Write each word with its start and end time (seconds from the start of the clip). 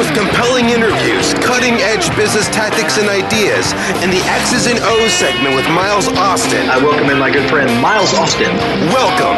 with 0.00 0.16
compelling 0.16 0.70
interviews, 0.70 1.34
cutting 1.44 1.74
edge 1.74 2.08
business 2.16 2.48
tactics 2.48 2.96
and 2.96 3.06
ideas, 3.10 3.74
and 4.00 4.10
the 4.10 4.22
X's 4.32 4.66
and 4.66 4.78
O's 4.80 5.12
segment 5.12 5.54
with 5.54 5.68
Miles 5.76 6.08
Austin. 6.08 6.70
I 6.70 6.78
welcome 6.78 7.10
in 7.10 7.18
my 7.18 7.30
good 7.30 7.46
friend 7.50 7.68
Miles 7.82 8.14
Austin. 8.14 8.48
Welcome 8.96 9.36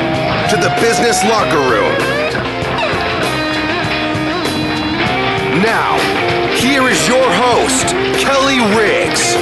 to 0.50 0.56
the 0.62 0.70
Business 0.80 1.18
Locker 1.24 1.58
Room. 1.66 1.98
Now, 5.66 5.98
here 6.54 6.88
is 6.88 7.08
your 7.08 7.26
host, 7.26 7.88
Kelly 8.22 8.60
Riggs. 8.78 9.34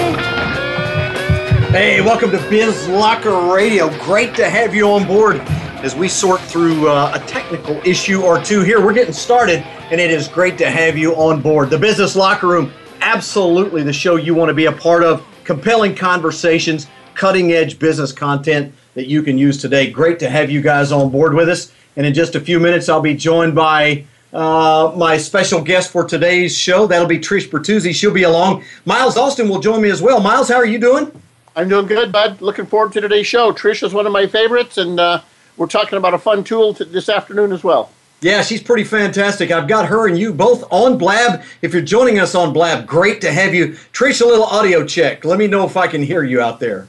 Hey, 1.71 2.01
welcome 2.01 2.31
to 2.31 2.39
Biz 2.49 2.89
Locker 2.89 3.53
Radio. 3.53 3.91
Great 4.05 4.35
to 4.37 4.49
have 4.49 4.75
you 4.75 4.89
on 4.89 5.07
board 5.07 5.43
as 5.83 5.95
we 5.95 6.09
sort 6.09 6.41
through 6.43 6.89
uh, 6.89 7.13
a 7.15 7.27
technical 7.27 7.77
issue 7.87 8.23
or 8.23 8.43
two 8.43 8.61
here. 8.63 8.85
We're 8.85 8.93
getting 8.93 9.15
started, 9.15 9.61
and 9.91 9.99
it 9.99 10.11
is 10.11 10.29
great 10.29 10.59
to 10.59 10.71
have 10.71 10.99
you 10.99 11.15
on 11.15 11.41
board. 11.41 11.71
The 11.71 11.79
Business 11.79 12.15
Locker 12.15 12.49
Room, 12.49 12.73
absolutely 13.01 13.83
the 13.83 13.93
show 13.93 14.17
you 14.17 14.35
want 14.35 14.51
to 14.51 14.55
be 14.55 14.67
a 14.67 14.73
part 14.73 15.03
of. 15.03 15.25
Compelling 15.45 15.95
conversations, 15.95 16.87
cutting 17.15 17.53
edge 17.53 17.79
business 17.79 18.13
content 18.13 18.75
that 18.95 19.07
you 19.07 19.23
can 19.23 19.39
use 19.39 19.59
today. 19.59 19.91
Great 19.91 20.19
to 20.19 20.29
have 20.29 20.51
you 20.51 20.61
guys 20.61 20.93
on 20.93 21.11
board 21.11 21.33
with 21.33 21.49
us. 21.49 21.73
And 21.97 22.07
in 22.07 22.13
just 22.13 22.35
a 22.35 22.41
few 22.41 22.61
minutes, 22.61 22.91
I'll 22.91 23.01
be 23.01 23.15
joined 23.15 23.55
by 23.55 24.05
uh, 24.35 24.93
my 24.97 25.17
special 25.17 25.63
guest 25.63 25.91
for 25.91 26.05
today's 26.05 26.55
show. 26.55 26.87
That'll 26.87 27.09
be 27.09 27.19
Trish 27.19 27.49
Bertuzzi. 27.49 27.95
She'll 27.95 28.13
be 28.13 28.25
along. 28.25 28.65
Miles 28.85 29.17
Austin 29.17 29.49
will 29.49 29.61
join 29.61 29.81
me 29.81 29.91
as 29.91 30.03
well. 30.03 30.21
Miles, 30.21 30.49
how 30.49 30.57
are 30.57 30.67
you 30.67 30.79
doing? 30.79 31.11
I'm 31.57 31.69
doing 31.69 31.87
good, 31.87 32.13
bud. 32.13 32.43
Looking 32.43 32.67
forward 32.67 32.93
to 32.93 33.01
today's 33.01 33.27
show. 33.27 33.51
Trish 33.53 33.83
is 33.83 33.95
one 33.95 34.07
of 34.07 34.13
my 34.13 34.27
favorites, 34.27 34.79
and 34.79 35.01
uh, 35.01 35.23
we're 35.61 35.67
talking 35.67 35.99
about 35.99 36.15
a 36.15 36.19
fun 36.19 36.43
tool 36.43 36.73
this 36.73 37.11
afternoon 37.11 37.53
as 37.53 37.63
well. 37.63 37.91
Yeah, 38.23 38.41
she's 38.41 38.63
pretty 38.63 38.85
fantastic. 38.85 39.51
I've 39.51 39.69
got 39.69 39.89
her 39.89 40.09
and 40.09 40.19
you 40.19 40.33
both 40.33 40.65
on 40.73 40.97
Blab. 40.97 41.43
If 41.61 41.75
you're 41.75 41.83
joining 41.83 42.19
us 42.19 42.35
on 42.35 42.55
Blab, 42.55 42.87
great 42.87 43.21
to 43.21 43.31
have 43.31 43.53
you. 43.53 43.77
Trish, 43.93 44.23
a 44.23 44.25
little 44.25 44.47
audio 44.47 44.87
check. 44.87 45.23
Let 45.23 45.39
me 45.39 45.47
know 45.47 45.67
if 45.67 45.77
I 45.77 45.87
can 45.87 46.03
hear 46.03 46.25
you 46.25 46.41
out 46.41 46.61
there. 46.61 46.89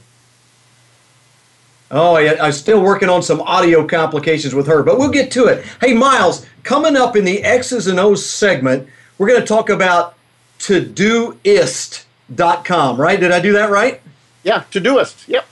Oh, 1.90 2.16
yeah, 2.16 2.36
I'm 2.40 2.52
still 2.52 2.80
working 2.80 3.10
on 3.10 3.22
some 3.22 3.42
audio 3.42 3.86
complications 3.86 4.54
with 4.54 4.66
her, 4.68 4.82
but 4.82 4.98
we'll 4.98 5.10
get 5.10 5.30
to 5.32 5.48
it. 5.48 5.66
Hey, 5.82 5.92
Miles, 5.92 6.46
coming 6.62 6.96
up 6.96 7.14
in 7.14 7.26
the 7.26 7.44
X's 7.44 7.88
and 7.88 8.00
O's 8.00 8.24
segment, 8.24 8.88
we're 9.18 9.28
going 9.28 9.42
to 9.42 9.46
talk 9.46 9.68
about 9.68 10.14
Todoist.com, 10.60 12.06
right? 12.98 13.20
Did 13.20 13.32
I 13.32 13.40
do 13.40 13.52
that 13.52 13.68
right? 13.68 14.00
Yeah, 14.42 14.64
Todoist. 14.70 15.28
Yep. 15.28 15.46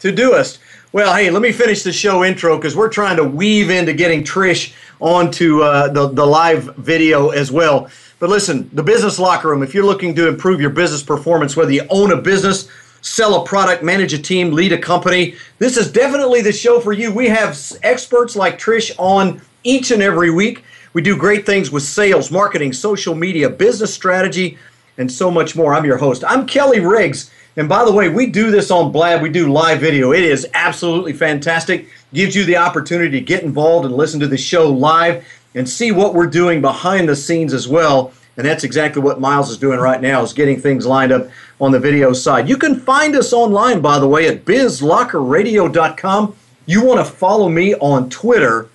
Todoist. 0.00 0.58
Well, 0.90 1.14
hey, 1.14 1.28
let 1.28 1.42
me 1.42 1.52
finish 1.52 1.82
the 1.82 1.92
show 1.92 2.24
intro 2.24 2.56
because 2.56 2.74
we're 2.74 2.88
trying 2.88 3.18
to 3.18 3.24
weave 3.24 3.68
into 3.68 3.92
getting 3.92 4.24
Trish 4.24 4.72
onto 5.00 5.60
uh, 5.60 5.88
the, 5.88 6.08
the 6.08 6.24
live 6.24 6.74
video 6.76 7.28
as 7.28 7.52
well. 7.52 7.90
But 8.18 8.30
listen, 8.30 8.70
the 8.72 8.82
business 8.82 9.18
locker 9.18 9.48
room, 9.48 9.62
if 9.62 9.74
you're 9.74 9.84
looking 9.84 10.14
to 10.14 10.28
improve 10.28 10.62
your 10.62 10.70
business 10.70 11.02
performance, 11.02 11.54
whether 11.54 11.72
you 11.72 11.82
own 11.90 12.12
a 12.12 12.16
business, 12.16 12.70
sell 13.02 13.42
a 13.42 13.44
product, 13.44 13.82
manage 13.82 14.14
a 14.14 14.18
team, 14.18 14.52
lead 14.52 14.72
a 14.72 14.78
company, 14.78 15.34
this 15.58 15.76
is 15.76 15.92
definitely 15.92 16.40
the 16.40 16.52
show 16.52 16.80
for 16.80 16.94
you. 16.94 17.12
We 17.12 17.28
have 17.28 17.60
experts 17.82 18.34
like 18.34 18.58
Trish 18.58 18.90
on 18.96 19.42
each 19.64 19.90
and 19.90 20.02
every 20.02 20.30
week. 20.30 20.64
We 20.94 21.02
do 21.02 21.18
great 21.18 21.44
things 21.44 21.70
with 21.70 21.82
sales, 21.82 22.30
marketing, 22.30 22.72
social 22.72 23.14
media, 23.14 23.50
business 23.50 23.92
strategy, 23.92 24.56
and 24.96 25.12
so 25.12 25.30
much 25.30 25.54
more. 25.54 25.74
I'm 25.74 25.84
your 25.84 25.98
host. 25.98 26.24
I'm 26.26 26.46
Kelly 26.46 26.80
Riggs. 26.80 27.30
And 27.58 27.68
by 27.68 27.84
the 27.84 27.92
way, 27.92 28.08
we 28.08 28.26
do 28.26 28.52
this 28.52 28.70
on 28.70 28.92
Blab. 28.92 29.20
We 29.20 29.30
do 29.30 29.52
live 29.52 29.80
video. 29.80 30.12
It 30.12 30.22
is 30.22 30.46
absolutely 30.54 31.12
fantastic. 31.12 31.88
Gives 32.14 32.36
you 32.36 32.44
the 32.44 32.56
opportunity 32.56 33.18
to 33.18 33.20
get 33.20 33.42
involved 33.42 33.84
and 33.84 33.96
listen 33.96 34.20
to 34.20 34.28
the 34.28 34.38
show 34.38 34.70
live 34.70 35.26
and 35.56 35.68
see 35.68 35.90
what 35.90 36.14
we're 36.14 36.28
doing 36.28 36.60
behind 36.60 37.08
the 37.08 37.16
scenes 37.16 37.52
as 37.52 37.66
well. 37.66 38.12
And 38.36 38.46
that's 38.46 38.62
exactly 38.62 39.02
what 39.02 39.20
Miles 39.20 39.50
is 39.50 39.58
doing 39.58 39.80
right 39.80 40.00
now 40.00 40.22
is 40.22 40.32
getting 40.32 40.60
things 40.60 40.86
lined 40.86 41.10
up 41.10 41.30
on 41.60 41.72
the 41.72 41.80
video 41.80 42.12
side. 42.12 42.48
You 42.48 42.56
can 42.56 42.78
find 42.78 43.16
us 43.16 43.32
online, 43.32 43.80
by 43.80 43.98
the 43.98 44.06
way, 44.06 44.28
at 44.28 44.44
bizlockerradio.com. 44.44 46.36
You 46.66 46.84
want 46.84 47.04
to 47.04 47.12
follow 47.12 47.48
me 47.48 47.74
on 47.74 48.08
Twitter 48.08 48.68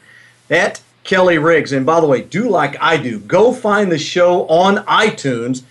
at 0.49 0.81
Kelly 1.05 1.37
Riggs. 1.37 1.71
And 1.71 1.85
by 1.85 2.01
the 2.01 2.07
way, 2.07 2.21
do 2.21 2.49
like 2.49 2.75
I 2.81 2.97
do. 2.97 3.19
Go 3.19 3.53
find 3.53 3.89
the 3.89 3.97
show 3.97 4.45
on 4.47 4.83
iTunes, 4.87 5.63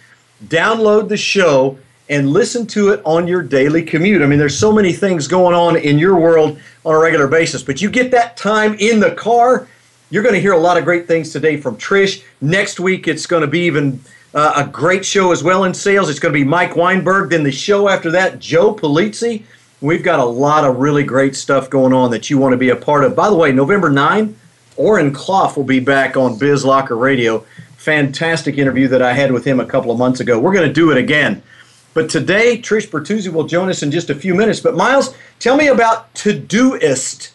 download 0.46 1.10
the 1.10 1.18
show, 1.18 1.76
and 2.12 2.28
listen 2.30 2.66
to 2.66 2.90
it 2.90 3.00
on 3.06 3.26
your 3.26 3.42
daily 3.42 3.82
commute. 3.82 4.20
I 4.20 4.26
mean, 4.26 4.38
there's 4.38 4.58
so 4.58 4.70
many 4.70 4.92
things 4.92 5.26
going 5.26 5.54
on 5.54 5.76
in 5.76 5.98
your 5.98 6.20
world 6.20 6.60
on 6.84 6.94
a 6.94 6.98
regular 6.98 7.26
basis, 7.26 7.62
but 7.62 7.80
you 7.80 7.88
get 7.88 8.10
that 8.10 8.36
time 8.36 8.74
in 8.78 9.00
the 9.00 9.12
car. 9.12 9.66
You're 10.10 10.22
going 10.22 10.34
to 10.34 10.40
hear 10.40 10.52
a 10.52 10.58
lot 10.58 10.76
of 10.76 10.84
great 10.84 11.08
things 11.08 11.32
today 11.32 11.56
from 11.56 11.78
Trish. 11.78 12.22
Next 12.42 12.78
week, 12.78 13.08
it's 13.08 13.24
going 13.24 13.40
to 13.40 13.46
be 13.46 13.60
even 13.60 13.98
uh, 14.34 14.52
a 14.56 14.66
great 14.66 15.06
show 15.06 15.32
as 15.32 15.42
well 15.42 15.64
in 15.64 15.72
sales. 15.72 16.10
It's 16.10 16.18
going 16.18 16.34
to 16.34 16.38
be 16.38 16.44
Mike 16.44 16.76
Weinberg. 16.76 17.30
Then 17.30 17.44
the 17.44 17.50
show 17.50 17.88
after 17.88 18.10
that, 18.10 18.38
Joe 18.38 18.74
Pulizzi. 18.74 19.44
We've 19.80 20.02
got 20.02 20.20
a 20.20 20.24
lot 20.24 20.64
of 20.64 20.76
really 20.76 21.04
great 21.04 21.34
stuff 21.34 21.70
going 21.70 21.94
on 21.94 22.10
that 22.10 22.28
you 22.28 22.36
want 22.36 22.52
to 22.52 22.58
be 22.58 22.68
a 22.68 22.76
part 22.76 23.04
of. 23.04 23.16
By 23.16 23.30
the 23.30 23.36
way, 23.36 23.52
November 23.52 23.88
9, 23.88 24.36
Oren 24.76 25.14
Klaff 25.14 25.56
will 25.56 25.64
be 25.64 25.80
back 25.80 26.18
on 26.18 26.38
Biz 26.38 26.62
Locker 26.62 26.96
Radio. 26.96 27.46
Fantastic 27.78 28.58
interview 28.58 28.86
that 28.88 29.00
I 29.00 29.14
had 29.14 29.32
with 29.32 29.46
him 29.46 29.60
a 29.60 29.66
couple 29.66 29.90
of 29.90 29.98
months 29.98 30.20
ago. 30.20 30.38
We're 30.38 30.52
going 30.52 30.68
to 30.68 30.74
do 30.74 30.90
it 30.90 30.98
again. 30.98 31.42
But 31.94 32.08
today, 32.08 32.58
Trish 32.58 32.88
Bertuzzi 32.88 33.32
will 33.32 33.46
join 33.46 33.68
us 33.68 33.82
in 33.82 33.90
just 33.90 34.10
a 34.10 34.14
few 34.14 34.34
minutes. 34.34 34.60
But 34.60 34.74
Miles, 34.74 35.14
tell 35.38 35.56
me 35.56 35.68
about 35.68 36.14
Todoist. 36.14 37.32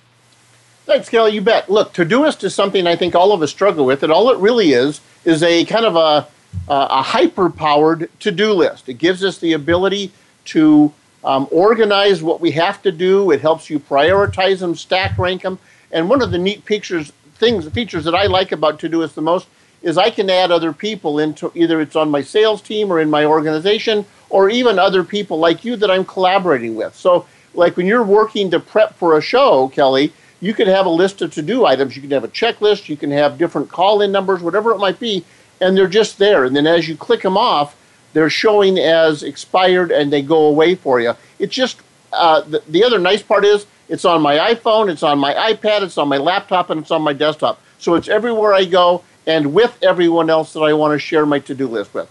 Thanks, 0.85 1.09
Kelly. 1.09 1.34
You 1.34 1.41
bet. 1.41 1.69
Look, 1.69 1.94
Todoist 1.94 2.44
is 2.44 2.56
something 2.56 2.88
I 2.88 2.95
think 2.95 3.13
all 3.13 3.34
of 3.34 3.41
us 3.41 3.51
struggle 3.51 3.85
with, 3.85 4.03
and 4.03 4.12
all 4.12 4.29
it 4.29 4.38
really 4.40 4.72
is 4.72 5.01
is 5.25 5.44
a 5.44 5.66
kind 5.66 5.85
of 5.85 5.95
a 5.95 6.28
a 6.69 7.01
hyper-powered 7.01 8.09
to-do 8.19 8.51
list. 8.51 8.90
It 8.90 8.95
gives 8.95 9.23
us 9.23 9.38
the 9.38 9.53
ability 9.53 10.12
to 10.45 10.91
um, 11.24 11.47
organize 11.51 12.24
what 12.24 12.41
we 12.41 12.51
have 12.51 12.81
to 12.81 12.91
do. 12.91 13.31
It 13.31 13.41
helps 13.41 13.69
you 13.69 13.79
prioritize 13.79 14.59
them, 14.59 14.75
stack 14.75 15.18
rank 15.18 15.44
them. 15.44 15.59
And 15.91 16.09
one 16.09 16.22
of 16.22 16.31
the 16.31 16.38
neat 16.38 16.66
pictures, 16.66 17.12
things, 17.35 17.68
features 17.69 18.06
that 18.06 18.16
I 18.16 18.25
like 18.25 18.51
about 18.51 18.79
Todoist 18.79 19.13
the 19.13 19.22
most 19.22 19.47
is 19.81 19.97
I 19.97 20.09
can 20.09 20.29
add 20.29 20.51
other 20.51 20.74
people 20.74 21.19
into 21.19 21.51
either 21.53 21.80
it's 21.80 21.95
on 21.95 22.10
my 22.10 22.21
sales 22.21 22.62
team 22.62 22.92
or 22.92 23.00
in 23.00 23.10
my 23.10 23.24
organization 23.24 24.06
or 24.29 24.50
even 24.50 24.79
other 24.79 25.03
people 25.03 25.39
like 25.39 25.63
you 25.63 25.75
that 25.77 25.91
I'm 25.91 26.06
collaborating 26.06 26.75
with. 26.75 26.95
So, 26.95 27.25
like 27.53 27.77
when 27.77 27.88
you're 27.88 28.03
working 28.03 28.51
to 28.51 28.59
prep 28.59 28.95
for 28.95 29.18
a 29.18 29.21
show, 29.21 29.69
Kelly, 29.69 30.13
you 30.41 30.53
could 30.53 30.68
have 30.68 30.85
a 30.85 30.89
list 30.89 31.21
of 31.21 31.33
to 31.33 31.41
do 31.41 31.65
items. 31.65 31.95
You 31.95 32.01
can 32.01 32.12
have 32.12 32.24
a 32.24 32.29
checklist, 32.29 32.89
you 32.89 32.97
can 32.97 33.12
have 33.12 33.38
different 33.38 33.69
call 33.69 34.01
in 34.01 34.12
numbers, 34.12 34.41
whatever 34.41 34.71
it 34.71 34.77
might 34.77 35.00
be, 35.00 35.25
and 35.59 35.75
they're 35.75 35.88
just 35.88 36.18
there. 36.18 36.45
And 36.45 36.56
then 36.56 36.68
as 36.68 36.88
you 36.88 36.95
click 36.95 37.21
them 37.21 37.38
off, 37.38 37.75
they're 38.13 38.29
showing 38.29 38.77
as 38.77 39.24
expired 39.24 39.91
and 39.91 40.12
they 40.12 40.21
go 40.21 40.45
away 40.47 40.75
for 40.75 41.00
you. 41.00 41.13
It's 41.39 41.53
just 41.53 41.81
uh, 42.13 42.41
the, 42.41 42.63
the 42.68 42.83
other 42.83 43.00
nice 43.00 43.24
part 43.24 43.45
is 43.45 43.65
it's 43.89 44.06
on 44.06 44.21
my 44.21 44.38
iPhone, 44.53 44.89
it's 44.91 45.03
on 45.03 45.19
my 45.19 45.33
iPad, 45.33 45.81
it's 45.81 45.97
on 45.97 46.07
my 46.07 46.18
laptop, 46.18 46.69
and 46.69 46.81
it's 46.81 46.91
on 46.91 47.01
my 47.01 47.13
desktop. 47.13 47.62
So 47.79 47.95
it's 47.95 48.07
everywhere 48.07 48.53
I 48.53 48.65
go 48.65 49.03
and 49.25 49.53
with 49.53 49.77
everyone 49.81 50.29
else 50.29 50.53
that 50.53 50.62
I 50.62 50.74
want 50.74 50.94
to 50.94 51.00
share 51.00 51.25
my 51.25 51.39
to 51.39 51.56
do 51.56 51.68
list 51.68 51.94
with. 51.94 52.09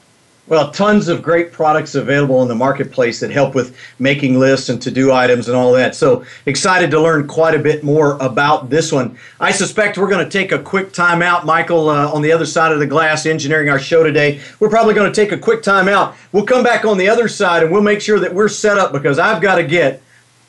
Well, 0.48 0.70
tons 0.70 1.08
of 1.08 1.22
great 1.22 1.50
products 1.50 1.96
available 1.96 2.40
in 2.42 2.46
the 2.46 2.54
marketplace 2.54 3.18
that 3.18 3.32
help 3.32 3.56
with 3.56 3.76
making 3.98 4.38
lists 4.38 4.68
and 4.68 4.80
to 4.82 4.92
do 4.92 5.10
items 5.10 5.48
and 5.48 5.56
all 5.56 5.72
that. 5.72 5.96
So 5.96 6.24
excited 6.46 6.88
to 6.92 7.00
learn 7.00 7.26
quite 7.26 7.56
a 7.56 7.58
bit 7.58 7.82
more 7.82 8.16
about 8.18 8.70
this 8.70 8.92
one. 8.92 9.18
I 9.40 9.50
suspect 9.50 9.98
we're 9.98 10.08
going 10.08 10.24
to 10.24 10.30
take 10.30 10.52
a 10.52 10.62
quick 10.62 10.92
time 10.92 11.20
out. 11.20 11.44
Michael, 11.44 11.88
uh, 11.88 12.12
on 12.12 12.22
the 12.22 12.30
other 12.30 12.46
side 12.46 12.70
of 12.70 12.78
the 12.78 12.86
glass, 12.86 13.26
engineering 13.26 13.68
our 13.68 13.80
show 13.80 14.04
today, 14.04 14.40
we're 14.60 14.68
probably 14.68 14.94
going 14.94 15.12
to 15.12 15.20
take 15.20 15.32
a 15.32 15.38
quick 15.38 15.64
time 15.64 15.88
out. 15.88 16.14
We'll 16.30 16.46
come 16.46 16.62
back 16.62 16.84
on 16.84 16.96
the 16.96 17.08
other 17.08 17.26
side 17.26 17.64
and 17.64 17.72
we'll 17.72 17.82
make 17.82 18.00
sure 18.00 18.20
that 18.20 18.32
we're 18.32 18.48
set 18.48 18.78
up 18.78 18.92
because 18.92 19.18
I've 19.18 19.42
got 19.42 19.56
to 19.56 19.64
get 19.64 20.00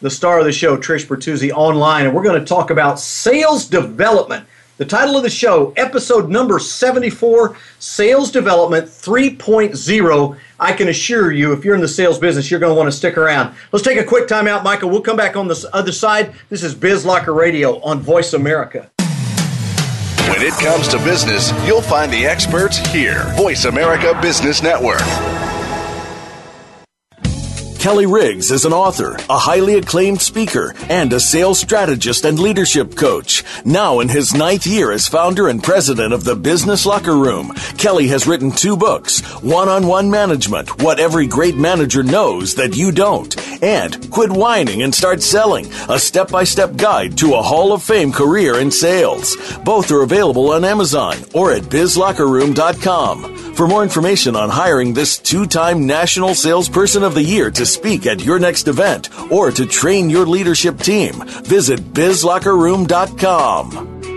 the 0.02 0.12
star 0.12 0.38
of 0.38 0.46
the 0.46 0.52
show, 0.52 0.78
Trish 0.78 1.08
Bertuzzi, 1.08 1.50
online, 1.50 2.06
and 2.06 2.14
we're 2.14 2.22
going 2.22 2.40
to 2.40 2.46
talk 2.46 2.70
about 2.70 3.00
sales 3.00 3.66
development. 3.66 4.46
The 4.78 4.86
title 4.86 5.18
of 5.18 5.24
the 5.24 5.30
show, 5.32 5.74
episode 5.76 6.30
number 6.30 6.60
74, 6.60 7.58
Sales 7.80 8.30
Development 8.30 8.86
3.0. 8.86 10.38
I 10.60 10.74
can 10.74 10.88
assure 10.90 11.32
you, 11.32 11.52
if 11.52 11.66
you're 11.66 11.74
in 11.74 11.82
the 11.82 11.88
sales 11.88 12.20
business, 12.20 12.52
you're 12.52 12.60
going 12.60 12.70
to 12.70 12.78
want 12.78 12.88
to 12.88 12.96
stick 12.96 13.18
around. 13.18 13.56
Let's 13.72 13.84
take 13.84 13.98
a 13.98 14.04
quick 14.04 14.28
time 14.28 14.48
out, 14.48 14.64
Michael. 14.64 14.92
We'll 14.92 15.02
come 15.02 15.18
back 15.18 15.36
on 15.36 15.48
the 15.48 15.68
other 15.74 15.92
side. 15.92 16.36
This 16.50 16.62
is 16.62 16.76
BizLocker 16.76 17.36
Radio 17.36 17.82
on 17.82 18.02
Voice 18.02 18.34
America. 18.34 18.92
When 20.30 20.44
it 20.44 20.54
comes 20.54 20.88
to 20.90 20.98
business, 21.00 21.52
you'll 21.66 21.82
find 21.82 22.14
the 22.14 22.28
experts 22.28 22.78
here. 22.78 23.24
Voice 23.36 23.66
America 23.66 24.16
Business 24.22 24.62
Network. 24.62 25.02
Kelly 27.80 28.08
Riggs 28.08 28.52
is 28.52 28.66
an 28.66 28.74
author, 28.74 29.18
a 29.30 29.38
highly 29.38 29.76
acclaimed 29.76 30.22
speaker, 30.22 30.74
and 30.90 31.14
a 31.14 31.20
sales 31.20 31.60
strategist 31.60 32.26
and 32.26 32.40
leadership 32.40 32.96
coach. 32.96 33.44
Now 33.64 34.00
in 34.00 34.10
his 34.10 34.34
ninth 34.34 34.66
year 34.66 34.92
as 34.92 35.08
founder 35.08 35.48
and 35.48 35.64
president 35.64 36.14
of 36.14 36.24
the 36.24 36.36
Business 36.36 36.86
Locker 36.86 37.16
Room, 37.16 37.54
Kelly 37.78 38.08
has 38.08 38.26
written 38.28 38.52
two 38.52 38.76
books, 38.76 39.22
One 39.44 39.70
on 39.70 39.88
One 39.88 40.10
Management, 40.10 40.82
What 40.82 41.00
Every 41.00 41.28
Great 41.28 41.56
Manager 41.56 42.02
Knows 42.04 42.56
That 42.56 42.76
You 42.76 42.92
Don't, 42.92 43.38
and 43.64 44.10
Quit 44.12 44.32
Whining 44.32 44.82
and 44.82 44.94
Start 44.94 45.22
Selling, 45.22 45.68
a 45.88 46.00
step-by-step 46.00 46.78
guide 46.78 47.18
to 47.20 47.36
a 47.36 47.42
Hall 47.42 47.74
of 47.74 47.84
Fame 47.84 48.12
career 48.12 48.60
in 48.60 48.72
sales. 48.72 49.38
Both 49.64 49.92
are 49.92 50.02
available 50.02 50.52
on 50.52 50.66
Amazon 50.66 51.18
or 51.34 51.52
at 51.54 51.64
bizlockerroom.com. 51.64 53.36
For 53.58 53.68
more 53.68 53.82
information 53.82 54.36
on 54.36 54.50
hiring 54.50 54.94
this 54.94 55.18
two-time 55.18 55.88
National 55.88 56.36
Salesperson 56.36 57.02
of 57.02 57.16
the 57.16 57.24
Year 57.24 57.50
to 57.50 57.66
speak 57.78 58.08
at 58.08 58.24
your 58.24 58.40
next 58.40 58.68
event 58.68 59.10
or 59.32 59.52
to 59.52 59.68
train 59.68 60.10
your 60.10 60.26
leadership 60.26 60.80
team, 60.80 61.14
visit 61.44 61.80
bizlockerroom.com. 61.94 64.17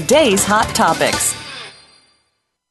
today's 0.01 0.43
hot 0.43 0.67
topics. 0.73 1.40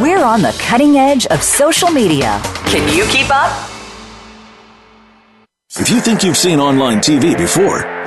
We're 0.00 0.22
on 0.22 0.40
the 0.40 0.56
cutting 0.60 0.96
edge 0.96 1.26
of 1.26 1.42
social 1.42 1.90
media. 1.90 2.40
Can 2.66 2.96
you 2.96 3.04
keep 3.06 3.28
up? 3.30 3.50
If 5.78 5.90
you 5.90 6.00
think 6.00 6.22
you've 6.22 6.36
seen 6.36 6.60
online 6.60 6.98
TV 6.98 7.36
before, 7.36 7.97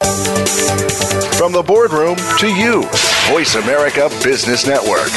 From 0.00 1.52
the 1.52 1.62
boardroom 1.66 2.16
to 2.38 2.48
you, 2.48 2.82
Voice 3.28 3.54
America 3.54 4.08
Business 4.22 4.66
Network. 4.66 5.08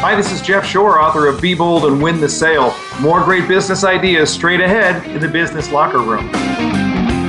Hi, 0.00 0.14
this 0.14 0.32
is 0.32 0.40
Jeff 0.40 0.64
Shore, 0.64 1.00
author 1.00 1.26
of 1.26 1.40
Be 1.40 1.54
Bold 1.54 1.84
and 1.84 2.02
Win 2.02 2.20
the 2.20 2.28
Sale. 2.28 2.74
More 3.00 3.22
great 3.22 3.46
business 3.48 3.84
ideas 3.84 4.30
straight 4.30 4.60
ahead 4.60 5.06
in 5.10 5.20
the 5.20 5.28
Business 5.28 5.70
Locker 5.70 6.00
Room. 6.00 6.77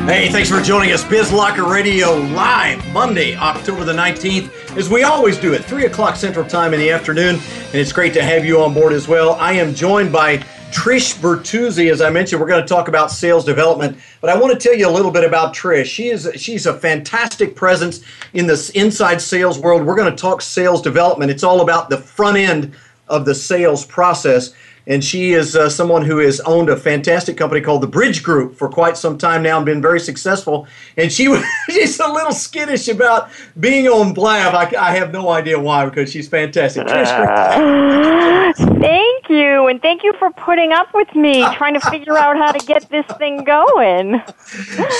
Hey, 0.10 0.28
thanks 0.28 0.50
for 0.50 0.60
joining 0.60 0.92
us. 0.92 1.04
Biz 1.04 1.32
Locker 1.32 1.66
Radio 1.66 2.16
live 2.16 2.84
Monday, 2.92 3.36
October 3.36 3.84
the 3.84 3.94
19th, 3.94 4.76
as 4.76 4.90
we 4.90 5.04
always 5.04 5.38
do 5.38 5.54
at 5.54 5.64
3 5.64 5.86
o'clock 5.86 6.16
Central 6.16 6.44
Time 6.44 6.74
in 6.74 6.80
the 6.80 6.90
afternoon. 6.90 7.36
And 7.36 7.76
it's 7.76 7.92
great 7.92 8.12
to 8.16 8.24
have 8.24 8.44
you 8.44 8.60
on 8.60 8.74
board 8.74 8.92
as 8.92 9.08
well. 9.08 9.36
I 9.36 9.54
am 9.54 9.76
joined 9.76 10.12
by 10.12 10.38
Trish 10.72 11.16
Bertuzzi. 11.20 11.92
As 11.92 12.02
I 12.02 12.10
mentioned, 12.10 12.42
we're 12.42 12.48
going 12.48 12.64
to 12.64 12.68
talk 12.68 12.88
about 12.88 13.12
sales 13.12 13.46
development, 13.46 14.00
but 14.20 14.32
I 14.32 14.36
want 14.36 14.52
to 14.52 14.58
tell 14.58 14.76
you 14.76 14.90
a 14.90 14.92
little 14.92 15.12
bit 15.12 15.24
about 15.24 15.54
Trish. 15.54 15.86
She 15.86 16.08
is 16.08 16.28
she's 16.38 16.66
a 16.66 16.74
fantastic 16.74 17.56
presence 17.56 18.02
in 18.34 18.48
this 18.48 18.72
inside 18.72 19.22
sales 19.22 19.60
world. 19.60 19.86
We're 19.86 19.96
going 19.96 20.10
to 20.10 20.20
talk 20.20 20.42
sales 20.42 20.82
development. 20.82 21.30
It's 21.30 21.44
all 21.44 21.62
about 21.62 21.92
the 21.92 22.00
front 22.00 22.38
end 22.38 22.74
of 23.10 23.26
the 23.26 23.36
sales 23.36 23.86
process 23.86 24.56
and 24.90 25.04
she 25.04 25.34
is 25.34 25.56
uh, 25.56 25.70
someone 25.70 26.04
who 26.04 26.18
has 26.18 26.40
owned 26.42 26.68
a 26.68 26.76
fantastic 26.76 27.38
company 27.38 27.62
called 27.62 27.82
the 27.82 27.88
Bridge 27.88 28.24
Group 28.24 28.56
for 28.56 28.68
quite 28.68 28.98
some 28.98 29.20
time 29.20 29.44
now 29.44 29.58
and 29.58 29.66
been 29.66 29.84
very 29.84 30.00
successful. 30.00 30.68
And 30.98 31.14
she 31.14 31.34
she's 31.70 32.00
a 32.00 32.08
little 32.08 32.32
skittish 32.32 32.88
about 32.88 33.30
being 33.60 33.88
on 33.88 34.14
Blab. 34.14 34.56
I, 34.56 34.76
I 34.78 34.96
have 34.96 35.12
no 35.12 35.30
idea 35.30 35.60
why 35.60 35.86
because 35.86 36.12
she's 36.12 36.28
fantastic. 36.28 36.88
Uh, 36.88 38.52
thank 38.80 39.30
you, 39.30 39.68
and 39.68 39.80
thank 39.80 40.04
you 40.04 40.12
for 40.14 40.32
putting 40.32 40.72
up 40.72 40.92
with 40.96 41.14
me 41.14 41.44
trying 41.54 41.76
to 41.76 41.92
figure 41.92 42.18
out 42.18 42.36
how 42.38 42.52
to 42.52 42.66
get 42.66 42.90
this 42.90 43.06
thing 43.20 43.44
going. 43.44 44.22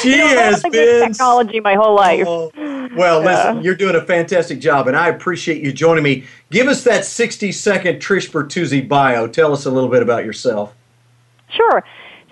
She 0.02 0.12
you 0.12 0.18
know, 0.18 0.28
has 0.28 0.62
been 0.62 1.10
technology 1.10 1.60
my 1.62 1.74
whole 1.74 1.96
life. 1.96 2.28
Oh, 2.28 2.52
well, 2.96 3.22
listen, 3.22 3.64
you're 3.64 3.76
doing 3.76 3.96
a 3.96 4.06
fantastic 4.06 4.60
job, 4.60 4.88
and 4.88 4.96
I 4.96 5.10
appreciate 5.10 5.64
you 5.64 5.72
joining 5.72 6.04
me. 6.04 6.26
Give 6.52 6.68
us 6.68 6.84
that 6.84 7.06
60 7.06 7.52
second 7.52 7.98
Trish 7.98 8.32
Bertuzzi 8.32 8.88
bio. 8.88 9.28
Tell 9.28 9.54
us 9.54 9.66
a 9.66 9.72
little 9.72 9.90
bit 9.90 10.02
about 10.02 10.26
yourself. 10.26 10.74
Sure. 11.50 11.84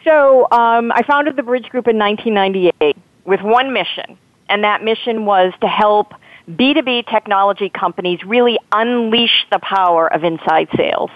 So 0.03 0.47
um, 0.51 0.91
I 0.91 1.03
founded 1.03 1.35
the 1.35 1.43
Bridge 1.43 1.69
Group 1.69 1.87
in 1.87 1.97
1998. 1.97 2.97
with 3.25 3.41
one 3.41 3.73
mission, 3.73 4.17
and 4.49 4.63
that 4.63 4.83
mission 4.83 5.25
was 5.25 5.53
to 5.61 5.67
help 5.67 6.13
B2B 6.49 7.09
technology 7.11 7.69
companies 7.69 8.23
really 8.23 8.57
unleash 8.71 9.45
the 9.51 9.59
power 9.59 10.11
of 10.11 10.23
inside 10.23 10.69
sales. 10.75 11.11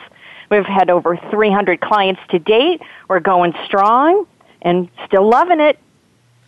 We've 0.50 0.66
had 0.66 0.90
over 0.90 1.18
300 1.32 1.80
clients 1.80 2.20
to 2.32 2.40
date. 2.40 2.82
We're 3.08 3.22
going 3.22 3.54
strong 3.66 4.28
and 4.62 4.90
still 5.08 5.28
loving 5.28 5.62
it. 5.62 5.80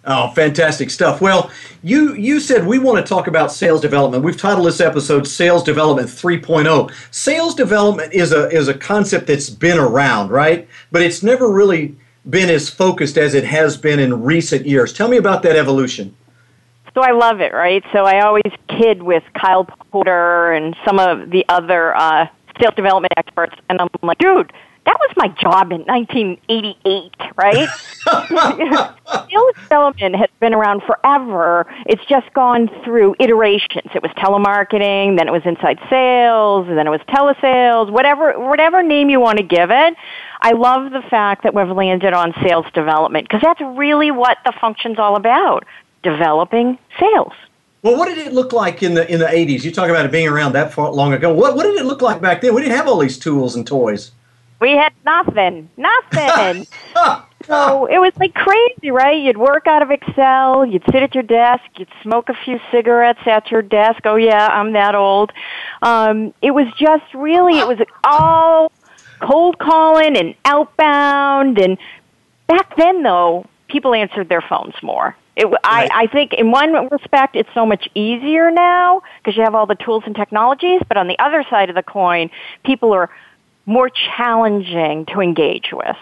Oh, 0.05 0.31
fantastic 0.31 0.89
stuff. 0.89 1.22
Well, 1.22 1.50
you 1.81 2.13
you 2.15 2.41
said 2.41 2.67
we 2.67 2.77
want 2.77 2.98
to 2.98 3.10
talk 3.10 3.27
about 3.27 3.53
sales 3.53 3.79
development. 3.79 4.24
We've 4.24 4.36
titled 4.36 4.67
this 4.67 4.81
episode 4.81 5.25
Sales 5.25 5.63
Development 5.63 6.10
3.0. 6.10 6.91
Sales 7.12 7.55
development 7.55 8.13
is 8.13 8.33
a 8.33 8.50
is 8.50 8.67
a 8.67 8.74
concept 8.74 9.27
that's 9.27 9.50
been 9.50 9.79
around, 9.79 10.29
right? 10.29 10.67
But 10.91 11.03
it's 11.03 11.24
never 11.24 11.50
really 11.50 11.95
been 12.29 12.50
as 12.50 12.69
focused 12.69 13.17
as 13.17 13.33
it 13.33 13.45
has 13.45 13.77
been 13.77 14.00
in 14.00 14.24
recent 14.24 14.65
years. 14.65 14.91
Tell 14.91 15.07
me 15.07 15.17
about 15.17 15.41
that 15.43 15.55
evolution. 15.55 16.15
So 16.93 17.01
I 17.01 17.12
love 17.12 17.39
it, 17.39 17.53
right? 17.53 17.83
So 17.91 18.05
I 18.05 18.22
always 18.22 18.51
kid 18.67 19.03
with 19.03 19.24
Kyle 19.33 19.65
Porter 19.91 20.51
and 20.51 20.75
some 20.86 21.00
of 21.00 21.31
the 21.31 21.45
other 21.50 21.95
uh, 21.95 22.27
sales 22.60 22.75
development 22.75 23.13
experts, 23.17 23.55
and 23.69 23.81
I'm 23.81 23.89
like, 24.01 24.19
dude, 24.19 24.51
that 24.85 24.97
was 24.99 25.11
my 25.15 25.27
job 25.29 25.71
in 25.71 25.81
1988, 25.83 27.15
right? 27.37 27.69
sales 29.29 29.55
development 29.55 30.15
has 30.15 30.29
been 30.39 30.53
around 30.53 30.83
forever. 30.83 31.65
It's 31.85 32.03
just 32.05 32.31
gone 32.33 32.69
through 32.83 33.15
iterations. 33.19 33.91
It 33.95 34.01
was 34.01 34.11
telemarketing, 34.17 35.17
then 35.17 35.27
it 35.27 35.31
was 35.31 35.43
inside 35.45 35.79
sales, 35.89 36.67
and 36.67 36.77
then 36.77 36.87
it 36.87 36.89
was 36.89 37.01
telesales, 37.07 37.91
whatever 37.91 38.37
whatever 38.39 38.83
name 38.83 39.09
you 39.09 39.19
want 39.19 39.37
to 39.37 39.43
give 39.43 39.71
it. 39.71 39.95
I 40.41 40.51
love 40.51 40.91
the 40.91 41.01
fact 41.09 41.43
that 41.43 41.53
we've 41.53 41.69
landed 41.69 42.13
on 42.13 42.33
sales 42.45 42.65
development 42.73 43.27
because 43.29 43.41
that's 43.41 43.61
really 43.61 44.11
what 44.11 44.37
the 44.45 44.53
function's 44.59 44.99
all 44.99 45.15
about 45.15 45.65
developing 46.03 46.77
sales. 46.99 47.31
Well, 47.83 47.97
what 47.97 48.07
did 48.07 48.17
it 48.17 48.33
look 48.33 48.51
like 48.51 48.83
in 48.83 48.93
the 48.93 49.09
in 49.11 49.19
the 49.19 49.25
80s? 49.25 49.63
You 49.63 49.71
talk 49.71 49.89
about 49.89 50.05
it 50.05 50.11
being 50.11 50.27
around 50.27 50.53
that 50.53 50.73
far 50.73 50.91
long 50.91 51.13
ago. 51.13 51.33
What 51.33 51.55
what 51.55 51.63
did 51.63 51.75
it 51.75 51.85
look 51.85 52.01
like 52.01 52.21
back 52.21 52.41
then? 52.41 52.53
We 52.53 52.61
didn't 52.61 52.75
have 52.75 52.87
all 52.87 52.99
these 52.99 53.17
tools 53.17 53.55
and 53.55 53.65
toys. 53.65 54.11
We 54.63 54.77
had 54.77 54.93
nothing, 55.03 55.70
nothing. 55.75 56.65
so 57.46 57.86
it 57.88 58.00
was 58.00 58.13
like 58.17 58.34
crazy, 58.34 58.91
right? 58.91 59.22
You'd 59.22 59.38
work 59.38 59.67
out 59.67 59.82
of 59.82 59.91
Excel, 59.91 60.65
you'd 60.65 60.86
sit 60.86 61.03
at 61.03 61.13
your 61.13 61.24
desk, 61.24 61.65
you'd 61.75 61.89
smoke 62.01 62.29
a 62.29 62.34
few 62.46 62.62
cigarettes 62.72 63.20
at 63.25 63.51
your 63.51 63.62
desk. 63.62 64.05
Oh 64.05 64.15
yeah, 64.15 64.48
I'm 64.48 64.72
that 64.72 64.96
old. 64.96 65.34
Um, 65.82 66.34
it 66.41 66.51
was 66.51 66.67
just 66.79 67.03
really, 67.13 67.60
it 67.60 67.67
was 67.67 67.79
all 68.05 68.72
cold 69.20 69.60
calling 69.60 70.15
and 70.15 70.34
outbound. 70.46 71.60
And 71.60 71.77
back 72.48 72.77
then, 72.77 73.03
though, 73.03 73.46
people 73.67 73.93
answered 73.93 74.29
their 74.29 74.39
phones 74.39 74.75
more. 74.82 75.13
It, 75.36 75.43
right. 75.48 75.60
I, 75.65 76.03
I 76.03 76.08
think 76.08 76.32
in 76.32 76.51
one 76.51 76.88
respect 76.88 77.36
it's 77.36 77.50
so 77.53 77.65
much 77.65 77.89
easier 77.96 78.50
now 78.50 79.01
because 79.17 79.36
you 79.36 79.43
have 79.43 79.55
all 79.55 79.65
the 79.65 79.75
tools 79.75 80.03
and 80.05 80.15
technologies, 80.15 80.79
but 80.88 80.96
on 80.96 81.10
the 81.10 81.20
other 81.20 81.43
side 81.50 81.67
of 81.67 81.75
the 81.75 81.84
coin, 81.84 82.29
people 82.63 82.93
are 82.93 83.10
more 83.65 83.89
challenging 83.89 85.05
to 85.08 85.22
engage 85.22 85.70
with. 85.72 85.98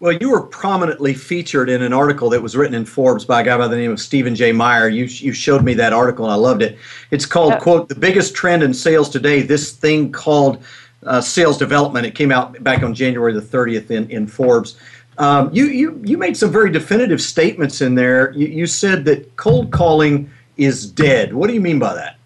Well, 0.00 0.14
you 0.14 0.30
were 0.30 0.42
prominently 0.42 1.14
featured 1.14 1.70
in 1.70 1.80
an 1.80 1.92
article 1.92 2.28
that 2.30 2.42
was 2.42 2.56
written 2.56 2.74
in 2.74 2.84
Forbes 2.84 3.24
by 3.24 3.42
a 3.42 3.44
guy 3.44 3.56
by 3.56 3.68
the 3.68 3.76
name 3.76 3.92
of 3.92 4.00
Stephen 4.00 4.34
J. 4.34 4.50
Meyer. 4.50 4.88
You, 4.88 5.04
you 5.04 5.32
showed 5.32 5.62
me 5.62 5.74
that 5.74 5.92
article 5.92 6.24
and 6.24 6.32
I 6.32 6.36
loved 6.36 6.60
it. 6.60 6.76
It's 7.12 7.24
called, 7.24 7.52
uh, 7.52 7.60
quote, 7.60 7.88
The 7.88 7.94
Biggest 7.94 8.34
Trend 8.34 8.64
in 8.64 8.74
Sales 8.74 9.08
Today, 9.08 9.42
This 9.42 9.70
Thing 9.70 10.10
Called 10.10 10.64
uh, 11.04 11.20
Sales 11.20 11.56
Development. 11.56 12.04
It 12.04 12.16
came 12.16 12.32
out 12.32 12.60
back 12.64 12.82
on 12.82 12.94
January 12.94 13.32
the 13.32 13.40
30th 13.40 13.92
in, 13.92 14.10
in 14.10 14.26
Forbes. 14.26 14.76
Um, 15.18 15.50
you, 15.52 15.66
you, 15.66 16.00
you 16.04 16.18
made 16.18 16.36
some 16.36 16.50
very 16.50 16.72
definitive 16.72 17.20
statements 17.20 17.80
in 17.80 17.94
there. 17.94 18.32
You, 18.32 18.48
you 18.48 18.66
said 18.66 19.04
that 19.04 19.36
cold 19.36 19.70
calling 19.70 20.28
is 20.56 20.90
dead. 20.90 21.32
What 21.32 21.46
do 21.46 21.54
you 21.54 21.60
mean 21.60 21.78
by 21.78 21.94
that? 21.94 22.16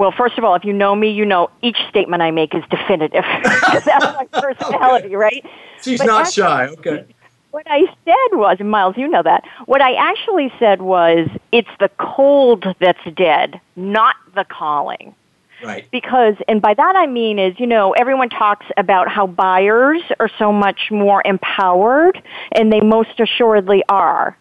Well, 0.00 0.14
first 0.16 0.38
of 0.38 0.44
all, 0.44 0.54
if 0.54 0.64
you 0.64 0.72
know 0.72 0.96
me, 0.96 1.10
you 1.10 1.26
know 1.26 1.50
each 1.60 1.76
statement 1.90 2.22
I 2.22 2.30
make 2.30 2.54
is 2.54 2.64
definitive. 2.70 3.22
That's 3.52 3.86
my 3.86 4.26
personality, 4.32 5.14
right? 5.14 5.44
She's 5.82 5.98
but 5.98 6.06
not 6.06 6.20
actually, 6.22 6.42
shy. 6.42 6.66
Okay. 6.68 7.04
What 7.50 7.66
I 7.68 7.80
said 8.06 8.38
was, 8.38 8.58
Miles, 8.60 8.96
you 8.96 9.06
know 9.08 9.22
that. 9.22 9.44
What 9.66 9.82
I 9.82 9.92
actually 9.96 10.50
said 10.58 10.80
was, 10.80 11.28
it's 11.52 11.68
the 11.80 11.90
cold 11.98 12.64
that's 12.78 13.04
dead, 13.14 13.60
not 13.76 14.16
the 14.34 14.44
calling. 14.44 15.14
Right. 15.62 15.86
Because, 15.90 16.36
and 16.48 16.62
by 16.62 16.72
that 16.72 16.96
I 16.96 17.06
mean 17.06 17.38
is, 17.38 17.60
you 17.60 17.66
know, 17.66 17.92
everyone 17.92 18.30
talks 18.30 18.64
about 18.78 19.08
how 19.08 19.26
buyers 19.26 20.00
are 20.18 20.30
so 20.38 20.50
much 20.50 20.90
more 20.90 21.20
empowered, 21.26 22.22
and 22.52 22.72
they 22.72 22.80
most 22.80 23.20
assuredly 23.20 23.82
are. 23.90 24.34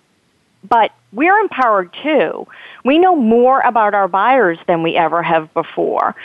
But 0.68 0.92
we're 1.13 1.38
empowered 1.39 1.96
too. 2.04 2.48
We 2.84 3.00
know 3.00 3.16
more 3.16 3.62
about 3.62 3.94
our 3.94 4.08
buyers 4.08 4.58
than 4.68 4.84
we 4.84 4.96
ever 4.96 5.24
have 5.24 5.54
before. 5.54 6.16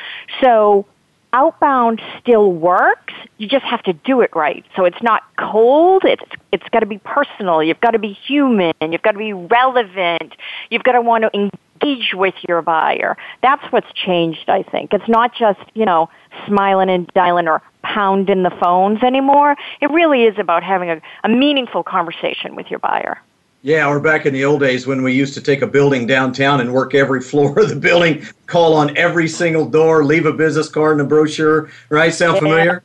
So 0.40 0.86
outbound 1.32 2.00
still 2.20 2.52
works. 2.52 3.12
You 3.38 3.48
just 3.48 3.64
have 3.64 3.82
to 3.84 3.92
do 3.92 4.20
it 4.20 4.30
right. 4.34 4.64
So 4.76 4.84
it's 4.84 5.02
not 5.02 5.22
cold. 5.36 6.04
It's 6.04 6.22
it's 6.52 6.68
got 6.70 6.80
to 6.80 6.86
be 6.86 6.98
personal. 6.98 7.62
You've 7.62 7.80
got 7.80 7.90
to 7.90 7.98
be 7.98 8.12
human. 8.12 8.72
You've 8.80 9.02
got 9.02 9.12
to 9.12 9.18
be 9.18 9.32
relevant. 9.32 10.34
You've 10.70 10.84
got 10.84 10.92
to 10.92 11.02
want 11.02 11.24
to 11.24 11.30
engage 11.34 12.14
with 12.14 12.34
your 12.48 12.62
buyer. 12.62 13.16
That's 13.42 13.64
what's 13.72 13.92
changed, 13.92 14.48
I 14.48 14.62
think. 14.62 14.92
It's 14.92 15.08
not 15.08 15.34
just, 15.34 15.60
you 15.74 15.84
know, 15.84 16.08
smiling 16.46 16.88
and 16.88 17.08
dialing 17.14 17.48
or 17.48 17.62
pounding 17.82 18.44
the 18.44 18.50
phones 18.62 19.02
anymore. 19.02 19.56
It 19.80 19.90
really 19.90 20.24
is 20.24 20.38
about 20.38 20.62
having 20.62 20.90
a, 20.90 21.00
a 21.24 21.28
meaningful 21.28 21.82
conversation 21.82 22.54
with 22.54 22.70
your 22.70 22.78
buyer. 22.78 23.20
Yeah, 23.64 23.88
or 23.88 23.98
back 23.98 24.26
in 24.26 24.34
the 24.34 24.44
old 24.44 24.60
days 24.60 24.86
when 24.86 25.02
we 25.02 25.14
used 25.14 25.32
to 25.34 25.40
take 25.40 25.62
a 25.62 25.66
building 25.66 26.06
downtown 26.06 26.60
and 26.60 26.74
work 26.74 26.94
every 26.94 27.20
floor 27.30 27.58
of 27.58 27.70
the 27.70 27.76
building, 27.76 28.22
call 28.46 28.74
on 28.74 28.94
every 28.94 29.26
single 29.26 29.64
door, 29.64 30.04
leave 30.04 30.26
a 30.26 30.34
business 30.34 30.68
card 30.68 30.92
and 30.92 31.00
a 31.00 31.04
brochure. 31.04 31.70
Right? 31.88 32.12
Sound 32.12 32.34
yeah. 32.34 32.40
familiar? 32.40 32.82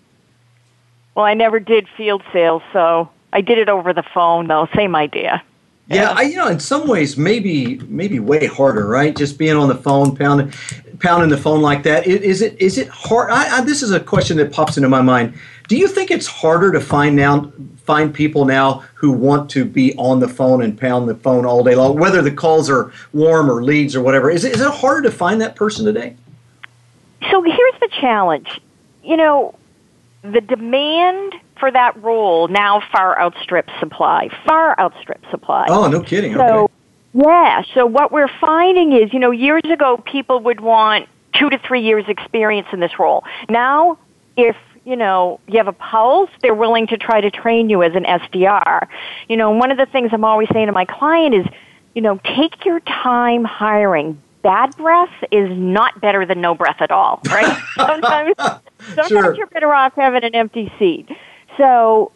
Well, 1.15 1.25
I 1.25 1.33
never 1.33 1.59
did 1.59 1.85
field 1.97 2.23
sales, 2.31 2.61
so 2.71 3.09
I 3.33 3.41
did 3.41 3.57
it 3.57 3.67
over 3.67 3.91
the 3.91 4.05
phone, 4.13 4.47
though. 4.47 4.69
Same 4.73 4.95
idea. 4.95 5.43
Yeah, 5.87 6.13
I, 6.15 6.21
you 6.21 6.37
know, 6.37 6.47
in 6.47 6.61
some 6.61 6.87
ways, 6.87 7.17
maybe 7.17 7.79
maybe 7.89 8.19
way 8.19 8.45
harder, 8.45 8.87
right? 8.87 9.13
Just 9.13 9.37
being 9.37 9.57
on 9.57 9.67
the 9.67 9.75
phone, 9.75 10.15
pounding, 10.15 10.53
pounding 10.99 11.29
the 11.29 11.37
phone 11.37 11.61
like 11.61 11.83
that. 11.83 12.05
Is 12.07 12.41
it 12.41 12.59
is 12.61 12.77
it 12.77 12.87
hard? 12.89 13.31
I, 13.31 13.57
I, 13.57 13.61
this 13.61 13.81
is 13.81 13.91
a 13.91 13.99
question 13.99 14.37
that 14.37 14.51
pops 14.51 14.77
into 14.77 14.89
my 14.89 15.01
mind. 15.01 15.33
Do 15.67 15.77
you 15.77 15.87
think 15.87 16.11
it's 16.11 16.27
harder 16.27 16.71
to 16.71 16.81
find 16.81 17.15
now 17.15 17.51
find 17.77 18.13
people 18.13 18.45
now 18.45 18.83
who 18.93 19.11
want 19.11 19.49
to 19.51 19.65
be 19.65 19.95
on 19.95 20.19
the 20.19 20.27
phone 20.27 20.61
and 20.61 20.79
pound 20.79 21.09
the 21.09 21.15
phone 21.15 21.45
all 21.45 21.63
day 21.63 21.75
long, 21.75 21.97
whether 21.97 22.21
the 22.21 22.31
calls 22.31 22.69
are 22.69 22.91
warm 23.13 23.49
or 23.49 23.63
leads 23.63 23.95
or 23.95 24.01
whatever? 24.01 24.29
Is 24.29 24.43
it 24.43 24.53
is 24.53 24.61
it 24.61 24.71
harder 24.71 25.03
to 25.03 25.11
find 25.11 25.41
that 25.41 25.55
person 25.55 25.85
today? 25.85 26.15
So 27.29 27.41
here's 27.41 27.79
the 27.81 27.89
challenge. 27.99 28.61
You 29.03 29.17
know, 29.17 29.55
the 30.21 30.41
demand 30.41 31.33
for 31.59 31.71
that 31.71 32.01
role 32.01 32.47
now 32.47 32.81
far 32.91 33.19
outstrips 33.19 33.71
supply. 33.79 34.29
Far 34.45 34.79
outstrips 34.79 35.29
supply. 35.29 35.65
Oh, 35.69 35.87
no 35.87 36.01
kidding. 36.01 36.33
So, 36.33 36.63
okay. 36.63 36.73
Yeah. 37.13 37.63
So 37.73 37.85
what 37.85 38.11
we're 38.11 38.31
finding 38.39 38.93
is, 38.93 39.13
you 39.13 39.19
know, 39.19 39.31
years 39.31 39.63
ago 39.65 39.97
people 39.97 40.39
would 40.41 40.59
want 40.59 41.07
two 41.33 41.49
to 41.49 41.57
three 41.59 41.81
years 41.81 42.05
experience 42.07 42.67
in 42.73 42.79
this 42.79 42.99
role. 42.99 43.23
Now, 43.49 43.97
if 44.37 44.55
you 44.85 44.95
know, 44.95 45.39
you 45.47 45.57
have 45.57 45.67
a 45.67 45.73
pulse, 45.73 46.29
they're 46.41 46.55
willing 46.55 46.87
to 46.87 46.97
try 46.97 47.21
to 47.21 47.29
train 47.29 47.69
you 47.69 47.83
as 47.83 47.93
an 47.95 48.05
SDR. 48.05 48.87
You 49.27 49.37
know, 49.37 49.51
one 49.51 49.71
of 49.71 49.77
the 49.77 49.85
things 49.85 50.09
I'm 50.13 50.23
always 50.23 50.47
saying 50.51 50.67
to 50.67 50.71
my 50.71 50.85
client 50.85 51.35
is, 51.35 51.45
you 51.93 52.01
know, 52.01 52.19
take 52.23 52.65
your 52.65 52.79
time 52.79 53.43
hiring. 53.43 54.21
Bad 54.41 54.75
breath 54.77 55.13
is 55.31 55.49
not 55.51 55.99
better 55.99 56.25
than 56.25 56.41
no 56.41 56.55
breath 56.55 56.77
at 56.79 56.91
all, 56.91 57.19
right? 57.27 57.61
sometimes 57.75 58.33
sometimes 58.37 59.09
sure. 59.09 59.35
you're 59.35 59.47
better 59.47 59.73
off 59.73 59.93
having 59.95 60.23
an 60.23 60.33
empty 60.33 60.71
seat. 60.79 61.09
So 61.57 62.11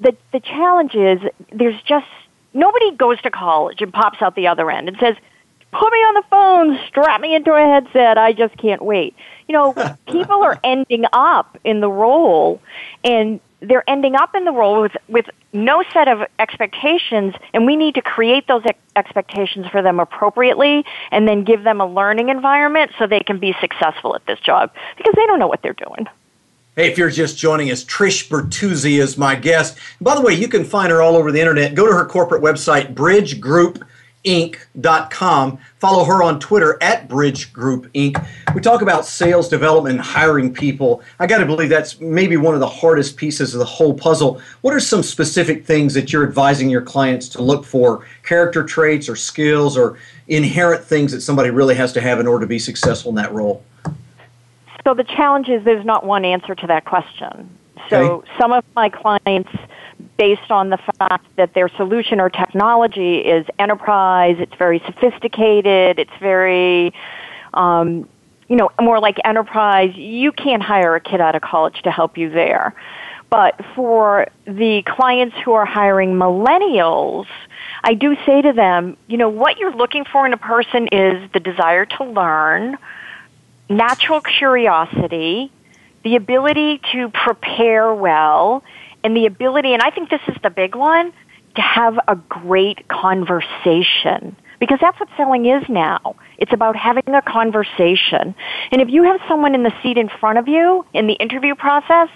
the 0.00 0.16
the 0.32 0.40
challenge 0.40 0.94
is 0.94 1.20
there's 1.52 1.80
just 1.82 2.06
nobody 2.54 2.92
goes 2.96 3.20
to 3.22 3.30
college 3.30 3.80
and 3.80 3.92
pops 3.92 4.22
out 4.22 4.34
the 4.34 4.46
other 4.46 4.70
end 4.70 4.88
and 4.88 4.96
says, 4.98 5.16
"Put 5.72 5.92
me 5.92 5.98
on 5.98 6.14
the 6.14 6.22
phone, 6.30 6.78
strap 6.88 7.20
me 7.20 7.34
into 7.34 7.52
a 7.52 7.64
headset. 7.64 8.18
I 8.18 8.32
just 8.32 8.56
can't 8.56 8.82
wait." 8.82 9.14
You 9.46 9.54
know, 9.54 9.74
people 10.06 10.42
are 10.42 10.58
ending 10.64 11.04
up 11.12 11.58
in 11.64 11.80
the 11.80 11.90
role, 11.90 12.60
and 13.04 13.40
they're 13.60 13.88
ending 13.88 14.14
up 14.14 14.34
in 14.34 14.44
the 14.44 14.52
role 14.52 14.82
with 14.82 14.96
with 15.08 15.26
no 15.52 15.82
set 15.92 16.08
of 16.08 16.20
expectations, 16.38 17.34
and 17.54 17.66
we 17.66 17.76
need 17.76 17.94
to 17.94 18.02
create 18.02 18.46
those 18.46 18.62
ex- 18.66 18.78
expectations 18.96 19.66
for 19.68 19.82
them 19.82 19.98
appropriately, 19.98 20.84
and 21.10 21.26
then 21.26 21.44
give 21.44 21.64
them 21.64 21.80
a 21.80 21.86
learning 21.86 22.28
environment 22.28 22.90
so 22.98 23.06
they 23.06 23.20
can 23.20 23.38
be 23.38 23.54
successful 23.60 24.14
at 24.14 24.24
this 24.26 24.38
job 24.40 24.70
because 24.96 25.14
they 25.16 25.26
don't 25.26 25.38
know 25.38 25.46
what 25.46 25.62
they're 25.62 25.72
doing. 25.72 26.06
Hey, 26.78 26.90
if 26.92 26.96
you're 26.96 27.10
just 27.10 27.36
joining 27.36 27.72
us, 27.72 27.84
Trish 27.84 28.28
Bertuzzi 28.28 29.00
is 29.00 29.18
my 29.18 29.34
guest. 29.34 29.76
by 30.00 30.14
the 30.14 30.20
way, 30.20 30.34
you 30.34 30.46
can 30.46 30.62
find 30.62 30.92
her 30.92 31.02
all 31.02 31.16
over 31.16 31.32
the 31.32 31.40
internet. 31.40 31.74
Go 31.74 31.88
to 31.88 31.92
her 31.92 32.06
corporate 32.06 32.40
website, 32.40 32.94
bridgegroupinc.com. 32.94 35.58
Follow 35.80 36.04
her 36.04 36.22
on 36.22 36.38
Twitter 36.38 36.78
at 36.80 37.08
Bridge 37.08 37.52
Group 37.52 37.92
Inc. 37.94 38.24
We 38.54 38.60
talk 38.60 38.82
about 38.82 39.04
sales 39.04 39.48
development 39.48 39.96
and 39.96 40.04
hiring 40.04 40.54
people. 40.54 41.02
I 41.18 41.26
got 41.26 41.38
to 41.38 41.46
believe 41.46 41.68
that's 41.68 41.98
maybe 41.98 42.36
one 42.36 42.54
of 42.54 42.60
the 42.60 42.68
hardest 42.68 43.16
pieces 43.16 43.54
of 43.54 43.58
the 43.58 43.64
whole 43.64 43.94
puzzle. 43.94 44.40
What 44.60 44.72
are 44.72 44.78
some 44.78 45.02
specific 45.02 45.66
things 45.66 45.94
that 45.94 46.12
you're 46.12 46.22
advising 46.22 46.70
your 46.70 46.82
clients 46.82 47.28
to 47.30 47.42
look 47.42 47.64
for? 47.64 48.06
Character 48.22 48.62
traits 48.62 49.08
or 49.08 49.16
skills 49.16 49.76
or 49.76 49.98
inherent 50.28 50.84
things 50.84 51.10
that 51.10 51.22
somebody 51.22 51.50
really 51.50 51.74
has 51.74 51.92
to 51.94 52.00
have 52.00 52.20
in 52.20 52.28
order 52.28 52.44
to 52.44 52.48
be 52.48 52.60
successful 52.60 53.08
in 53.08 53.16
that 53.16 53.32
role? 53.32 53.64
So 54.88 54.94
the 54.94 55.04
challenge 55.04 55.50
is 55.50 55.62
there's 55.64 55.84
not 55.84 56.06
one 56.06 56.24
answer 56.24 56.54
to 56.54 56.66
that 56.68 56.86
question. 56.86 57.58
So 57.90 57.96
Okay. 57.98 58.30
some 58.40 58.52
of 58.52 58.64
my 58.74 58.88
clients, 58.88 59.50
based 60.16 60.50
on 60.50 60.70
the 60.70 60.78
fact 60.98 61.26
that 61.36 61.52
their 61.52 61.68
solution 61.68 62.20
or 62.20 62.30
technology 62.30 63.18
is 63.18 63.44
enterprise, 63.58 64.36
it's 64.38 64.54
very 64.54 64.78
sophisticated, 64.86 65.98
it's 65.98 66.16
very, 66.20 66.94
um, 67.52 68.08
you 68.48 68.56
know, 68.56 68.70
more 68.80 68.98
like 68.98 69.18
enterprise, 69.26 69.94
you 69.94 70.32
can't 70.32 70.62
hire 70.62 70.94
a 70.94 71.00
kid 71.00 71.20
out 71.20 71.34
of 71.34 71.42
college 71.42 71.82
to 71.82 71.90
help 71.90 72.16
you 72.16 72.30
there. 72.30 72.74
But 73.28 73.60
for 73.74 74.28
the 74.46 74.82
clients 74.86 75.36
who 75.44 75.52
are 75.52 75.66
hiring 75.66 76.14
millennials, 76.14 77.26
I 77.84 77.92
do 77.92 78.16
say 78.24 78.40
to 78.40 78.54
them, 78.54 78.96
you 79.06 79.18
know, 79.18 79.28
what 79.28 79.58
you're 79.58 79.76
looking 79.76 80.06
for 80.06 80.24
in 80.24 80.32
a 80.32 80.38
person 80.38 80.88
is 80.90 81.30
the 81.34 81.40
desire 81.40 81.84
to 81.84 82.04
learn, 82.04 82.78
natural 83.68 84.20
curiosity, 84.20 85.52
the 86.04 86.16
ability 86.16 86.80
to 86.92 87.10
prepare 87.10 87.92
well, 87.92 88.62
and 89.04 89.16
the 89.16 89.26
ability, 89.26 89.72
and 89.72 89.82
I 89.82 89.90
think 89.90 90.10
this 90.10 90.20
is 90.28 90.36
the 90.42 90.50
big 90.50 90.74
one, 90.74 91.12
to 91.54 91.62
have 91.62 91.98
a 92.08 92.16
great 92.16 92.88
conversation. 92.88 94.36
Because 94.60 94.78
that's 94.80 94.98
what 94.98 95.08
selling 95.16 95.46
is 95.46 95.62
now. 95.68 96.16
It's 96.38 96.52
about 96.52 96.74
having 96.74 97.14
a 97.14 97.22
conversation. 97.22 98.34
And 98.72 98.82
if 98.82 98.88
you 98.88 99.04
have 99.04 99.20
someone 99.28 99.54
in 99.54 99.62
the 99.62 99.72
seat 99.82 99.96
in 99.96 100.08
front 100.08 100.38
of 100.38 100.48
you 100.48 100.84
in 100.92 101.06
the 101.06 101.14
interview 101.14 101.54
process 101.54 102.08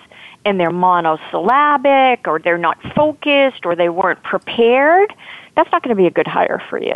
and 0.45 0.59
they're 0.59 0.73
monosyllabic 0.73 2.27
or 2.27 2.41
they're 2.41 2.59
not 2.59 2.79
focused 2.97 3.65
or 3.65 3.77
they 3.77 3.89
weren't 3.89 4.25
prepared, 4.25 5.15
that's 5.55 5.71
not 5.71 5.85
going 5.85 5.95
to 5.97 6.01
be 6.01 6.07
a 6.07 6.11
good 6.11 6.27
hire 6.27 6.61
for 6.69 6.83
you. 6.83 6.95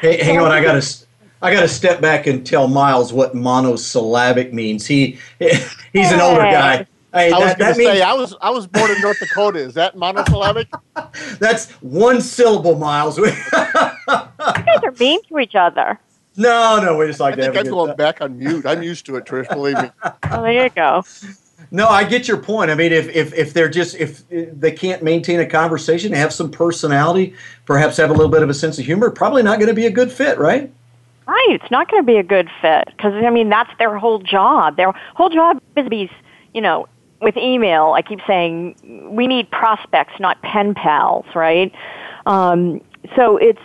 Hey, 0.00 0.22
hang 0.22 0.38
on, 0.38 0.50
I 0.50 0.62
got 0.62 0.82
to. 0.82 1.07
I 1.40 1.52
got 1.52 1.60
to 1.60 1.68
step 1.68 2.00
back 2.00 2.26
and 2.26 2.44
tell 2.46 2.66
Miles 2.68 3.12
what 3.12 3.34
monosyllabic 3.34 4.52
means. 4.52 4.86
He 4.86 5.18
he's 5.38 6.12
an 6.12 6.20
older 6.20 6.42
guy. 6.42 6.86
Hey, 7.12 7.32
I 7.32 7.38
was 7.38 7.54
going 7.54 7.58
that 7.58 7.68
to 7.68 7.74
say, 7.74 8.02
I 8.02 8.12
was 8.12 8.34
I 8.42 8.50
was 8.50 8.66
born 8.66 8.90
in 8.90 9.00
North 9.00 9.18
Dakota. 9.18 9.58
Is 9.60 9.74
that 9.74 9.96
monosyllabic? 9.96 10.68
that's 11.38 11.70
one 11.80 12.20
syllable, 12.20 12.76
Miles. 12.78 13.18
You 14.08 14.64
guys 14.64 14.80
are 14.82 14.92
mean 14.98 15.20
to 15.28 15.38
each 15.38 15.54
other. 15.54 15.98
no, 16.36 16.80
no, 16.82 16.96
we 16.96 17.06
just 17.06 17.20
like 17.20 17.34
I 17.34 17.36
to 17.36 17.42
have 17.44 17.54
think 17.54 17.56
a 17.56 17.58
I'm 17.60 17.64
good 17.64 17.70
going 17.70 17.88
time. 17.88 17.96
back 17.96 18.20
on 18.22 18.38
mute. 18.38 18.64
I'm 18.66 18.82
used 18.82 19.04
to 19.06 19.16
it, 19.16 19.24
Trish. 19.26 19.48
Believe 19.50 19.80
me. 19.80 19.90
Oh, 20.30 20.42
there 20.42 20.64
you 20.64 20.70
go. 20.70 21.04
No, 21.70 21.86
I 21.88 22.04
get 22.04 22.26
your 22.28 22.38
point. 22.38 22.70
I 22.70 22.74
mean, 22.74 22.92
if, 22.92 23.08
if 23.14 23.34
if 23.34 23.52
they're 23.52 23.68
just 23.68 23.94
if 23.96 24.22
they 24.28 24.72
can't 24.72 25.02
maintain 25.02 25.40
a 25.40 25.46
conversation, 25.46 26.12
have 26.12 26.32
some 26.32 26.50
personality, 26.50 27.34
perhaps 27.66 27.98
have 27.98 28.08
a 28.10 28.14
little 28.14 28.30
bit 28.30 28.42
of 28.42 28.48
a 28.48 28.54
sense 28.54 28.78
of 28.78 28.86
humor, 28.86 29.10
probably 29.10 29.42
not 29.42 29.58
going 29.58 29.68
to 29.68 29.74
be 29.74 29.86
a 29.86 29.90
good 29.90 30.10
fit, 30.10 30.38
right? 30.38 30.72
Right, 31.28 31.48
it's 31.50 31.70
not 31.70 31.90
going 31.90 32.02
to 32.02 32.06
be 32.06 32.16
a 32.16 32.22
good 32.22 32.48
fit 32.62 32.88
because 32.96 33.12
I 33.12 33.28
mean 33.28 33.50
that's 33.50 33.70
their 33.78 33.98
whole 33.98 34.18
job. 34.18 34.78
Their 34.78 34.92
whole 35.14 35.28
job 35.28 35.58
is 35.76 35.84
to 35.84 35.90
be, 35.90 36.10
you 36.54 36.62
know, 36.62 36.88
with 37.20 37.36
email. 37.36 37.92
I 37.92 38.00
keep 38.00 38.20
saying 38.26 38.76
we 39.14 39.26
need 39.26 39.50
prospects, 39.50 40.14
not 40.18 40.40
pen 40.40 40.72
pals, 40.74 41.26
right? 41.34 41.70
Um, 42.24 42.80
so 43.14 43.36
it's 43.36 43.60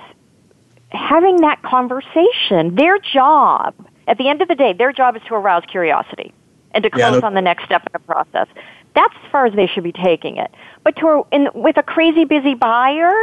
having 0.92 1.38
that 1.38 1.62
conversation. 1.64 2.76
Their 2.76 3.00
job, 3.00 3.74
at 4.10 4.18
the 4.18 4.28
end 4.28 4.42
of 4.42 4.50
the 4.50 4.56
day, 4.56 4.74
their 4.74 4.92
job 4.92 5.16
is 5.16 5.22
to 5.30 5.36
arouse 5.36 5.64
curiosity 5.66 6.34
and 6.72 6.84
to 6.84 6.90
Yeah, 6.94 7.12
close 7.12 7.22
no- 7.22 7.28
on 7.28 7.34
the 7.34 7.42
next 7.42 7.64
step 7.64 7.82
in 7.84 7.94
the 7.94 8.00
process. 8.00 8.48
That's 8.94 9.14
as 9.24 9.32
far 9.32 9.46
as 9.46 9.54
they 9.54 9.68
should 9.68 9.86
be 9.86 9.94
taking 9.94 10.36
it. 10.36 10.52
But 10.84 10.98
to 10.98 11.26
in, 11.32 11.48
with 11.56 11.78
a 11.78 11.84
crazy 11.84 12.26
busy 12.26 12.56
buyer 12.56 13.14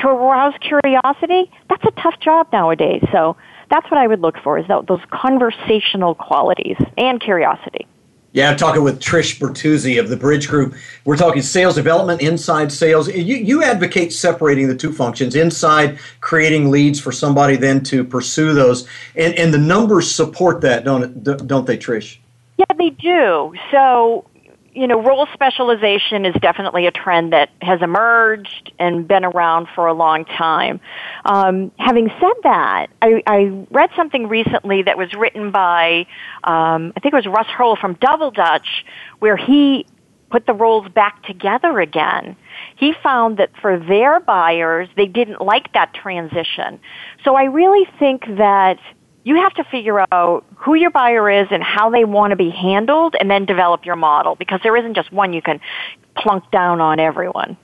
to 0.00 0.08
arouse 0.08 0.54
curiosity, 0.60 1.50
that's 1.70 1.84
a 1.84 1.90
tough 2.02 2.20
job 2.20 2.48
nowadays. 2.52 3.02
So 3.10 3.36
that's 3.70 3.90
what 3.90 3.98
I 3.98 4.06
would 4.06 4.20
look 4.20 4.38
for 4.38 4.58
is 4.58 4.66
tho- 4.66 4.82
those 4.82 5.02
conversational 5.10 6.14
qualities 6.14 6.76
and 6.96 7.20
curiosity. 7.20 7.86
Yeah, 8.32 8.50
I'm 8.50 8.58
talking 8.58 8.82
with 8.82 9.00
Trish 9.00 9.38
Bertuzzi 9.38 9.98
of 9.98 10.10
the 10.10 10.16
Bridge 10.16 10.46
Group. 10.46 10.74
We're 11.06 11.16
talking 11.16 11.40
sales 11.40 11.74
development, 11.74 12.20
inside 12.20 12.70
sales. 12.70 13.08
You, 13.08 13.34
you 13.36 13.62
advocate 13.62 14.12
separating 14.12 14.68
the 14.68 14.76
two 14.76 14.92
functions 14.92 15.34
inside, 15.34 15.98
creating 16.20 16.70
leads 16.70 17.00
for 17.00 17.12
somebody, 17.12 17.56
then 17.56 17.82
to 17.84 18.04
pursue 18.04 18.52
those. 18.52 18.86
And, 19.14 19.32
and 19.36 19.54
the 19.54 19.58
numbers 19.58 20.14
support 20.14 20.60
that, 20.60 20.84
don't, 20.84 21.22
don't 21.24 21.66
they, 21.66 21.78
Trish? 21.78 22.18
Yeah, 22.58 22.66
they 22.76 22.90
do. 22.90 23.54
So, 23.70 24.26
you 24.76 24.86
know, 24.86 25.02
role 25.02 25.26
specialization 25.32 26.26
is 26.26 26.34
definitely 26.42 26.86
a 26.86 26.90
trend 26.90 27.32
that 27.32 27.48
has 27.62 27.80
emerged 27.80 28.72
and 28.78 29.08
been 29.08 29.24
around 29.24 29.68
for 29.74 29.86
a 29.86 29.94
long 29.94 30.26
time. 30.26 30.80
Um, 31.24 31.72
having 31.78 32.10
said 32.20 32.34
that, 32.42 32.88
I, 33.00 33.22
I 33.26 33.66
read 33.70 33.88
something 33.96 34.28
recently 34.28 34.82
that 34.82 34.98
was 34.98 35.14
written 35.14 35.50
by, 35.50 36.06
um, 36.44 36.92
I 36.94 37.00
think 37.00 37.14
it 37.14 37.16
was 37.16 37.26
Russ 37.26 37.46
Hurl 37.46 37.76
from 37.76 37.94
Double 37.94 38.30
Dutch, 38.30 38.84
where 39.18 39.38
he 39.38 39.86
put 40.30 40.44
the 40.44 40.52
roles 40.52 40.86
back 40.88 41.22
together 41.22 41.80
again. 41.80 42.36
He 42.76 42.92
found 43.02 43.38
that 43.38 43.50
for 43.62 43.78
their 43.78 44.20
buyers, 44.20 44.88
they 44.94 45.06
didn't 45.06 45.40
like 45.40 45.72
that 45.72 45.94
transition. 45.94 46.80
So 47.24 47.34
I 47.34 47.44
really 47.44 47.88
think 47.98 48.24
that 48.36 48.78
you 49.26 49.34
have 49.34 49.52
to 49.54 49.64
figure 49.64 50.06
out 50.12 50.44
who 50.54 50.76
your 50.76 50.90
buyer 50.90 51.28
is 51.28 51.48
and 51.50 51.60
how 51.60 51.90
they 51.90 52.04
want 52.04 52.30
to 52.30 52.36
be 52.36 52.48
handled 52.48 53.16
and 53.18 53.28
then 53.28 53.44
develop 53.44 53.84
your 53.84 53.96
model 53.96 54.36
because 54.36 54.60
there 54.62 54.76
isn't 54.76 54.94
just 54.94 55.10
one 55.10 55.32
you 55.32 55.42
can 55.42 55.60
plunk 56.14 56.48
down 56.52 56.80
on 56.80 57.00
everyone. 57.00 57.56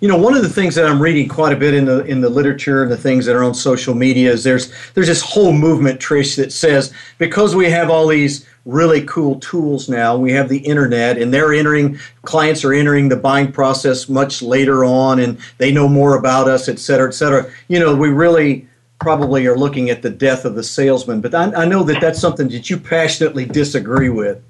You 0.00 0.08
know, 0.08 0.18
one 0.18 0.34
of 0.34 0.42
the 0.42 0.48
things 0.48 0.74
that 0.74 0.84
I'm 0.84 1.00
reading 1.00 1.26
quite 1.26 1.54
a 1.54 1.56
bit 1.56 1.72
in 1.72 1.86
the 1.86 2.04
in 2.04 2.20
the 2.20 2.28
literature 2.28 2.82
and 2.82 2.92
the 2.92 2.98
things 2.98 3.24
that 3.24 3.34
are 3.34 3.42
on 3.42 3.54
social 3.54 3.94
media 3.94 4.30
is 4.30 4.44
there's 4.44 4.70
there's 4.92 5.06
this 5.06 5.22
whole 5.22 5.54
movement, 5.54 6.00
Trish, 6.00 6.36
that 6.36 6.52
says 6.52 6.92
because 7.16 7.56
we 7.56 7.70
have 7.70 7.88
all 7.88 8.06
these 8.06 8.46
really 8.66 9.02
cool 9.06 9.40
tools 9.40 9.88
now, 9.88 10.18
we 10.18 10.32
have 10.32 10.50
the 10.50 10.58
internet, 10.58 11.16
and 11.16 11.32
they're 11.32 11.54
entering 11.54 11.98
clients 12.22 12.62
are 12.62 12.74
entering 12.74 13.08
the 13.08 13.16
buying 13.16 13.50
process 13.50 14.06
much 14.06 14.42
later 14.42 14.84
on, 14.84 15.18
and 15.18 15.38
they 15.56 15.72
know 15.72 15.88
more 15.88 16.14
about 16.14 16.46
us, 16.46 16.68
et 16.68 16.78
cetera, 16.78 17.08
et 17.08 17.12
cetera. 17.12 17.50
You 17.68 17.80
know, 17.80 17.96
we 17.96 18.10
really 18.10 18.68
probably 19.00 19.46
are 19.46 19.56
looking 19.56 19.90
at 19.90 20.02
the 20.02 20.10
death 20.10 20.44
of 20.44 20.54
the 20.54 20.62
salesman, 20.62 21.20
but 21.20 21.34
I, 21.34 21.52
I 21.52 21.64
know 21.64 21.82
that 21.84 22.00
that's 22.00 22.18
something 22.18 22.48
that 22.48 22.68
you 22.68 22.78
passionately 22.78 23.44
disagree 23.44 24.08
with. 24.08 24.42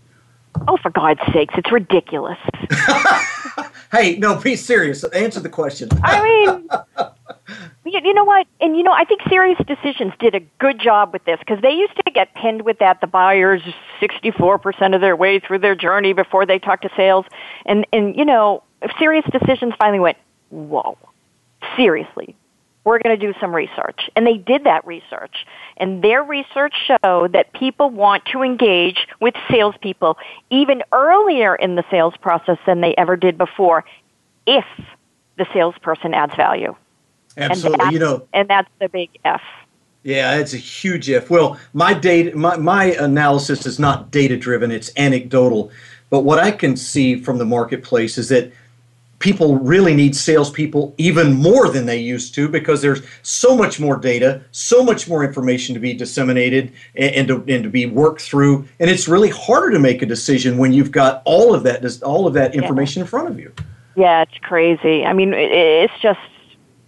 Oh, 0.67 0.77
for 0.79 0.91
God's 0.91 1.21
sakes, 1.33 1.55
it's 1.57 1.71
ridiculous. 1.71 2.39
Hey, 3.91 4.17
no, 4.19 4.37
be 4.37 4.55
serious. 4.55 5.03
Answer 5.05 5.41
the 5.41 5.49
question. 5.49 5.89
I 6.03 6.23
mean, 6.23 6.69
you, 7.87 8.01
you 8.05 8.13
know 8.13 8.25
what? 8.25 8.47
And 8.61 8.77
you 8.77 8.83
know, 8.83 8.93
I 8.93 9.05
think 9.05 9.23
SiriusDecisions 9.23 10.19
did 10.19 10.35
a 10.35 10.41
good 10.59 10.79
job 10.79 11.13
with 11.13 11.25
this 11.25 11.39
because 11.39 11.63
they 11.63 11.71
used 11.71 11.97
to 11.97 12.11
get 12.11 12.35
pinned 12.35 12.63
with 12.63 12.79
that. 12.81 13.01
The 13.01 13.07
buyers, 13.07 13.63
sixty-four 13.99 14.59
percent 14.59 14.95
of 14.95 15.01
their 15.01 15.17
way 15.17 15.39
through 15.39 15.61
their 15.61 15.75
journey 15.75 16.13
before 16.13 16.45
they 16.45 16.59
talk 16.59 16.83
to 16.83 16.91
sales, 16.97 17.25
and 17.65 17.87
and 17.93 18.15
you 18.15 18.27
know, 18.27 18.63
SiriusDecisions 18.83 19.77
finally 19.79 20.01
went, 20.01 20.19
whoa, 20.51 20.99
seriously, 21.75 22.37
we're 22.89 22.99
going 23.01 23.19
to 23.19 23.33
do 23.33 23.39
some 23.39 23.55
research. 23.55 24.09
And 24.17 24.27
they 24.27 24.39
did 24.39 24.65
that 24.65 24.87
research. 24.87 25.47
And 25.77 26.03
their 26.03 26.23
research 26.23 26.75
showed 26.87 27.35
that 27.35 27.53
people 27.53 27.91
want 27.91 28.25
to 28.33 28.43
engage 28.43 29.07
with 29.21 29.35
salespeople 29.51 30.17
even 30.49 30.83
earlier 30.91 31.55
in 31.55 31.75
the 31.75 31.85
sales 31.91 32.15
process 32.23 32.57
than 32.67 32.81
they 32.81 32.95
ever 32.97 33.15
did 33.15 33.37
before 33.37 33.85
if 34.47 34.65
the 35.37 35.47
salesperson 35.53 36.15
adds 36.15 36.35
value. 36.35 36.75
Absolutely. 37.37 37.75
And 37.75 37.81
that's, 37.81 37.93
You 37.93 37.99
know, 37.99 38.27
and 38.33 38.49
that's 38.49 38.71
the 38.81 38.89
big 38.89 39.11
F. 39.23 39.43
Yeah, 40.03 40.39
it's 40.39 40.55
a 40.55 40.59
huge 40.59 41.11
if. 41.11 41.29
Well, 41.29 41.61
my 41.75 41.93
data, 41.93 42.35
my, 42.35 42.57
my 42.57 42.87
analysis 42.95 43.67
is 43.67 43.79
not 43.79 44.11
data 44.11 44.39
driven; 44.39 44.71
it's 44.71 44.91
anecdotal. 44.97 45.71
But 46.09 46.21
what 46.21 46.39
I 46.39 46.53
can 46.53 46.77
see 46.77 47.21
from 47.21 47.37
the 47.37 47.45
marketplace 47.45 48.17
is 48.17 48.31
that 48.31 48.51
people 49.19 49.59
really 49.59 49.95
need 49.95 50.15
salespeople 50.15 50.95
even 50.97 51.33
more 51.33 51.69
than 51.69 51.87
they 51.87 51.99
used 51.99 52.35
to 52.35 52.49
because 52.49 52.83
there's 52.83 53.03
so 53.23 53.57
much 53.57 53.81
more 53.81 53.97
data, 53.97 54.43
so 54.53 54.85
much 54.85 55.09
more 55.09 55.25
information 55.25 55.75
to 55.75 55.81
be 55.81 55.93
disseminated 55.93 56.73
and, 56.95 57.15
and, 57.15 57.29
to, 57.29 57.45
and 57.49 57.65
to 57.65 57.71
be 57.71 57.87
worked 57.87 58.23
through, 58.23 58.67
and 58.79 58.89
it's 58.91 59.09
really 59.09 59.31
harder 59.31 59.71
to 59.71 59.79
make 59.79 60.03
a 60.03 60.07
decision 60.07 60.59
when 60.59 60.73
you've 60.73 60.93
got 60.93 61.23
all 61.25 61.55
of 61.55 61.63
that 61.65 62.03
all 62.03 62.27
of 62.27 62.35
that 62.35 62.55
information 62.55 63.03
in 63.03 63.09
front 63.09 63.29
of 63.29 63.39
you. 63.39 63.53
Yeah, 63.97 64.23
it's 64.23 64.39
crazy. 64.43 65.05
I 65.05 65.13
mean, 65.13 65.35
it- 65.35 65.51
it's 65.51 66.01
just 66.01 66.21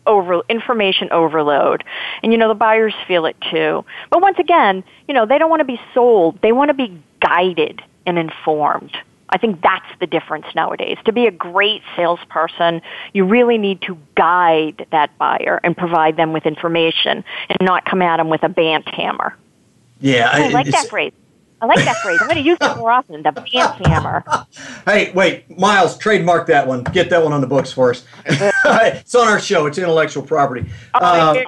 over 0.06 0.42
information 0.48 1.08
overload. 1.10 1.84
And 2.22 2.32
you 2.32 2.38
know, 2.38 2.48
the 2.48 2.54
buyers 2.54 2.94
feel 3.06 3.26
it 3.26 3.36
too. 3.50 3.84
But 4.10 4.22
once 4.22 4.38
again, 4.38 4.82
you 5.08 5.14
know, 5.14 5.26
they 5.26 5.38
don't 5.38 5.50
want 5.50 5.60
to 5.60 5.64
be 5.64 5.80
sold. 5.92 6.40
They 6.40 6.52
want 6.52 6.68
to 6.68 6.74
be 6.74 7.00
guided 7.20 7.82
and 8.06 8.18
informed. 8.18 8.96
I 9.30 9.38
think 9.38 9.62
that's 9.62 9.86
the 10.00 10.06
difference 10.06 10.46
nowadays. 10.54 10.98
To 11.04 11.12
be 11.12 11.26
a 11.26 11.30
great 11.30 11.82
salesperson, 11.96 12.82
you 13.12 13.24
really 13.24 13.58
need 13.58 13.80
to 13.82 13.96
guide 14.16 14.86
that 14.90 15.16
buyer 15.18 15.60
and 15.62 15.76
provide 15.76 16.16
them 16.16 16.32
with 16.32 16.46
information 16.46 17.24
and 17.48 17.58
not 17.62 17.84
come 17.84 18.02
at 18.02 18.18
them 18.18 18.28
with 18.28 18.42
a 18.42 18.48
bant 18.48 18.88
hammer. 18.88 19.36
Yeah, 20.00 20.30
I, 20.32 20.44
I 20.44 20.48
like 20.48 20.66
that 20.66 20.88
phrase. 20.88 21.12
I 21.62 21.66
like 21.66 21.84
that 21.84 21.96
phrase. 21.98 22.18
I'm 22.20 22.26
going 22.26 22.42
to 22.42 22.48
use 22.48 22.58
it 22.60 22.76
more 22.78 22.90
often. 22.90 23.22
The 23.22 23.32
bant 23.32 23.86
hammer. 23.86 24.24
Hey, 24.86 25.12
wait, 25.12 25.58
Miles, 25.58 25.98
trademark 25.98 26.46
that 26.46 26.66
one. 26.66 26.84
Get 26.84 27.10
that 27.10 27.22
one 27.22 27.32
on 27.32 27.42
the 27.42 27.46
books 27.46 27.70
for 27.70 27.90
us. 27.90 28.04
it's 28.26 29.14
on 29.14 29.28
our 29.28 29.38
show. 29.38 29.66
It's 29.66 29.76
intellectual 29.76 30.22
property. 30.22 30.66
Oh, 30.94 31.30
um, 31.30 31.44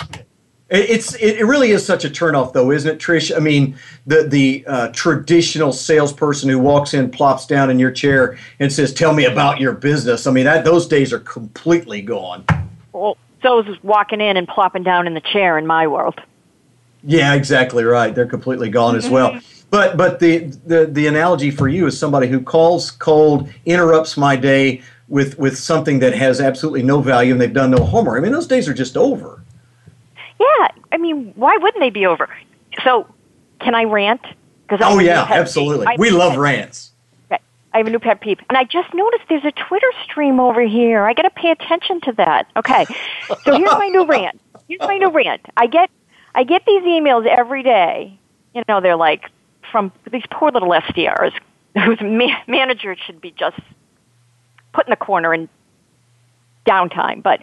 it's 0.73 1.15
it 1.17 1.45
really 1.45 1.71
is 1.71 1.85
such 1.85 2.05
a 2.05 2.09
turnoff, 2.09 2.53
though, 2.53 2.71
isn't 2.71 2.91
it, 2.91 2.99
Trish? 2.99 3.35
I 3.35 3.41
mean, 3.41 3.77
the 4.07 4.25
the 4.25 4.65
uh, 4.67 4.89
traditional 4.89 5.73
salesperson 5.73 6.49
who 6.49 6.59
walks 6.59 6.95
in, 6.95 7.11
plops 7.11 7.47
down 7.47 7.71
in 7.71 7.79
your 7.79 7.91
chair, 7.91 8.39
and 8.59 8.73
says, 8.73 8.95
"Tell 8.95 9.13
me 9.13 9.27
about 9.27 9.61
your 9.61 9.73
business." 9.73 10.27
I 10.27 10.31
mean, 10.31 10.45
that 10.45 10.65
those 10.65 10.87
days 10.87 11.13
are 11.13 11.21
completely 11.21 12.01
gone. 12.01 12.45
Well, 12.93 13.19
so 13.43 13.61
is 13.61 13.83
walking 13.83 14.21
in 14.21 14.37
and 14.37 14.49
plopping 14.49 14.83
down 14.83 15.07
in 15.07 15.15
the 15.15 15.21
chair 15.21 15.59
in 15.59 15.67
my 15.67 15.87
world. 15.87 16.21
Yeah, 17.05 17.35
exactly 17.35 17.85
right. 17.85 18.15
They're 18.15 18.27
completely 18.27 18.71
gone 18.71 18.97
as 18.97 19.09
well. 19.09 19.39
But 19.73 19.97
but 19.97 20.21
the, 20.21 20.55
the 20.67 20.85
the 20.85 21.07
analogy 21.07 21.51
for 21.51 21.67
you 21.67 21.87
is 21.87 21.99
somebody 21.99 22.29
who 22.29 22.43
calls 22.43 22.91
cold, 22.91 23.49
interrupts 23.65 24.19
my 24.19 24.37
day 24.37 24.83
with 25.09 25.39
with 25.39 25.57
something 25.57 25.99
that 26.01 26.13
has 26.15 26.43
absolutely 26.43 26.83
no 26.83 27.01
value, 27.01 27.33
and 27.33 27.41
they've 27.41 27.55
done 27.55 27.71
no 27.71 27.83
homework. 27.83 28.19
I 28.19 28.21
mean, 28.21 28.33
those 28.33 28.47
days 28.47 28.69
are 28.69 28.75
just 28.75 28.99
over. 28.99 29.42
Yeah, 30.43 30.69
I 30.91 30.97
mean, 30.97 31.33
why 31.37 31.57
wouldn't 31.57 31.81
they 31.81 31.91
be 31.91 32.07
over? 32.07 32.29
So, 32.85 33.07
can 33.61 33.75
I 33.75 33.85
rant? 33.85 34.23
Because 34.67 34.81
oh 34.83 34.99
yeah, 34.99 35.27
absolutely. 35.29 35.87
We 35.99 36.11
love 36.11 36.37
rants. 36.37 36.93
Okay. 37.31 37.43
I 37.75 37.79
have 37.79 37.87
a 37.87 37.91
new 37.91 37.99
pet 37.99 38.21
peeve, 38.21 38.39
and 38.49 38.57
I 38.57 38.65
just 38.65 38.93
noticed 38.95 39.25
there's 39.29 39.45
a 39.45 39.53
Twitter 39.53 39.93
stream 40.05 40.41
over 40.41 40.63
here. 40.63 41.05
I 41.05 41.15
got 41.15 41.23
to 41.23 41.31
pay 41.31 41.51
attention 41.51 42.01
to 42.03 42.13
that. 42.13 42.49
Okay, 42.57 42.87
so 43.45 43.55
here's 43.57 43.71
my 43.73 43.89
new 43.89 44.07
rant. 44.07 44.41
Here's 44.69 44.81
my 44.81 44.97
new 44.99 45.11
rant. 45.11 45.43
I 45.57 45.67
get 45.67 45.91
I 46.35 46.45
get 46.45 46.65
these 46.67 46.83
emails 46.83 47.27
every 47.27 47.63
day. 47.63 48.19
You 48.55 48.63
know, 48.69 48.81
they're 48.81 48.97
like 48.97 49.31
from 49.71 49.93
these 50.11 50.25
poor 50.31 50.51
little 50.51 50.71
SDRs 50.71 51.33
whose 51.85 52.01
ma- 52.01 52.41
managers 52.47 52.99
should 53.07 53.21
be 53.21 53.31
just 53.33 53.59
put 54.73 54.87
in 54.87 54.91
the 54.91 54.97
corner 54.97 55.33
and 55.33 55.49
downtime. 56.67 57.23
But, 57.23 57.41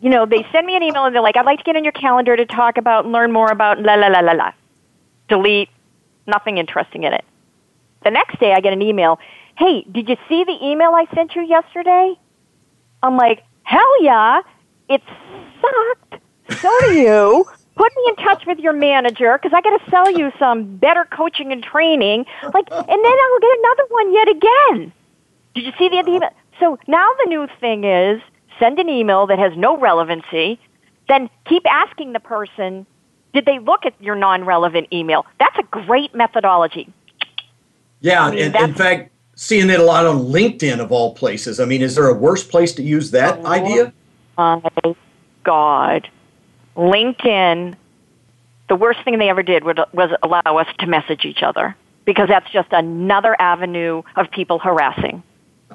you 0.00 0.10
know, 0.10 0.26
they 0.26 0.46
send 0.52 0.66
me 0.66 0.76
an 0.76 0.82
email 0.82 1.04
and 1.04 1.14
they're 1.14 1.22
like, 1.22 1.36
I'd 1.36 1.46
like 1.46 1.58
to 1.58 1.64
get 1.64 1.76
on 1.76 1.84
your 1.84 1.92
calendar 1.92 2.36
to 2.36 2.46
talk 2.46 2.78
about 2.78 3.04
and 3.04 3.12
learn 3.12 3.32
more 3.32 3.50
about 3.50 3.80
la 3.80 3.94
la 3.94 4.08
la 4.08 4.20
la 4.20 4.32
la. 4.32 4.52
Delete, 5.28 5.68
nothing 6.26 6.58
interesting 6.58 7.04
in 7.04 7.12
it. 7.12 7.24
The 8.04 8.10
next 8.10 8.38
day 8.38 8.52
I 8.52 8.60
get 8.60 8.72
an 8.72 8.82
email, 8.82 9.18
hey, 9.56 9.84
did 9.90 10.08
you 10.08 10.16
see 10.28 10.44
the 10.44 10.56
email 10.62 10.90
I 10.90 11.06
sent 11.14 11.34
you 11.34 11.42
yesterday? 11.42 12.14
I'm 13.02 13.16
like, 13.16 13.42
hell 13.62 14.02
yeah, 14.02 14.40
it 14.88 15.02
sucked. 15.60 16.22
So 16.60 16.70
do 16.80 16.92
you. 16.94 17.44
Put 17.76 17.92
me 17.96 18.02
in 18.08 18.16
touch 18.16 18.44
with 18.46 18.58
your 18.58 18.72
manager 18.72 19.38
because 19.40 19.52
I 19.54 19.60
got 19.60 19.78
to 19.78 19.90
sell 19.90 20.10
you 20.10 20.32
some 20.38 20.78
better 20.78 21.04
coaching 21.04 21.52
and 21.52 21.62
training. 21.62 22.24
Like, 22.42 22.68
and 22.70 22.88
then 22.88 22.88
I'll 23.22 23.40
get 23.40 23.58
another 23.58 23.84
one 23.88 24.12
yet 24.12 24.28
again. 24.28 24.92
Did 25.54 25.64
you 25.64 25.72
see 25.78 25.88
the 25.88 26.04
email? 26.08 26.30
So 26.60 26.78
now 26.86 27.08
the 27.24 27.28
new 27.28 27.46
thing 27.60 27.84
is 27.84 28.20
send 28.58 28.78
an 28.78 28.88
email 28.88 29.26
that 29.26 29.38
has 29.38 29.52
no 29.56 29.78
relevancy, 29.78 30.58
then 31.08 31.30
keep 31.46 31.64
asking 31.70 32.12
the 32.12 32.20
person, 32.20 32.86
did 33.32 33.46
they 33.46 33.58
look 33.58 33.86
at 33.86 33.94
your 34.00 34.14
non-relevant 34.14 34.88
email? 34.92 35.26
That's 35.38 35.56
a 35.58 35.62
great 35.62 36.14
methodology. 36.14 36.92
Yeah, 38.00 38.24
I 38.24 38.30
mean, 38.30 38.56
in 38.56 38.74
fact, 38.74 39.10
seeing 39.34 39.70
it 39.70 39.80
a 39.80 39.84
lot 39.84 40.06
on 40.06 40.18
LinkedIn 40.18 40.80
of 40.80 40.92
all 40.92 41.14
places. 41.14 41.60
I 41.60 41.64
mean, 41.64 41.82
is 41.82 41.94
there 41.94 42.08
a 42.08 42.14
worse 42.14 42.44
place 42.44 42.72
to 42.74 42.82
use 42.82 43.10
that 43.12 43.38
oh, 43.42 43.46
idea? 43.46 43.92
My 44.36 44.60
God. 45.44 46.08
LinkedIn, 46.76 47.74
the 48.68 48.76
worst 48.76 49.00
thing 49.04 49.18
they 49.18 49.28
ever 49.28 49.42
did 49.42 49.64
was 49.64 50.10
allow 50.22 50.58
us 50.58 50.68
to 50.78 50.86
message 50.86 51.24
each 51.24 51.42
other 51.42 51.76
because 52.04 52.28
that's 52.28 52.50
just 52.50 52.68
another 52.72 53.36
avenue 53.40 54.02
of 54.16 54.30
people 54.30 54.58
harassing. 54.58 55.22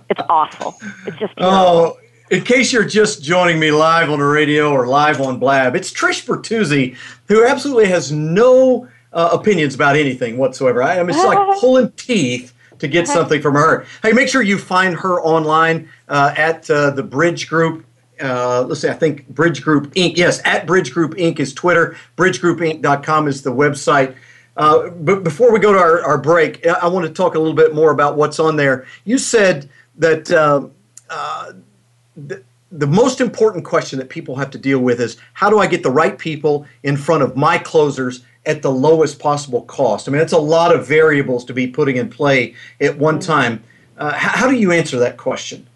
It's 0.09 0.21
awful. 0.29 0.75
It's 1.05 1.17
just 1.17 1.35
terrible. 1.37 1.57
Oh, 1.57 1.97
in 2.29 2.43
case 2.43 2.73
you're 2.73 2.85
just 2.85 3.21
joining 3.21 3.59
me 3.59 3.71
live 3.71 4.09
on 4.09 4.19
the 4.19 4.25
radio 4.25 4.71
or 4.71 4.87
live 4.87 5.21
on 5.21 5.39
Blab, 5.39 5.75
it's 5.75 5.91
Trish 5.91 6.25
Bertuzzi, 6.25 6.95
who 7.27 7.45
absolutely 7.45 7.87
has 7.87 8.11
no 8.11 8.87
uh, 9.11 9.29
opinions 9.31 9.75
about 9.75 9.95
anything 9.95 10.37
whatsoever. 10.37 10.81
I, 10.81 10.99
I 10.99 11.03
mean, 11.03 11.11
it's 11.11 11.23
like 11.23 11.59
pulling 11.59 11.91
teeth 11.91 12.53
to 12.79 12.87
get 12.87 13.07
something 13.07 13.41
from 13.41 13.55
her. 13.55 13.85
Hey, 14.01 14.11
make 14.11 14.27
sure 14.27 14.41
you 14.41 14.57
find 14.57 14.95
her 14.95 15.21
online 15.21 15.89
uh, 16.09 16.33
at 16.35 16.69
uh, 16.69 16.89
the 16.91 17.03
Bridge 17.03 17.47
Group. 17.47 17.85
Uh, 18.21 18.63
let's 18.63 18.81
see, 18.81 18.89
I 18.89 18.93
think 18.93 19.27
Bridge 19.29 19.61
Group 19.61 19.93
Inc. 19.93 20.17
Yes, 20.17 20.41
at 20.45 20.65
Bridge 20.65 20.93
Group 20.93 21.13
Inc. 21.15 21.39
is 21.39 21.53
Twitter. 21.53 21.97
BridgeGroupInc.com 22.17 23.27
is 23.27 23.41
the 23.41 23.51
website. 23.51 24.15
Uh, 24.55 24.89
but 24.89 25.23
before 25.23 25.51
we 25.51 25.59
go 25.59 25.73
to 25.73 25.79
our, 25.79 26.01
our 26.03 26.17
break, 26.17 26.65
I 26.65 26.87
want 26.87 27.07
to 27.07 27.13
talk 27.13 27.35
a 27.35 27.39
little 27.39 27.55
bit 27.55 27.73
more 27.73 27.91
about 27.91 28.17
what's 28.17 28.39
on 28.39 28.55
there. 28.55 28.85
You 29.03 29.17
said 29.17 29.69
that 29.97 30.31
uh, 30.31 30.67
uh, 31.09 31.53
the, 32.15 32.43
the 32.71 32.87
most 32.87 33.21
important 33.21 33.65
question 33.65 33.99
that 33.99 34.09
people 34.09 34.35
have 34.35 34.49
to 34.51 34.57
deal 34.57 34.79
with 34.79 34.99
is 34.99 35.17
how 35.33 35.49
do 35.49 35.59
I 35.59 35.67
get 35.67 35.83
the 35.83 35.91
right 35.91 36.17
people 36.17 36.65
in 36.81 36.97
front 36.97 37.23
of 37.23 37.35
my 37.35 37.57
closers 37.57 38.23
at 38.45 38.61
the 38.61 38.71
lowest 38.71 39.19
possible 39.19 39.61
cost? 39.63 40.07
I 40.07 40.11
mean, 40.11 40.21
it's 40.21 40.33
a 40.33 40.39
lot 40.39 40.75
of 40.75 40.87
variables 40.87 41.45
to 41.45 41.53
be 41.53 41.67
putting 41.67 41.97
in 41.97 42.09
play 42.09 42.55
at 42.81 42.97
one 42.97 43.19
mm-hmm. 43.19 43.31
time. 43.31 43.63
Uh, 43.97 44.13
how, 44.13 44.29
how 44.29 44.47
do 44.49 44.55
you 44.55 44.71
answer 44.71 44.97
that 44.99 45.17
question? 45.17 45.67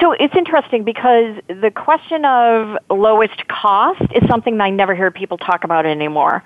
So 0.00 0.12
it's 0.12 0.34
interesting 0.36 0.84
because 0.84 1.36
the 1.46 1.70
question 1.70 2.24
of 2.24 2.76
lowest 2.90 3.48
cost 3.48 4.02
is 4.14 4.28
something 4.28 4.60
I 4.60 4.70
never 4.70 4.94
hear 4.94 5.10
people 5.10 5.38
talk 5.38 5.64
about 5.64 5.86
anymore. 5.86 6.44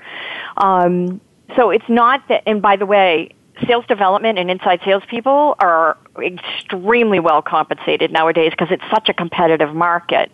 Um, 0.59 1.21
so 1.57 1.71
it's 1.71 1.88
not 1.88 2.27
that, 2.29 2.43
and 2.47 2.62
by 2.62 2.77
the 2.77 2.87
way, 2.87 3.35
sales 3.67 3.85
development 3.87 4.38
and 4.38 4.51
inside 4.51 4.81
salespeople 4.85 5.55
are 5.59 5.97
extremely 6.21 7.21
well 7.21 7.43
compensated 7.43 8.11
nowadays 8.11 8.51
because 8.51 8.69
it's 8.71 8.85
such 8.91 9.09
a 9.09 9.15
competitive 9.15 9.75
market. 9.75 10.31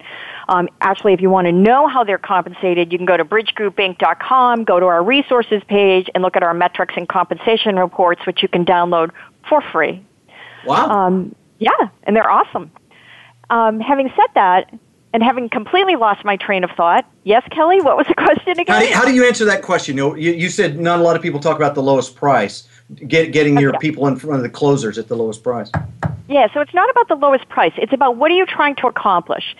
Um, 0.48 0.68
actually, 0.80 1.12
if 1.12 1.20
you 1.20 1.28
want 1.28 1.46
to 1.46 1.52
know 1.52 1.88
how 1.88 2.04
they're 2.04 2.16
compensated, 2.16 2.92
you 2.92 2.98
can 2.98 3.06
go 3.06 3.16
to 3.16 3.24
bridgegroupinc.com, 3.24 4.64
go 4.64 4.80
to 4.80 4.86
our 4.86 5.02
resources 5.02 5.62
page, 5.68 6.08
and 6.14 6.22
look 6.22 6.36
at 6.36 6.42
our 6.42 6.54
metrics 6.54 6.94
and 6.96 7.08
compensation 7.08 7.76
reports, 7.76 8.26
which 8.26 8.42
you 8.42 8.48
can 8.48 8.64
download 8.64 9.10
for 9.48 9.60
free. 9.60 10.04
Wow. 10.64 10.88
Um, 10.88 11.34
yeah, 11.58 11.70
and 12.04 12.16
they're 12.16 12.30
awesome. 12.30 12.70
Um, 13.50 13.80
having 13.80 14.10
said 14.14 14.28
that, 14.34 14.72
and 15.12 15.22
having 15.22 15.48
completely 15.48 15.96
lost 15.96 16.24
my 16.24 16.36
train 16.36 16.64
of 16.64 16.70
thought, 16.76 17.10
yes, 17.24 17.42
Kelly, 17.50 17.80
what 17.80 17.96
was 17.96 18.06
the 18.06 18.14
question 18.14 18.58
again? 18.58 18.66
How 18.74 18.80
do, 18.80 18.92
how 18.92 19.04
do 19.04 19.14
you 19.14 19.26
answer 19.26 19.44
that 19.46 19.62
question? 19.62 19.96
You, 19.96 20.02
know, 20.02 20.14
you, 20.14 20.32
you 20.32 20.48
said 20.50 20.78
not 20.78 21.00
a 21.00 21.02
lot 21.02 21.16
of 21.16 21.22
people 21.22 21.40
talk 21.40 21.56
about 21.56 21.74
the 21.74 21.82
lowest 21.82 22.14
price 22.14 22.68
get, 22.94 23.32
getting 23.32 23.58
your 23.58 23.78
people 23.78 24.06
in 24.06 24.16
front 24.16 24.36
of 24.36 24.42
the 24.42 24.48
closers 24.48 24.98
at 24.98 25.08
the 25.08 25.16
lowest 25.16 25.42
price. 25.42 25.70
Yeah, 26.28 26.52
so 26.52 26.60
it's 26.60 26.74
not 26.74 26.90
about 26.90 27.08
the 27.08 27.14
lowest 27.14 27.48
price. 27.48 27.72
It's 27.76 27.92
about 27.92 28.16
what 28.16 28.30
are 28.30 28.34
you 28.34 28.46
trying 28.46 28.76
to 28.76 28.86
accomplish. 28.86 29.56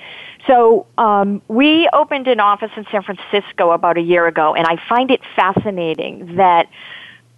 So 0.47 0.87
um, 0.99 1.43
we 1.49 1.89
opened 1.93 2.27
an 2.27 2.41
office 2.41 2.71
in 2.77 2.85
San 2.91 3.03
Francisco 3.03 3.71
about 3.71 3.97
a 3.97 4.03
year 4.03 4.27
ago, 4.27 4.55
and 4.55 4.67
I 4.67 4.77
find 4.89 5.11
it 5.11 5.21
fascinating 5.35 6.37
that 6.37 6.69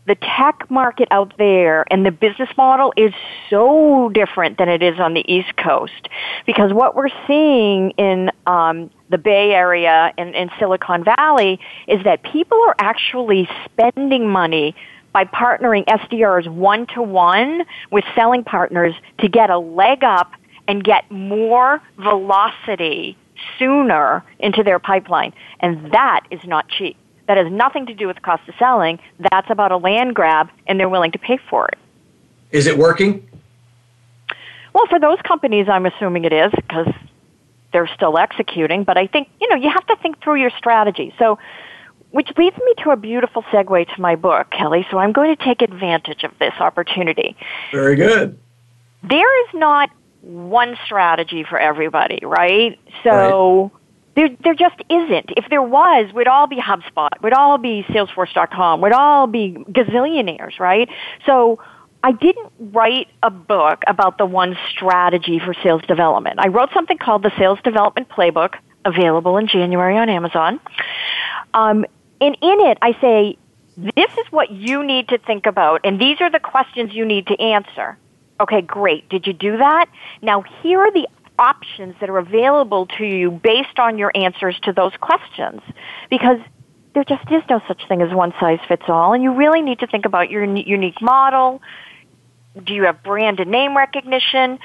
the 0.06 0.16
tech 0.16 0.68
market 0.70 1.06
out 1.12 1.34
there 1.38 1.84
and 1.92 2.04
the 2.04 2.10
business 2.10 2.48
model 2.56 2.92
is 2.96 3.12
so 3.48 4.10
different 4.12 4.58
than 4.58 4.68
it 4.68 4.82
is 4.82 4.98
on 4.98 5.14
the 5.14 5.24
East 5.32 5.56
Coast. 5.56 6.08
Because 6.46 6.72
what 6.72 6.96
we're 6.96 7.10
seeing 7.26 7.90
in 7.92 8.30
um, 8.46 8.90
the 9.10 9.18
Bay 9.18 9.52
Area 9.52 10.12
and 10.18 10.34
in 10.34 10.50
Silicon 10.58 11.04
Valley 11.04 11.60
is 11.86 12.02
that 12.02 12.22
people 12.24 12.60
are 12.62 12.74
actually 12.78 13.48
spending 13.66 14.28
money 14.28 14.74
by 15.12 15.24
partnering 15.24 15.84
SDRs 15.86 16.48
one 16.48 16.86
to 16.94 17.02
one 17.02 17.62
with 17.90 18.04
selling 18.14 18.44
partners 18.44 18.94
to 19.18 19.28
get 19.28 19.50
a 19.50 19.58
leg 19.58 20.04
up 20.04 20.32
and 20.68 20.84
get 20.84 21.10
more 21.10 21.82
velocity 21.98 23.16
sooner 23.58 24.22
into 24.38 24.62
their 24.62 24.78
pipeline. 24.78 25.32
And 25.60 25.92
that 25.92 26.26
is 26.30 26.40
not 26.44 26.68
cheap. 26.68 26.96
That 27.26 27.36
has 27.36 27.50
nothing 27.50 27.86
to 27.86 27.94
do 27.94 28.06
with 28.06 28.16
the 28.16 28.22
cost 28.22 28.48
of 28.48 28.54
selling. 28.58 28.98
That's 29.30 29.48
about 29.50 29.72
a 29.72 29.76
land 29.76 30.14
grab, 30.14 30.50
and 30.66 30.78
they're 30.78 30.88
willing 30.88 31.12
to 31.12 31.18
pay 31.18 31.38
for 31.48 31.68
it. 31.68 31.78
Is 32.50 32.66
it 32.66 32.76
working? 32.76 33.26
Well, 34.72 34.86
for 34.86 34.98
those 34.98 35.18
companies, 35.22 35.68
I'm 35.68 35.86
assuming 35.86 36.24
it 36.24 36.32
is 36.32 36.52
because 36.56 36.92
they're 37.72 37.90
still 37.94 38.18
executing. 38.18 38.84
But 38.84 38.96
I 38.96 39.06
think, 39.06 39.28
you 39.40 39.48
know, 39.48 39.56
you 39.56 39.70
have 39.70 39.86
to 39.86 39.96
think 39.96 40.22
through 40.22 40.36
your 40.36 40.50
strategy. 40.50 41.14
So 41.18 41.38
which 42.10 42.28
leads 42.36 42.56
me 42.56 42.74
to 42.84 42.90
a 42.90 42.96
beautiful 42.96 43.42
segue 43.44 43.94
to 43.94 44.00
my 44.00 44.16
book, 44.16 44.50
Kelly. 44.50 44.86
So 44.90 44.98
I'm 44.98 45.12
going 45.12 45.34
to 45.36 45.44
take 45.44 45.62
advantage 45.62 46.24
of 46.24 46.32
this 46.38 46.54
opportunity. 46.58 47.36
Very 47.72 47.96
good. 47.96 48.38
There 49.02 49.46
is 49.46 49.54
not 49.54 49.90
one 50.22 50.76
strategy 50.84 51.44
for 51.48 51.58
everybody, 51.58 52.20
right? 52.22 52.78
So 53.04 53.62
right. 53.62 53.70
there 54.14 54.28
there 54.42 54.54
just 54.54 54.80
isn't. 54.90 55.30
If 55.36 55.46
there 55.48 55.62
was, 55.62 56.12
we'd 56.14 56.28
all 56.28 56.46
be 56.46 56.60
HubSpot, 56.60 57.10
we'd 57.22 57.32
all 57.32 57.58
be 57.58 57.84
Salesforce.com, 57.88 58.80
we'd 58.80 58.92
all 58.92 59.26
be 59.26 59.56
gazillionaires, 59.70 60.58
right? 60.58 60.88
So 61.26 61.58
I 62.02 62.12
didn't 62.12 62.50
write 62.58 63.08
a 63.22 63.30
book 63.30 63.82
about 63.86 64.18
the 64.18 64.26
one 64.26 64.56
strategy 64.70 65.38
for 65.38 65.54
sales 65.62 65.82
development. 65.86 66.38
I 66.38 66.48
wrote 66.48 66.70
something 66.72 66.98
called 66.98 67.22
the 67.22 67.32
Sales 67.38 67.58
Development 67.62 68.08
Playbook, 68.08 68.54
available 68.84 69.36
in 69.36 69.46
January 69.46 69.96
on 69.98 70.08
Amazon. 70.08 70.60
Um, 71.52 71.84
and 72.20 72.36
in 72.40 72.60
it, 72.60 72.78
I 72.82 72.92
say, 73.00 73.38
this 73.76 74.10
is 74.12 74.26
what 74.30 74.50
you 74.50 74.84
need 74.84 75.08
to 75.08 75.18
think 75.18 75.46
about, 75.46 75.80
and 75.84 76.00
these 76.00 76.20
are 76.20 76.30
the 76.30 76.40
questions 76.40 76.92
you 76.92 77.04
need 77.04 77.26
to 77.28 77.40
answer. 77.40 77.98
Okay, 78.40 78.62
great. 78.62 79.08
Did 79.08 79.26
you 79.26 79.32
do 79.32 79.58
that? 79.58 79.86
Now, 80.22 80.42
here 80.62 80.80
are 80.80 80.92
the 80.92 81.08
options 81.38 81.94
that 82.00 82.10
are 82.10 82.18
available 82.18 82.86
to 82.98 83.04
you 83.04 83.30
based 83.30 83.78
on 83.78 83.98
your 83.98 84.12
answers 84.14 84.58
to 84.64 84.72
those 84.72 84.92
questions. 85.00 85.62
Because 86.10 86.38
there 86.94 87.04
just 87.04 87.30
is 87.30 87.42
no 87.48 87.60
such 87.68 87.80
thing 87.88 88.02
as 88.02 88.12
one 88.12 88.32
size 88.40 88.58
fits 88.68 88.82
all, 88.88 89.12
and 89.12 89.22
you 89.22 89.34
really 89.34 89.62
need 89.62 89.78
to 89.80 89.86
think 89.86 90.04
about 90.04 90.30
your 90.30 90.44
unique 90.44 91.00
model. 91.00 91.62
Do 92.62 92.74
you 92.74 92.84
have 92.84 93.02
brand 93.02 93.40
and 93.40 93.50
name 93.50 93.76
recognition? 93.76 94.58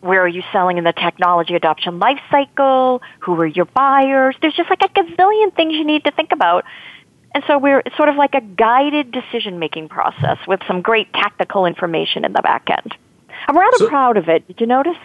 Where 0.00 0.22
are 0.22 0.28
you 0.28 0.42
selling 0.52 0.78
in 0.78 0.84
the 0.84 0.92
technology 0.92 1.54
adoption 1.54 1.98
life 1.98 2.20
cycle? 2.30 3.02
Who 3.20 3.40
are 3.40 3.46
your 3.46 3.66
buyers? 3.66 4.36
There's 4.40 4.54
just 4.54 4.70
like 4.70 4.82
a 4.82 4.88
gazillion 4.88 5.54
things 5.54 5.74
you 5.74 5.84
need 5.84 6.04
to 6.04 6.12
think 6.12 6.32
about. 6.32 6.64
And 7.36 7.44
so 7.46 7.58
we're 7.58 7.82
sort 7.98 8.08
of 8.08 8.16
like 8.16 8.34
a 8.34 8.40
guided 8.40 9.12
decision 9.12 9.58
making 9.58 9.90
process 9.90 10.38
with 10.48 10.58
some 10.66 10.80
great 10.80 11.12
tactical 11.12 11.66
information 11.66 12.24
in 12.24 12.32
the 12.32 12.40
back 12.40 12.70
end. 12.70 12.96
I'm 13.46 13.58
rather 13.58 13.76
so, 13.76 13.88
proud 13.88 14.16
of 14.16 14.30
it. 14.30 14.46
Did 14.46 14.58
you 14.58 14.66
notice? 14.66 14.96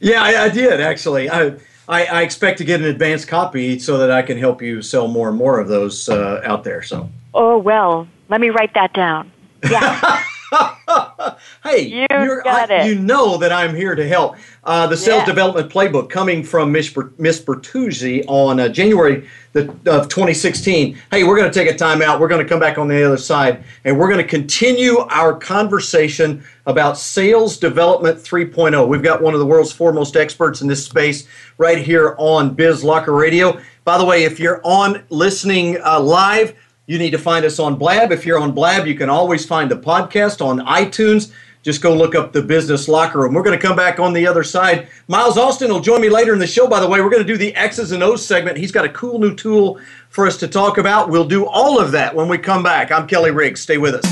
Yeah, 0.00 0.20
I, 0.20 0.46
I 0.46 0.48
did 0.48 0.80
actually. 0.80 1.30
I, 1.30 1.54
I, 1.88 2.04
I, 2.06 2.22
expect 2.22 2.58
to 2.58 2.64
get 2.64 2.80
an 2.80 2.86
advanced 2.86 3.28
copy 3.28 3.78
so 3.78 3.96
that 3.98 4.10
I 4.10 4.22
can 4.22 4.38
help 4.38 4.60
you 4.60 4.82
sell 4.82 5.06
more 5.06 5.28
and 5.28 5.38
more 5.38 5.60
of 5.60 5.68
those 5.68 6.08
uh, 6.08 6.40
out 6.42 6.64
there. 6.64 6.82
So. 6.82 7.08
Oh 7.32 7.58
well, 7.58 8.08
let 8.28 8.40
me 8.40 8.50
write 8.50 8.74
that 8.74 8.92
down. 8.92 9.30
Yeah. 9.62 10.20
hey, 11.62 11.82
you 11.82 12.06
got 12.08 12.70
I, 12.70 12.82
it. 12.82 12.86
You 12.86 12.94
know 12.94 13.36
that 13.36 13.52
I'm 13.52 13.74
here 13.74 13.94
to 13.94 14.06
help. 14.08 14.36
Uh, 14.64 14.86
the 14.86 14.96
sales 14.96 15.20
yeah. 15.20 15.26
development 15.26 15.70
playbook 15.70 16.08
coming 16.08 16.42
from 16.42 16.72
Miss, 16.72 16.94
Miss 17.18 17.40
Bertuzzi 17.40 18.24
on 18.28 18.58
uh, 18.58 18.68
January 18.68 19.28
the, 19.52 19.68
of 19.86 20.08
2016. 20.08 20.98
Hey, 21.10 21.24
we're 21.24 21.36
going 21.36 21.50
to 21.50 21.54
take 21.58 21.72
a 21.72 21.76
time 21.76 22.00
out. 22.00 22.20
We're 22.20 22.28
going 22.28 22.42
to 22.42 22.48
come 22.48 22.60
back 22.60 22.78
on 22.78 22.88
the 22.88 23.04
other 23.04 23.18
side, 23.18 23.64
and 23.84 23.98
we're 23.98 24.08
going 24.08 24.22
to 24.22 24.28
continue 24.28 24.98
our 25.10 25.34
conversation 25.34 26.42
about 26.66 26.96
sales 26.96 27.58
development 27.58 28.18
3.0. 28.18 28.88
We've 28.88 29.02
got 29.02 29.20
one 29.20 29.34
of 29.34 29.40
the 29.40 29.46
world's 29.46 29.72
foremost 29.72 30.16
experts 30.16 30.62
in 30.62 30.68
this 30.68 30.84
space 30.84 31.28
right 31.58 31.78
here 31.78 32.14
on 32.18 32.54
Biz 32.54 32.84
Locker 32.84 33.12
Radio. 33.12 33.60
By 33.84 33.98
the 33.98 34.04
way, 34.04 34.24
if 34.24 34.38
you're 34.40 34.60
on 34.64 35.02
listening 35.10 35.78
uh, 35.82 36.00
live, 36.00 36.54
you 36.88 36.98
need 36.98 37.10
to 37.10 37.18
find 37.18 37.44
us 37.44 37.58
on 37.58 37.76
Blab. 37.76 38.10
If 38.12 38.24
you're 38.24 38.38
on 38.38 38.52
Blab, 38.52 38.86
you 38.86 38.94
can 38.94 39.10
always 39.10 39.44
find 39.44 39.70
the 39.70 39.76
podcast 39.76 40.44
on 40.44 40.60
iTunes. 40.60 41.30
Just 41.62 41.82
go 41.82 41.94
look 41.94 42.14
up 42.14 42.32
the 42.32 42.40
Business 42.40 42.88
Locker 42.88 43.20
Room. 43.20 43.34
We're 43.34 43.42
going 43.42 43.58
to 43.58 43.64
come 43.64 43.76
back 43.76 44.00
on 44.00 44.14
the 44.14 44.26
other 44.26 44.42
side. 44.42 44.88
Miles 45.06 45.36
Austin 45.36 45.70
will 45.70 45.80
join 45.80 46.00
me 46.00 46.08
later 46.08 46.32
in 46.32 46.38
the 46.38 46.46
show. 46.46 46.66
By 46.66 46.80
the 46.80 46.88
way, 46.88 47.02
we're 47.02 47.10
going 47.10 47.22
to 47.22 47.30
do 47.30 47.36
the 47.36 47.54
X's 47.54 47.92
and 47.92 48.02
O's 48.02 48.24
segment. 48.24 48.56
He's 48.56 48.72
got 48.72 48.86
a 48.86 48.88
cool 48.88 49.18
new 49.18 49.34
tool 49.34 49.78
for 50.08 50.26
us 50.26 50.38
to 50.38 50.48
talk 50.48 50.78
about. 50.78 51.10
We'll 51.10 51.28
do 51.28 51.44
all 51.44 51.78
of 51.78 51.92
that 51.92 52.14
when 52.14 52.26
we 52.26 52.38
come 52.38 52.62
back. 52.62 52.90
I'm 52.90 53.06
Kelly 53.06 53.32
Riggs. 53.32 53.60
Stay 53.60 53.76
with 53.76 53.94
us. 53.94 54.04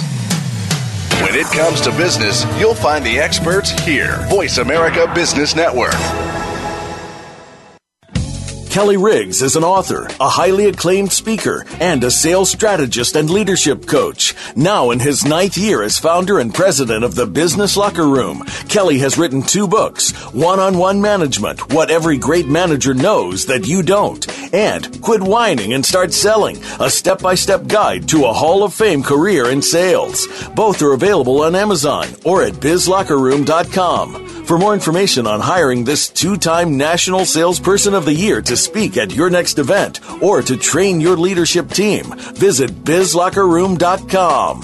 When 1.23 1.35
it 1.35 1.47
comes 1.47 1.81
to 1.81 1.93
business, 1.93 2.45
you'll 2.61 2.75
find 2.75 3.07
the 3.07 3.19
experts 3.19 3.71
here. 3.71 4.27
Voice 4.29 4.59
America 4.59 5.11
Business 5.15 5.57
Network. 5.57 5.95
Kelly 8.71 8.97
Riggs 8.97 9.43
is 9.43 9.57
an 9.57 9.65
author, 9.65 10.09
a 10.21 10.29
highly 10.29 10.67
acclaimed 10.67 11.13
speaker, 11.13 11.65
and 11.81 12.05
a 12.05 12.11
sales 12.11 12.51
strategist 12.51 13.17
and 13.17 13.31
leadership 13.31 13.87
coach. 13.87 14.35
Now 14.55 14.91
in 14.91 15.01
his 15.01 15.25
ninth 15.25 15.57
year 15.57 15.83
as 15.83 15.99
founder 15.99 16.39
and 16.39 16.55
president 16.55 17.05
of 17.05 17.15
the 17.15 17.27
Business 17.27 17.77
Locker 17.77 18.07
Room, 18.07 18.45
Kelly 18.69 18.99
has 18.99 19.17
written 19.17 19.43
two 19.43 19.67
books, 19.67 20.13
One 20.33 20.61
on 20.61 20.77
One 20.79 21.01
Management, 21.01 21.73
What 21.73 21.91
Every 21.91 22.19
Great 22.19 22.49
Manager 22.49 22.93
Knows 22.93 23.47
That 23.47 23.67
You 23.67 23.83
Don't, 23.83 24.27
and 24.53 25.01
Quit 25.01 25.23
Whining 25.23 25.73
and 25.73 25.85
Start 25.85 26.13
Selling, 26.13 26.59
a 26.79 26.91
step 26.91 27.23
by 27.23 27.35
step 27.35 27.67
guide 27.67 28.09
to 28.09 28.27
a 28.27 28.33
Hall 28.33 28.63
of 28.63 28.75
Fame 28.75 29.03
career 29.03 29.51
in 29.51 29.63
sales. 29.63 30.27
Both 30.55 30.83
are 30.83 30.93
available 30.93 31.43
on 31.43 31.55
Amazon 31.55 32.09
or 32.25 32.43
at 32.43 32.55
bizlockerroom.com. 32.55 34.27
For 34.47 34.59
more 34.59 34.75
information 34.75 35.27
on 35.27 35.41
hiring 35.41 35.83
this 35.83 36.09
two 36.09 36.37
time 36.37 36.77
National 36.77 37.25
Salesperson 37.25 37.95
of 37.95 38.05
the 38.05 38.15
Year 38.15 38.41
to 38.43 38.57
speak 38.67 38.97
at 38.97 39.15
your 39.15 39.31
next 39.31 39.59
event 39.59 40.01
or 40.23 40.43
to 40.43 40.57
train 40.57 41.01
your 41.01 41.17
leadership 41.17 41.71
team, 41.71 42.05
visit 42.35 42.71
bizlockerroom.com. 42.71 44.63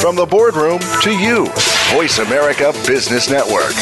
From 0.00 0.16
the 0.16 0.26
boardroom 0.26 0.80
to 1.02 1.10
you, 1.10 1.46
Voice 1.92 2.18
America 2.18 2.72
Business 2.86 3.30
Network. 3.30 3.72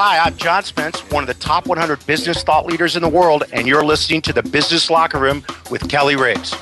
Hi, 0.00 0.18
I'm 0.18 0.36
John 0.36 0.62
Spence, 0.62 1.00
one 1.10 1.24
of 1.24 1.26
the 1.26 1.34
top 1.34 1.66
100 1.66 2.06
business 2.06 2.44
thought 2.44 2.66
leaders 2.66 2.94
in 2.94 3.02
the 3.02 3.08
world, 3.08 3.44
and 3.52 3.66
you're 3.66 3.84
listening 3.84 4.22
to 4.22 4.32
the 4.32 4.44
Business 4.44 4.90
Locker 4.90 5.18
Room 5.18 5.44
with 5.70 5.88
Kelly 5.88 6.14
Riggs. 6.14 6.54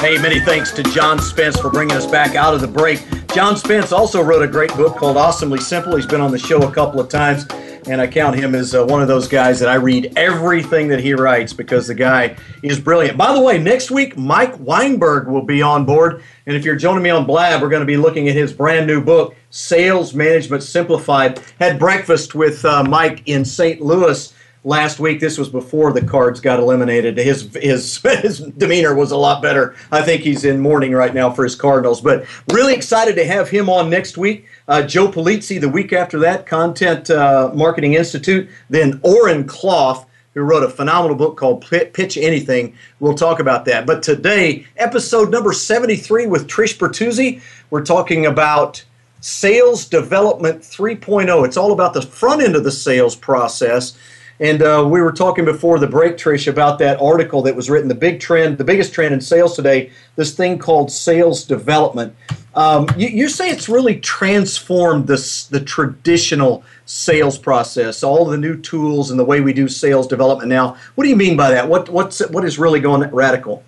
Hey, 0.00 0.16
many 0.16 0.38
thanks 0.38 0.70
to 0.74 0.84
John 0.84 1.18
Spence 1.18 1.58
for 1.58 1.70
bringing 1.70 1.96
us 1.96 2.06
back 2.06 2.36
out 2.36 2.54
of 2.54 2.60
the 2.60 2.68
break. 2.68 3.04
John 3.34 3.56
Spence 3.56 3.90
also 3.90 4.22
wrote 4.22 4.42
a 4.42 4.46
great 4.46 4.72
book 4.76 4.96
called 4.96 5.16
Awesomely 5.16 5.58
Simple. 5.58 5.96
He's 5.96 6.06
been 6.06 6.20
on 6.20 6.30
the 6.30 6.38
show 6.38 6.62
a 6.62 6.72
couple 6.72 7.00
of 7.00 7.08
times, 7.08 7.48
and 7.88 8.00
I 8.00 8.06
count 8.06 8.36
him 8.36 8.54
as 8.54 8.76
uh, 8.76 8.86
one 8.86 9.02
of 9.02 9.08
those 9.08 9.26
guys 9.26 9.58
that 9.58 9.68
I 9.68 9.74
read 9.74 10.12
everything 10.14 10.86
that 10.88 11.00
he 11.00 11.14
writes 11.14 11.52
because 11.52 11.88
the 11.88 11.96
guy 11.96 12.36
is 12.62 12.78
brilliant. 12.78 13.18
By 13.18 13.34
the 13.34 13.40
way, 13.40 13.58
next 13.58 13.90
week, 13.90 14.16
Mike 14.16 14.54
Weinberg 14.60 15.26
will 15.26 15.42
be 15.42 15.62
on 15.62 15.84
board. 15.84 16.22
And 16.46 16.54
if 16.54 16.64
you're 16.64 16.76
joining 16.76 17.02
me 17.02 17.10
on 17.10 17.26
Blab, 17.26 17.60
we're 17.60 17.68
going 17.68 17.80
to 17.80 17.86
be 17.86 17.96
looking 17.96 18.28
at 18.28 18.36
his 18.36 18.52
brand 18.52 18.86
new 18.86 19.02
book, 19.02 19.34
Sales 19.50 20.14
Management 20.14 20.62
Simplified. 20.62 21.42
Had 21.58 21.76
breakfast 21.76 22.36
with 22.36 22.64
uh, 22.64 22.84
Mike 22.84 23.24
in 23.26 23.44
St. 23.44 23.80
Louis 23.80 24.32
last 24.68 25.00
week. 25.00 25.18
This 25.18 25.38
was 25.38 25.48
before 25.48 25.92
the 25.92 26.04
cards 26.04 26.40
got 26.40 26.60
eliminated. 26.60 27.16
His 27.16 27.52
his 27.54 27.96
his 28.22 28.38
demeanor 28.38 28.94
was 28.94 29.10
a 29.10 29.16
lot 29.16 29.42
better. 29.42 29.74
I 29.90 30.02
think 30.02 30.22
he's 30.22 30.44
in 30.44 30.60
mourning 30.60 30.92
right 30.92 31.14
now 31.14 31.30
for 31.30 31.42
his 31.42 31.56
Cardinals. 31.56 32.00
But 32.00 32.26
really 32.52 32.74
excited 32.74 33.16
to 33.16 33.24
have 33.24 33.48
him 33.48 33.68
on 33.68 33.90
next 33.90 34.16
week. 34.18 34.46
Uh, 34.68 34.82
Joe 34.82 35.08
Pulizzi 35.08 35.60
the 35.60 35.68
week 35.68 35.92
after 35.92 36.18
that, 36.20 36.46
Content 36.46 37.10
uh, 37.10 37.50
Marketing 37.54 37.94
Institute. 37.94 38.48
Then 38.68 39.00
Oren 39.02 39.44
Klaff, 39.44 40.04
who 40.34 40.42
wrote 40.42 40.62
a 40.62 40.68
phenomenal 40.68 41.16
book 41.16 41.38
called 41.38 41.62
Pitch 41.66 42.18
Anything. 42.18 42.76
We'll 43.00 43.14
talk 43.14 43.40
about 43.40 43.64
that. 43.64 43.86
But 43.86 44.02
today, 44.02 44.66
episode 44.76 45.30
number 45.30 45.54
73 45.54 46.26
with 46.26 46.46
Trish 46.46 46.76
Bertuzzi, 46.76 47.40
we're 47.70 47.84
talking 47.84 48.26
about 48.26 48.84
Sales 49.20 49.86
Development 49.86 50.60
3.0. 50.60 51.46
It's 51.46 51.56
all 51.56 51.72
about 51.72 51.94
the 51.94 52.02
front 52.02 52.42
end 52.42 52.54
of 52.54 52.64
the 52.64 52.70
sales 52.70 53.16
process. 53.16 53.96
And 54.40 54.62
uh, 54.62 54.86
we 54.88 55.00
were 55.00 55.12
talking 55.12 55.44
before 55.44 55.78
the 55.78 55.88
break, 55.88 56.16
Trish, 56.16 56.46
about 56.46 56.78
that 56.78 57.00
article 57.00 57.42
that 57.42 57.56
was 57.56 57.68
written, 57.68 57.88
the 57.88 57.94
big 57.94 58.20
trend, 58.20 58.58
the 58.58 58.64
biggest 58.64 58.92
trend 58.92 59.12
in 59.12 59.20
sales 59.20 59.56
today, 59.56 59.90
this 60.14 60.32
thing 60.32 60.58
called 60.58 60.92
sales 60.92 61.44
development. 61.44 62.14
Um, 62.54 62.88
you, 62.96 63.08
you, 63.08 63.28
say 63.28 63.50
it's 63.50 63.68
really 63.68 63.98
transformed 64.00 65.06
this, 65.06 65.46
the 65.46 65.60
traditional 65.60 66.64
sales 66.86 67.38
process, 67.38 68.02
all 68.02 68.24
the 68.24 68.38
new 68.38 68.56
tools 68.56 69.10
and 69.10 69.18
the 69.18 69.24
way 69.24 69.40
we 69.40 69.52
do 69.52 69.68
sales 69.68 70.06
development 70.06 70.48
now. 70.48 70.76
What 70.94 71.04
do 71.04 71.10
you 71.10 71.16
mean 71.16 71.36
by 71.36 71.50
that? 71.50 71.68
What, 71.68 71.88
what's, 71.88 72.20
what 72.28 72.44
is 72.44 72.58
really 72.58 72.80
going 72.80 73.02
radical? 73.10 73.64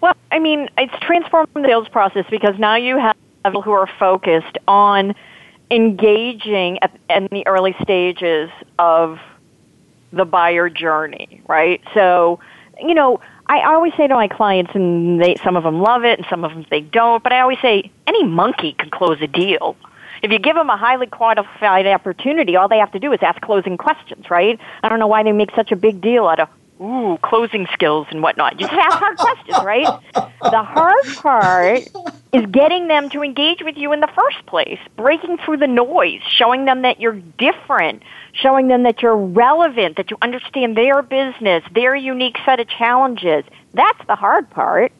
Well, 0.00 0.14
I 0.32 0.38
mean, 0.38 0.68
it's 0.78 0.96
transformed 1.00 1.48
the 1.54 1.62
sales 1.64 1.88
process 1.88 2.24
because 2.30 2.58
now 2.58 2.76
you 2.76 2.98
have 2.98 3.16
people 3.44 3.62
who 3.62 3.72
are 3.72 3.88
focused 3.98 4.58
on 4.66 5.14
engaging 5.70 6.78
at, 6.82 6.96
in 7.08 7.28
the 7.30 7.46
early 7.46 7.76
stages 7.82 8.50
of 8.78 9.18
the 10.12 10.24
buyer 10.24 10.68
journey, 10.68 11.42
right? 11.48 11.80
So, 11.94 12.40
you 12.80 12.94
know, 12.94 13.20
I 13.46 13.62
always 13.62 13.92
say 13.96 14.06
to 14.06 14.14
my 14.14 14.28
clients, 14.28 14.72
and 14.74 15.20
they, 15.20 15.36
some 15.36 15.56
of 15.56 15.64
them 15.64 15.80
love 15.80 16.04
it, 16.04 16.18
and 16.18 16.26
some 16.28 16.44
of 16.44 16.52
them 16.52 16.64
they 16.70 16.80
don't. 16.80 17.22
But 17.22 17.32
I 17.32 17.40
always 17.40 17.60
say, 17.60 17.90
any 18.06 18.24
monkey 18.24 18.72
can 18.72 18.90
close 18.90 19.20
a 19.20 19.26
deal. 19.26 19.76
If 20.22 20.30
you 20.30 20.38
give 20.38 20.54
them 20.54 20.68
a 20.68 20.76
highly 20.76 21.06
qualified 21.06 21.86
opportunity, 21.86 22.54
all 22.54 22.68
they 22.68 22.78
have 22.78 22.92
to 22.92 22.98
do 22.98 23.12
is 23.12 23.20
ask 23.22 23.40
closing 23.40 23.78
questions, 23.78 24.30
right? 24.30 24.58
I 24.82 24.88
don't 24.88 24.98
know 24.98 25.06
why 25.06 25.22
they 25.22 25.32
make 25.32 25.50
such 25.54 25.72
a 25.72 25.76
big 25.76 26.00
deal 26.00 26.26
out 26.26 26.40
of 26.40 26.48
ooh 26.80 27.18
closing 27.22 27.66
skills 27.72 28.06
and 28.10 28.22
whatnot. 28.22 28.56
Just 28.56 28.72
ask 28.72 28.98
hard 28.98 29.16
questions, 29.16 29.58
right? 29.64 29.86
The 30.14 30.62
hard 30.62 31.04
part 31.16 31.80
is 32.32 32.46
getting 32.50 32.88
them 32.88 33.10
to 33.10 33.22
engage 33.22 33.62
with 33.62 33.76
you 33.76 33.92
in 33.92 34.00
the 34.00 34.08
first 34.14 34.46
place, 34.46 34.78
breaking 34.96 35.38
through 35.44 35.58
the 35.58 35.66
noise, 35.66 36.20
showing 36.26 36.64
them 36.64 36.82
that 36.82 37.00
you're 37.00 37.20
different, 37.38 38.02
showing 38.32 38.68
them 38.68 38.84
that 38.84 39.02
you're 39.02 39.16
relevant, 39.16 39.96
that 39.96 40.10
you 40.10 40.16
understand 40.22 40.76
their 40.76 41.02
business, 41.02 41.62
their 41.74 41.94
unique 41.94 42.36
set 42.44 42.60
of 42.60 42.68
challenges. 42.68 43.44
That's 43.74 44.06
the 44.06 44.16
hard 44.16 44.48
part. 44.50 44.92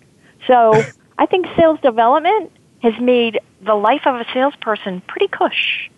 So 0.46 0.82
I 1.18 1.26
think 1.26 1.46
sales 1.56 1.80
development 1.80 2.52
has 2.82 2.94
made 3.00 3.38
the 3.62 3.74
life 3.74 4.06
of 4.06 4.16
a 4.16 4.24
salesperson 4.32 5.02
pretty 5.02 5.28
cush. 5.28 5.90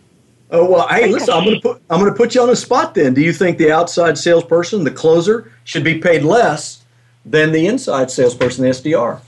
Oh 0.55 0.71
well, 0.71 0.87
hey, 0.89 1.11
listen, 1.11 1.33
I'm 1.33 1.45
going 1.45 1.57
to 1.57 1.63
put 1.63 1.83
I'm 1.89 1.99
going 1.99 2.13
to 2.13 2.17
put 2.17 2.35
you 2.35 2.43
on 2.43 2.49
the 2.49 2.57
spot. 2.57 2.95
Then, 2.95 3.15
do 3.15 3.23
you 3.23 3.33
think 3.33 3.57
the 3.57 3.73
outside 3.73 4.19
salesperson, 4.19 4.85
the 4.85 4.91
closer, 4.91 5.51
should 5.65 5.83
be 5.83 5.99
paid 5.99 6.23
less 6.23 6.85
than 7.25 7.53
the 7.53 7.67
inside 7.67 8.11
salesperson, 8.11 8.65
the 8.65 8.71
SDR? 8.71 9.21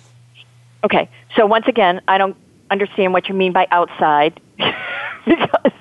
Okay, 0.84 1.08
so 1.34 1.46
once 1.46 1.66
again, 1.66 2.02
I 2.08 2.18
don't 2.18 2.36
understand 2.70 3.14
what 3.14 3.26
you 3.30 3.34
mean 3.34 3.52
by 3.52 3.66
outside, 3.70 4.38
because, 5.26 5.72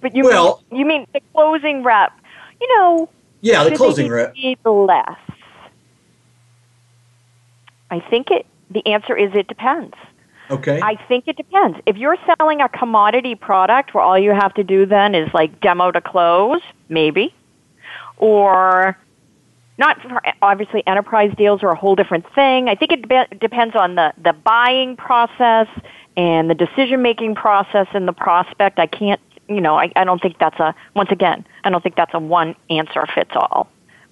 but 0.00 0.16
you 0.16 0.24
well, 0.24 0.64
mean, 0.70 0.80
you 0.80 0.86
mean 0.86 1.06
the 1.12 1.20
closing 1.34 1.82
rep. 1.82 2.12
You 2.58 2.76
know, 2.76 3.10
yeah, 3.42 3.64
the 3.64 3.76
closing 3.76 4.10
rep. 4.10 4.34
Less. 4.64 5.18
I 7.90 8.00
think 8.00 8.30
it. 8.30 8.46
The 8.70 8.86
answer 8.86 9.14
is 9.14 9.34
it 9.34 9.48
depends. 9.48 9.94
Okay. 10.50 10.80
I 10.82 10.96
think 11.08 11.24
it 11.26 11.36
depends. 11.36 11.78
If 11.86 11.96
you're 11.96 12.16
selling 12.38 12.60
a 12.60 12.68
commodity 12.68 13.34
product 13.34 13.94
where 13.94 14.02
all 14.02 14.18
you 14.18 14.30
have 14.30 14.54
to 14.54 14.64
do 14.64 14.86
then 14.86 15.14
is 15.14 15.32
like 15.34 15.60
demo 15.60 15.90
to 15.90 16.00
close, 16.00 16.60
maybe. 16.88 17.34
Or 18.16 18.98
not 19.76 20.00
for, 20.02 20.20
obviously 20.42 20.86
enterprise 20.86 21.32
deals 21.36 21.62
are 21.62 21.70
a 21.70 21.76
whole 21.76 21.94
different 21.94 22.24
thing. 22.34 22.68
I 22.68 22.74
think 22.74 22.92
it 22.92 23.08
de- 23.08 23.28
depends 23.38 23.76
on 23.76 23.94
the, 23.94 24.12
the 24.22 24.32
buying 24.32 24.96
process 24.96 25.68
and 26.16 26.50
the 26.50 26.54
decision 26.54 27.02
making 27.02 27.34
process 27.34 27.86
and 27.92 28.08
the 28.08 28.12
prospect. 28.12 28.78
I 28.78 28.86
can't, 28.86 29.20
you 29.48 29.60
know, 29.60 29.78
I, 29.78 29.92
I 29.96 30.04
don't 30.04 30.20
think 30.20 30.38
that's 30.38 30.58
a, 30.58 30.74
once 30.94 31.10
again, 31.12 31.46
I 31.64 31.70
don't 31.70 31.82
think 31.82 31.96
that's 31.96 32.14
a 32.14 32.18
one 32.18 32.56
answer 32.70 33.06
fits 33.14 33.30
all 33.34 33.68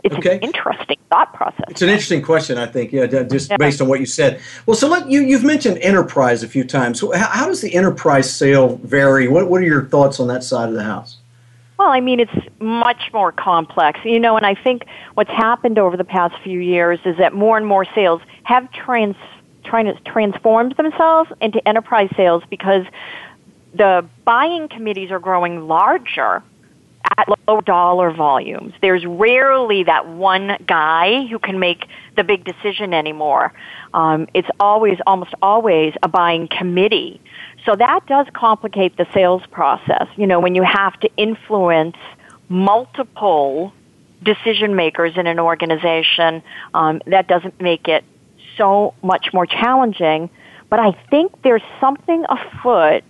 it's 0.07 0.15
okay. 0.17 0.37
an 0.37 0.43
interesting 0.43 0.97
thought 1.11 1.33
process. 1.35 1.67
It's 1.69 1.83
an 1.83 1.89
interesting 1.89 2.23
question, 2.23 2.59
I 2.59 2.67
think. 2.67 2.93
Yeah, 2.93 3.07
just 3.07 3.51
yeah. 3.51 3.57
based 3.57 3.81
on 3.81 3.89
what 3.89 4.01
you 4.01 4.07
said. 4.07 4.41
Well, 4.65 4.77
so 4.77 4.89
let 4.89 5.11
you 5.11 5.21
you've 5.21 5.45
mentioned 5.45 5.79
enterprise 5.79 6.43
a 6.43 6.49
few 6.49 6.65
times. 6.65 7.01
So 7.01 7.13
how, 7.13 7.27
how, 7.27 7.47
does 7.47 7.61
the 7.61 7.75
enterprise 7.75 8.33
sale 8.33 8.77
vary? 8.85 9.29
What 9.29 9.51
what 9.51 9.61
are 9.61 9.67
your 9.67 9.87
thoughts 9.87 10.21
on 10.21 10.29
that 10.29 10.45
side 10.45 10.69
of 10.69 10.75
the 10.75 10.85
house? 10.85 11.19
Well, 11.79 11.89
I 11.89 12.01
mean, 12.01 12.21
it's 12.21 12.33
much 12.59 13.11
more 13.13 13.33
complex, 13.33 14.01
you 14.03 14.19
know, 14.19 14.37
and 14.37 14.47
I 14.47 14.55
think 14.55 14.87
what's 15.13 15.31
happened 15.31 15.79
over 15.79 15.97
the 15.97 16.05
past 16.05 16.35
few 16.43 16.59
years 16.59 16.99
is 17.05 17.19
that 17.19 17.35
more 17.35 17.59
and 17.59 17.67
more 17.67 17.85
sales 17.85 18.23
have 18.45 18.73
trans 18.73 19.17
trying 19.65 19.87
to 19.87 20.01
transformed 20.03 20.77
themselves 20.77 21.31
into 21.41 21.67
enterprise 21.69 22.09
sales 22.17 22.43
because 22.49 22.87
the 23.75 24.07
buying 24.25 24.69
committees 24.69 25.11
are 25.11 25.19
growing 25.19 25.67
larger 25.67 26.43
at 27.19 27.29
low 27.47 27.61
dollar 27.61 28.11
volumes. 28.13 28.75
There's 28.83 29.05
rarely 29.07 29.85
that 29.85 30.09
one 30.09 30.57
guy 30.67 31.27
who 31.27 31.39
can 31.39 31.59
make 31.59 31.87
the 32.17 32.25
big 32.25 32.45
decision 32.45 32.93
anymore. 32.93 33.53
Um, 33.95 34.27
it's 34.35 34.49
always, 34.61 34.99
almost 35.07 35.35
always, 35.41 35.95
a 36.03 36.09
buying 36.09 36.49
committee. 36.49 37.21
So 37.65 37.75
that 37.75 38.07
does 38.07 38.27
complicate 38.35 38.97
the 38.97 39.07
sales 39.15 39.43
process. 39.51 40.07
You 40.17 40.27
know, 40.27 40.41
when 40.41 40.55
you 40.55 40.63
have 40.63 40.99
to 41.01 41.11
influence 41.17 41.97
multiple 42.49 43.73
decision 44.23 44.77
makers 44.77 45.13
in 45.17 45.27
an 45.27 45.39
organization, 45.39 46.43
um, 46.75 47.01
that 47.07 47.29
doesn't 47.29 47.61
make 47.61 47.89
it 47.89 48.05
so 48.57 48.95
much 49.03 49.33
more 49.33 49.47
challenging. 49.47 50.31
But 50.69 50.81
I 50.81 50.93
think 51.11 51.33
there's 51.43 51.63
something 51.81 52.25
afoot, 52.29 53.05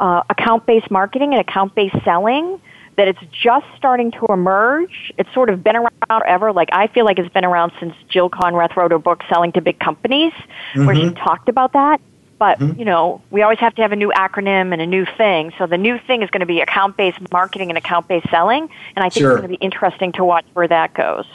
uh, 0.00 0.22
account-based 0.30 0.90
marketing 0.90 1.32
and 1.32 1.40
account-based 1.40 2.04
selling 2.04 2.60
that 2.96 3.08
it's 3.08 3.20
just 3.30 3.66
starting 3.76 4.10
to 4.12 4.26
emerge. 4.26 5.12
It's 5.18 5.32
sort 5.34 5.50
of 5.50 5.62
been 5.64 5.76
around 5.76 5.92
forever. 6.06 6.52
Like 6.52 6.68
I 6.72 6.86
feel 6.86 7.04
like 7.04 7.18
it's 7.18 7.32
been 7.32 7.44
around 7.44 7.72
since 7.80 7.94
Jill 8.08 8.30
Konrath 8.30 8.76
wrote 8.76 8.90
her 8.92 8.98
book 8.98 9.22
Selling 9.28 9.52
to 9.52 9.60
Big 9.60 9.78
Companies, 9.78 10.32
mm-hmm. 10.32 10.86
where 10.86 10.94
she 10.94 11.02
mm-hmm. 11.02 11.24
talked 11.24 11.48
about 11.48 11.72
that. 11.72 12.00
But, 12.38 12.58
mm-hmm. 12.58 12.78
you 12.78 12.84
know, 12.84 13.22
we 13.30 13.42
always 13.42 13.60
have 13.60 13.74
to 13.76 13.82
have 13.82 13.92
a 13.92 13.96
new 13.96 14.10
acronym 14.10 14.72
and 14.72 14.82
a 14.82 14.86
new 14.86 15.06
thing. 15.16 15.52
So 15.56 15.66
the 15.66 15.78
new 15.78 15.98
thing 15.98 16.22
is 16.22 16.30
going 16.30 16.40
to 16.40 16.46
be 16.46 16.60
account 16.60 16.96
based 16.96 17.18
marketing 17.32 17.70
and 17.70 17.78
account 17.78 18.08
based 18.08 18.28
selling. 18.28 18.68
And 18.96 19.04
I 19.04 19.08
think 19.08 19.22
sure. 19.22 19.32
it's 19.32 19.40
going 19.40 19.52
to 19.52 19.58
be 19.58 19.64
interesting 19.64 20.12
to 20.12 20.24
watch 20.24 20.44
where 20.52 20.68
that 20.68 20.94
goes. 20.94 21.26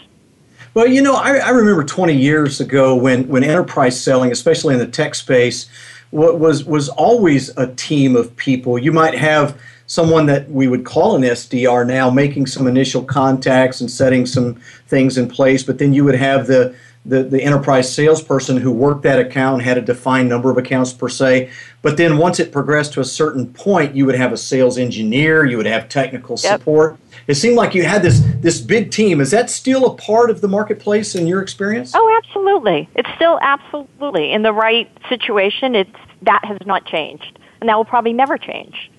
Well, 0.73 0.87
you 0.87 1.01
know, 1.01 1.15
I, 1.15 1.37
I 1.37 1.49
remember 1.49 1.83
20 1.83 2.13
years 2.13 2.59
ago 2.59 2.95
when, 2.95 3.27
when 3.27 3.43
enterprise 3.43 3.99
selling, 3.99 4.31
especially 4.31 4.73
in 4.75 4.79
the 4.79 4.87
tech 4.87 5.15
space, 5.15 5.67
was 6.11 6.63
was 6.63 6.89
always 6.89 7.55
a 7.57 7.67
team 7.75 8.15
of 8.15 8.35
people. 8.35 8.77
You 8.77 8.91
might 8.91 9.15
have 9.15 9.59
someone 9.89 10.27
that 10.27 10.49
we 10.51 10.67
would 10.67 10.85
call 10.85 11.15
an 11.15 11.23
SDR 11.23 11.85
now 11.85 12.11
making 12.11 12.45
some 12.45 12.67
initial 12.67 13.03
contacts 13.03 13.81
and 13.81 13.89
setting 13.89 14.23
some 14.23 14.53
things 14.87 15.17
in 15.17 15.27
place, 15.27 15.63
but 15.63 15.79
then 15.79 15.93
you 15.93 16.05
would 16.05 16.15
have 16.15 16.47
the 16.47 16.73
the, 17.05 17.23
the 17.23 17.41
enterprise 17.41 17.91
salesperson 17.91 18.57
who 18.57 18.71
worked 18.71 19.03
that 19.03 19.19
account 19.19 19.63
had 19.63 19.77
a 19.77 19.81
defined 19.81 20.27
number 20.27 20.51
of 20.51 20.57
accounts 20.57 20.91
per 20.91 21.07
se. 21.07 21.49
But 21.81 21.95
then 21.95 22.17
once 22.17 22.41
it 22.41 22.51
progressed 22.51 22.91
to 22.93 22.99
a 22.99 23.05
certain 23.05 23.51
point, 23.53 23.95
you 23.95 24.05
would 24.05 24.15
have 24.15 24.33
a 24.33 24.37
sales 24.37 24.77
engineer, 24.77 25.45
you 25.45 25.55
would 25.55 25.65
have 25.65 25.87
technical 25.87 26.37
yep. 26.43 26.59
support. 26.59 26.97
It 27.25 27.35
seemed 27.35 27.55
like 27.55 27.73
you 27.73 27.83
had 27.83 28.03
this 28.03 28.19
this 28.41 28.59
big 28.59 28.91
team. 28.91 29.21
Is 29.21 29.31
that 29.31 29.49
still 29.49 29.85
a 29.87 29.95
part 29.95 30.29
of 30.29 30.41
the 30.41 30.47
marketplace 30.47 31.15
in 31.15 31.25
your 31.25 31.41
experience? 31.41 31.93
Oh, 31.95 32.21
absolutely. 32.21 32.87
It's 32.95 33.09
still 33.15 33.39
absolutely 33.41 34.33
in 34.33 34.43
the 34.43 34.53
right 34.53 34.91
situation. 35.07 35.73
It's 35.73 35.89
that 36.23 36.43
has 36.43 36.59
not 36.65 36.85
changed, 36.85 37.39
and 37.61 37.69
that 37.69 37.75
will 37.75 37.85
probably 37.85 38.13
never 38.13 38.37
change 38.37 38.91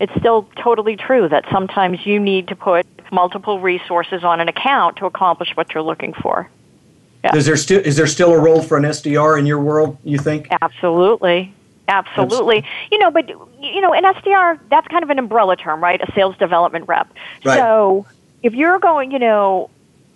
it's 0.00 0.12
still 0.18 0.48
totally 0.56 0.96
true 0.96 1.28
that 1.28 1.44
sometimes 1.50 2.04
you 2.04 2.18
need 2.18 2.48
to 2.48 2.56
put 2.56 2.86
multiple 3.12 3.60
resources 3.60 4.24
on 4.24 4.40
an 4.40 4.48
account 4.48 4.96
to 4.96 5.06
accomplish 5.06 5.56
what 5.56 5.72
you're 5.72 5.82
looking 5.82 6.14
for. 6.14 6.48
Yeah. 7.22 7.36
Is 7.36 7.46
there 7.46 7.56
still 7.56 7.80
is 7.80 7.96
there 7.96 8.06
still 8.06 8.32
a 8.32 8.38
role 8.38 8.62
for 8.62 8.76
an 8.76 8.84
SDR 8.84 9.38
in 9.38 9.46
your 9.46 9.60
world? 9.60 9.96
You 10.04 10.18
think? 10.18 10.48
Absolutely, 10.60 11.54
absolutely. 11.88 12.66
You 12.90 12.98
know, 12.98 13.10
but 13.10 13.28
you 13.28 13.80
know, 13.80 13.94
an 13.94 14.04
SDR 14.04 14.58
that's 14.68 14.86
kind 14.88 15.02
of 15.02 15.10
an 15.10 15.18
umbrella 15.18 15.56
term, 15.56 15.82
right? 15.82 16.00
A 16.02 16.12
sales 16.12 16.36
development 16.36 16.86
rep. 16.86 17.10
Right. 17.44 17.56
So 17.56 18.06
if 18.42 18.52
you're 18.54 18.78
going, 18.78 19.10
you 19.10 19.18
know, 19.18 19.70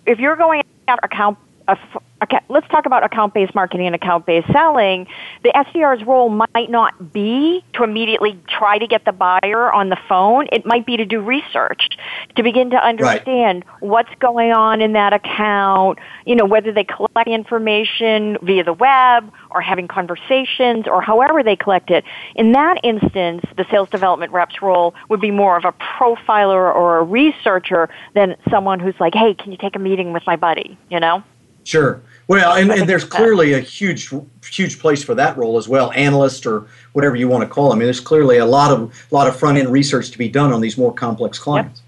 if 0.05 0.19
you're 0.19 0.35
going 0.35 0.63
account 0.87 1.37
let's 2.49 2.67
talk 2.69 2.85
about 2.85 3.03
account-based 3.03 3.55
marketing 3.55 3.85
and 3.85 3.95
account-based 3.95 4.51
selling. 4.51 5.07
The 5.43 5.49
SDR's 5.49 6.05
role 6.05 6.29
might 6.29 6.69
not 6.69 7.13
be 7.13 7.63
to 7.73 7.83
immediately 7.83 8.39
try 8.47 8.77
to 8.77 8.87
get 8.87 9.05
the 9.05 9.11
buyer 9.11 9.71
on 9.71 9.89
the 9.89 9.97
phone. 10.07 10.47
It 10.51 10.65
might 10.65 10.85
be 10.85 10.97
to 10.97 11.05
do 11.05 11.21
research, 11.21 11.97
to 12.35 12.43
begin 12.43 12.71
to 12.71 12.77
understand 12.77 13.65
right. 13.65 13.81
what's 13.81 14.13
going 14.19 14.51
on 14.51 14.81
in 14.81 14.93
that 14.93 15.13
account, 15.13 15.99
you 16.25 16.35
know, 16.35 16.45
whether 16.45 16.71
they 16.71 16.83
collect 16.83 17.27
information 17.27 18.37
via 18.41 18.63
the 18.63 18.73
web 18.73 19.31
or 19.51 19.61
having 19.61 19.87
conversations 19.87 20.87
or 20.87 21.01
however 21.01 21.43
they 21.43 21.55
collect 21.55 21.89
it. 21.89 22.03
In 22.35 22.51
that 22.53 22.79
instance, 22.83 23.43
the 23.57 23.65
sales 23.71 23.89
development 23.89 24.31
rep's 24.31 24.61
role 24.61 24.93
would 25.09 25.21
be 25.21 25.31
more 25.31 25.57
of 25.57 25.65
a 25.65 25.71
profiler 25.71 26.73
or 26.73 26.97
a 26.99 27.03
researcher 27.03 27.89
than 28.13 28.35
someone 28.49 28.79
who's 28.79 28.99
like, 28.99 29.13
hey, 29.13 29.33
can 29.33 29.51
you 29.51 29.57
take 29.57 29.75
a 29.75 29.79
meeting 29.79 30.13
with 30.13 30.23
my 30.25 30.35
buddy, 30.35 30.77
you 30.89 30.99
know? 30.99 31.23
Sure. 31.63 32.01
Well, 32.27 32.55
and, 32.55 32.71
and 32.71 32.87
there's 32.87 33.03
clearly 33.17 33.53
a 33.53 33.59
huge, 33.59 34.13
huge 34.43 34.79
place 34.79 35.03
for 35.03 35.15
that 35.15 35.37
role 35.37 35.57
as 35.57 35.67
well, 35.67 35.91
analyst 35.93 36.45
or 36.45 36.67
whatever 36.93 37.15
you 37.15 37.27
want 37.27 37.43
to 37.43 37.49
call 37.49 37.69
them. 37.69 37.77
I 37.77 37.79
mean, 37.79 37.85
there's 37.85 37.99
clearly 37.99 38.37
a 38.37 38.45
lot 38.45 38.71
of, 38.71 39.07
lot 39.11 39.27
of 39.27 39.35
front 39.35 39.57
end 39.57 39.69
research 39.69 40.11
to 40.11 40.17
be 40.17 40.29
done 40.29 40.53
on 40.53 40.61
these 40.61 40.77
more 40.77 40.93
complex 40.93 41.39
clients. 41.39 41.81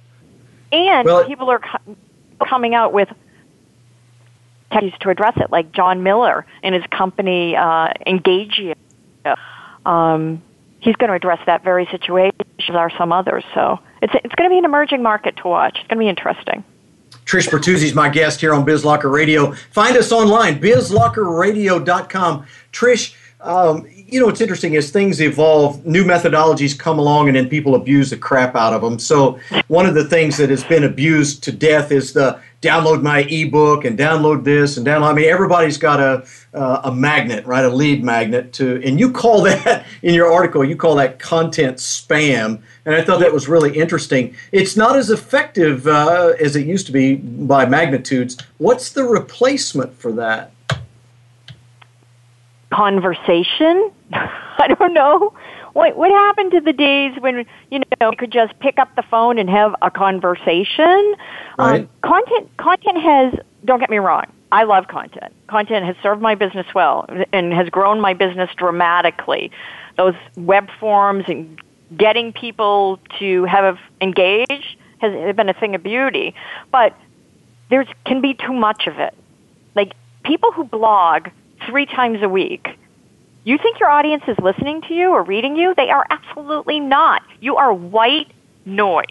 Yep. 0.71 0.81
And 0.81 1.05
well, 1.05 1.25
people 1.25 1.49
are 1.49 1.59
co- 1.59 1.95
coming 2.47 2.73
out 2.73 2.93
with 2.93 3.09
techniques 4.71 4.97
to 4.99 5.09
address 5.09 5.33
it, 5.37 5.51
like 5.51 5.71
Jon 5.71 6.03
Miller 6.03 6.45
and 6.63 6.73
his 6.75 6.83
company 6.87 7.55
uh. 7.55 7.93
Um, 9.85 10.41
he's 10.79 10.95
going 10.95 11.09
to 11.09 11.15
address 11.15 11.39
that 11.45 11.63
very 11.63 11.85
situation. 11.87 12.35
As 12.59 12.75
are 12.75 12.91
some 12.97 13.11
others. 13.11 13.43
So 13.53 13.79
it's 14.01 14.13
it's 14.23 14.35
going 14.35 14.49
to 14.49 14.53
be 14.53 14.57
an 14.57 14.65
emerging 14.65 15.01
market 15.01 15.37
to 15.37 15.47
watch. 15.47 15.77
It's 15.79 15.87
going 15.87 15.97
to 15.97 16.03
be 16.03 16.09
interesting. 16.09 16.63
Trish 17.31 17.47
Bertuzzi 17.47 17.83
is 17.83 17.93
my 17.93 18.09
guest 18.09 18.41
here 18.41 18.53
on 18.53 18.65
BizLocker 18.65 19.09
Radio. 19.09 19.53
Find 19.71 19.95
us 19.95 20.11
online, 20.11 20.59
bizlockerradio.com. 20.59 22.45
Trish, 22.73 23.15
um, 23.39 23.87
you 23.95 24.19
know 24.19 24.25
what's 24.25 24.41
interesting 24.41 24.73
is 24.73 24.91
things 24.91 25.21
evolve, 25.21 25.85
new 25.85 26.03
methodologies 26.03 26.77
come 26.77 26.99
along, 26.99 27.29
and 27.29 27.37
then 27.37 27.47
people 27.47 27.75
abuse 27.75 28.09
the 28.09 28.17
crap 28.17 28.57
out 28.57 28.73
of 28.73 28.81
them. 28.81 28.99
So 28.99 29.39
one 29.69 29.85
of 29.85 29.93
the 29.93 30.03
things 30.03 30.35
that 30.35 30.49
has 30.49 30.65
been 30.65 30.83
abused 30.83 31.41
to 31.45 31.53
death 31.53 31.93
is 31.93 32.11
the 32.11 32.37
download 32.61 33.01
my 33.01 33.21
ebook 33.23 33.85
and 33.85 33.97
download 33.97 34.43
this 34.43 34.77
and 34.77 34.85
download. 34.85 35.11
I 35.11 35.13
mean, 35.13 35.29
everybody's 35.29 35.77
got 35.77 35.99
a 35.99 36.25
uh, 36.53 36.81
a 36.83 36.93
magnet, 36.93 37.45
right? 37.45 37.65
A 37.65 37.69
lead 37.69 38.03
magnet 38.03 38.53
to, 38.53 38.81
and 38.83 38.99
you 38.99 39.11
call 39.11 39.41
that 39.43 39.85
in 40.01 40.13
your 40.13 40.31
article. 40.31 40.63
You 40.63 40.75
call 40.75 40.95
that 40.95 41.19
content 41.19 41.77
spam, 41.77 42.61
and 42.85 42.95
I 42.95 43.03
thought 43.03 43.19
that 43.19 43.33
was 43.33 43.47
really 43.47 43.77
interesting. 43.77 44.35
It's 44.51 44.77
not 44.77 44.95
as 44.95 45.09
effective 45.09 45.87
uh, 45.87 46.33
as 46.39 46.55
it 46.55 46.65
used 46.65 46.85
to 46.87 46.91
be 46.91 47.15
by 47.15 47.65
magnitudes. 47.65 48.37
What's 48.57 48.91
the 48.91 49.03
replacement 49.03 49.93
for 49.93 50.11
that? 50.13 50.51
conversation. 52.71 53.91
I 54.13 54.73
don't 54.79 54.93
know. 54.93 55.33
What 55.73 55.95
what 55.95 56.11
happened 56.11 56.51
to 56.51 56.61
the 56.61 56.73
days 56.73 57.13
when 57.19 57.45
you 57.69 57.79
know 57.79 58.11
you 58.11 58.17
could 58.17 58.31
just 58.31 58.57
pick 58.59 58.77
up 58.77 58.95
the 58.95 59.03
phone 59.03 59.37
and 59.37 59.49
have 59.49 59.75
a 59.81 59.89
conversation? 59.89 61.15
Um, 61.57 61.67
right. 61.67 61.81
Um, 61.81 61.89
content 62.03 62.57
content 62.57 62.97
has. 63.01 63.33
Don't 63.63 63.79
get 63.79 63.89
me 63.89 63.99
wrong. 63.99 64.25
I 64.51 64.63
love 64.63 64.87
content. 64.87 65.33
Content 65.47 65.85
has 65.85 65.95
served 66.03 66.21
my 66.21 66.35
business 66.35 66.67
well 66.75 67.05
and 67.31 67.53
has 67.53 67.69
grown 67.69 68.01
my 68.01 68.13
business 68.13 68.49
dramatically. 68.57 69.51
Those 69.97 70.15
web 70.35 70.67
forms 70.79 71.25
and 71.27 71.61
getting 71.97 72.33
people 72.33 72.99
to 73.19 73.45
have 73.45 73.77
engaged 74.01 74.77
has 74.99 75.35
been 75.35 75.47
a 75.47 75.53
thing 75.53 75.75
of 75.75 75.83
beauty. 75.83 76.35
But 76.71 76.95
there 77.69 77.85
can 78.05 78.21
be 78.21 78.33
too 78.33 78.53
much 78.53 78.87
of 78.87 78.99
it. 78.99 79.13
Like 79.75 79.93
people 80.23 80.51
who 80.51 80.65
blog 80.65 81.29
three 81.67 81.85
times 81.85 82.19
a 82.21 82.29
week, 82.29 82.67
you 83.43 83.57
think 83.57 83.79
your 83.79 83.89
audience 83.89 84.23
is 84.27 84.37
listening 84.39 84.81
to 84.83 84.93
you 84.93 85.11
or 85.11 85.23
reading 85.23 85.55
you? 85.55 85.73
They 85.75 85.89
are 85.89 86.05
absolutely 86.09 86.79
not. 86.79 87.23
You 87.39 87.55
are 87.55 87.73
white 87.73 88.31
noise. 88.65 89.05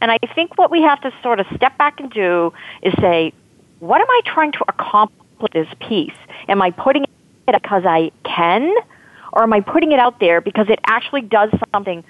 And 0.00 0.10
I 0.10 0.18
think 0.34 0.56
what 0.56 0.70
we 0.70 0.82
have 0.82 1.00
to 1.02 1.12
sort 1.22 1.40
of 1.40 1.46
step 1.54 1.76
back 1.76 2.00
and 2.00 2.10
do 2.10 2.52
is 2.82 2.94
say, 3.00 3.32
what 3.80 4.00
am 4.00 4.08
I 4.08 4.20
trying 4.24 4.52
to 4.52 4.64
accomplish 4.68 5.18
with 5.40 5.52
this 5.52 5.68
piece? 5.80 6.16
Am 6.48 6.62
I 6.62 6.70
putting 6.70 7.04
it 7.04 7.08
because 7.62 7.84
I 7.86 8.10
can? 8.24 8.74
Or 9.32 9.42
am 9.42 9.52
I 9.52 9.60
putting 9.60 9.92
it 9.92 9.98
out 9.98 10.20
there 10.20 10.40
because 10.40 10.68
it 10.68 10.78
actually 10.86 11.22
does 11.22 11.50
something 11.72 12.02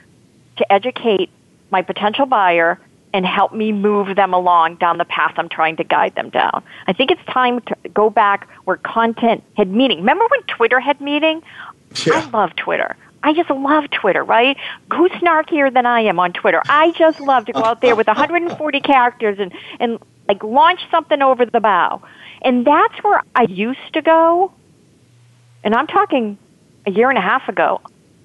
to 0.56 0.72
educate 0.72 1.30
my 1.70 1.82
potential 1.82 2.26
buyer 2.26 2.80
and 3.12 3.26
help 3.26 3.52
me 3.52 3.72
move 3.72 4.14
them 4.16 4.32
along 4.32 4.76
down 4.76 4.98
the 4.98 5.04
path 5.04 5.34
I'm 5.36 5.48
trying 5.48 5.76
to 5.76 5.84
guide 5.84 6.14
them 6.14 6.30
down. 6.30 6.62
I 6.86 6.92
think 6.92 7.10
it's 7.10 7.24
time 7.26 7.60
to 7.62 7.76
go 7.92 8.10
back 8.10 8.48
where 8.64 8.76
content 8.76 9.42
had 9.56 9.68
meaning. 9.70 9.98
Remember 9.98 10.26
when 10.30 10.42
Twitter 10.44 10.80
had 10.80 11.00
meaning? 11.00 11.42
Yeah. 12.06 12.14
I 12.14 12.30
love 12.30 12.54
Twitter. 12.56 12.96
I 13.22 13.34
just 13.34 13.50
love 13.50 13.90
Twitter, 13.90 14.24
right? 14.24 14.56
Who's 14.92 15.10
snarkier 15.12 15.72
than 15.72 15.86
I 15.86 16.00
am 16.02 16.18
on 16.18 16.32
Twitter? 16.32 16.62
I 16.68 16.92
just 16.92 17.20
love 17.20 17.46
to 17.46 17.52
go 17.52 17.62
out 17.62 17.80
there 17.80 17.94
with 17.94 18.06
140 18.06 18.80
characters 18.80 19.38
and, 19.38 19.52
and 19.78 19.98
like 20.26 20.42
launch 20.42 20.80
something 20.90 21.20
over 21.20 21.44
the 21.44 21.60
bow. 21.60 22.02
And 22.42 22.66
that's 22.66 22.94
where 23.02 23.22
I 23.34 23.42
used 23.42 23.92
to 23.92 24.02
go. 24.02 24.52
And 25.62 25.74
I'm 25.74 25.86
talking 25.86 26.38
a 26.86 26.90
year 26.90 27.10
and 27.10 27.18
a 27.18 27.22
half 27.22 27.48
ago. 27.48 27.82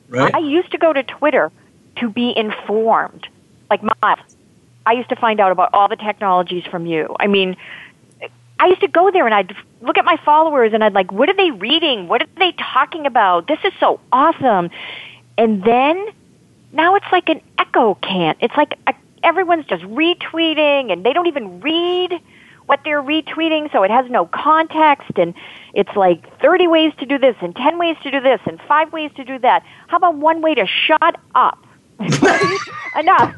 Right. 0.07 0.33
I 0.33 0.39
used 0.39 0.71
to 0.71 0.77
go 0.77 0.93
to 0.93 1.03
Twitter 1.03 1.51
to 1.97 2.09
be 2.09 2.33
informed. 2.35 3.27
Like 3.69 3.81
my, 3.83 4.17
I 4.85 4.93
used 4.93 5.09
to 5.09 5.15
find 5.15 5.39
out 5.39 5.51
about 5.51 5.69
all 5.73 5.87
the 5.87 5.95
technologies 5.95 6.63
from 6.65 6.85
you. 6.85 7.15
I 7.19 7.27
mean, 7.27 7.57
I 8.59 8.67
used 8.67 8.81
to 8.81 8.87
go 8.87 9.11
there 9.11 9.25
and 9.25 9.33
I'd 9.33 9.55
look 9.81 9.97
at 9.97 10.05
my 10.05 10.17
followers 10.23 10.73
and 10.73 10.83
I'd 10.83 10.93
like, 10.93 11.11
what 11.11 11.29
are 11.29 11.35
they 11.35 11.51
reading? 11.51 12.07
What 12.07 12.21
are 12.21 12.27
they 12.37 12.53
talking 12.53 13.05
about? 13.05 13.47
This 13.47 13.59
is 13.63 13.73
so 13.79 13.99
awesome. 14.11 14.69
And 15.37 15.63
then 15.63 16.07
now 16.71 16.95
it's 16.95 17.05
like 17.11 17.29
an 17.29 17.41
echo 17.57 17.95
can. 17.95 18.35
It's 18.39 18.55
like 18.55 18.77
a, 18.87 18.93
everyone's 19.23 19.65
just 19.65 19.83
retweeting 19.83 20.91
and 20.91 21.05
they 21.05 21.13
don't 21.13 21.27
even 21.27 21.59
read 21.61 22.19
what 22.67 22.79
they're 22.83 23.01
retweeting, 23.01 23.71
so 23.71 23.83
it 23.83 23.91
has 23.91 24.09
no 24.09 24.25
context 24.25 25.11
and 25.17 25.35
it's 25.75 25.95
like 25.95 26.39
30 26.41 26.67
ways 26.67 26.93
to 26.97 27.05
do 27.05 27.19
this 27.19 27.35
and 27.41 27.55
10 27.55 27.77
ways 27.77 27.95
to 28.01 28.09
do 28.09 28.19
this 28.19 28.39
and 28.47 28.59
5 28.67 28.91
ways 28.91 29.11
to 29.17 29.23
do 29.23 29.37
that. 29.39 29.63
How 29.87 29.97
about 29.97 30.15
one 30.15 30.41
way 30.41 30.55
to 30.55 30.65
shut 30.65 31.15
up? 31.35 31.63
Enough. 32.99 33.35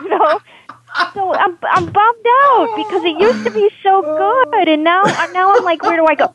You 0.00 0.08
know, 0.08 0.40
so 1.14 1.34
I'm 1.34 1.58
I'm 1.62 1.86
bummed 1.90 2.26
out 2.26 2.68
because 2.76 3.04
it 3.04 3.18
used 3.20 3.44
to 3.44 3.50
be 3.50 3.70
so 3.82 4.02
good, 4.02 4.68
and 4.68 4.84
now 4.84 5.02
now 5.32 5.54
I'm 5.54 5.64
like, 5.64 5.82
where 5.82 5.96
do 5.96 6.06
I 6.06 6.14
go? 6.14 6.34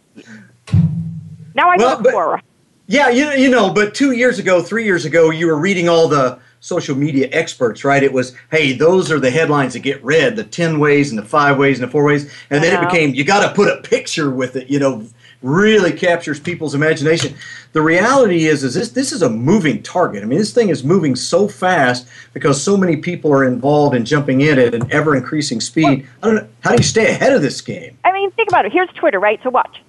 Now 1.55 1.69
I 1.69 1.77
well, 1.77 2.01
go 2.01 2.39
Yeah, 2.87 3.09
you 3.09 3.29
you 3.31 3.49
know, 3.49 3.71
but 3.71 3.93
two 3.95 4.11
years 4.11 4.39
ago, 4.39 4.61
three 4.61 4.85
years 4.85 5.05
ago, 5.05 5.31
you 5.31 5.47
were 5.47 5.57
reading 5.57 5.89
all 5.89 6.07
the 6.07 6.39
social 6.59 6.95
media 6.95 7.29
experts, 7.31 7.83
right? 7.83 8.03
It 8.03 8.11
was, 8.11 8.35
hey, 8.51 8.73
those 8.73 9.11
are 9.11 9.19
the 9.19 9.31
headlines 9.31 9.73
that 9.73 9.79
get 9.79 10.03
read, 10.03 10.35
the 10.35 10.43
ten 10.43 10.79
ways 10.79 11.11
and 11.11 11.19
the 11.19 11.25
five 11.25 11.57
ways 11.57 11.79
and 11.79 11.87
the 11.87 11.91
four 11.91 12.03
ways, 12.03 12.31
and 12.49 12.63
then 12.63 12.81
it 12.81 12.85
became 12.85 13.13
you 13.13 13.23
got 13.23 13.47
to 13.47 13.53
put 13.53 13.69
a 13.69 13.81
picture 13.81 14.29
with 14.29 14.55
it, 14.55 14.69
you 14.69 14.79
know, 14.79 15.05
really 15.41 15.91
captures 15.91 16.39
people's 16.39 16.73
imagination. 16.73 17.35
The 17.73 17.81
reality 17.81 18.45
is, 18.45 18.63
is 18.63 18.73
this 18.73 18.89
this 18.89 19.11
is 19.11 19.21
a 19.21 19.29
moving 19.29 19.83
target. 19.83 20.23
I 20.23 20.25
mean, 20.25 20.39
this 20.39 20.53
thing 20.53 20.69
is 20.69 20.83
moving 20.83 21.15
so 21.15 21.47
fast 21.47 22.07
because 22.33 22.61
so 22.61 22.75
many 22.75 22.97
people 22.97 23.31
are 23.31 23.43
involved 23.43 23.95
in 23.95 24.05
jumping 24.05 24.41
in 24.41 24.57
at 24.57 24.73
an 24.73 24.91
ever 24.91 25.15
increasing 25.15 25.61
speed. 25.61 26.07
I 26.23 26.27
don't 26.27 26.35
know, 26.35 26.47
how 26.61 26.71
do 26.71 26.77
you 26.77 26.83
stay 26.83 27.11
ahead 27.11 27.33
of 27.33 27.41
this 27.41 27.61
game? 27.61 27.97
I 28.03 28.11
mean, 28.11 28.31
think 28.31 28.49
about 28.49 28.65
it. 28.65 28.71
Here's 28.71 28.89
Twitter, 28.89 29.19
right? 29.19 29.39
So 29.43 29.49
watch. 29.49 29.81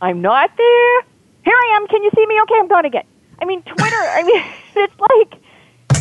I'm 0.00 0.22
not 0.22 0.50
there. 0.56 1.02
Here 1.44 1.54
I 1.54 1.76
am. 1.76 1.86
Can 1.88 2.02
you 2.02 2.10
see 2.14 2.26
me? 2.26 2.40
Okay, 2.42 2.54
I'm 2.58 2.68
gone 2.68 2.84
again. 2.84 3.04
I 3.40 3.44
mean, 3.44 3.62
Twitter. 3.62 3.96
I 3.96 4.22
mean, 4.22 4.42
it's 4.84 5.00
like 5.00 5.40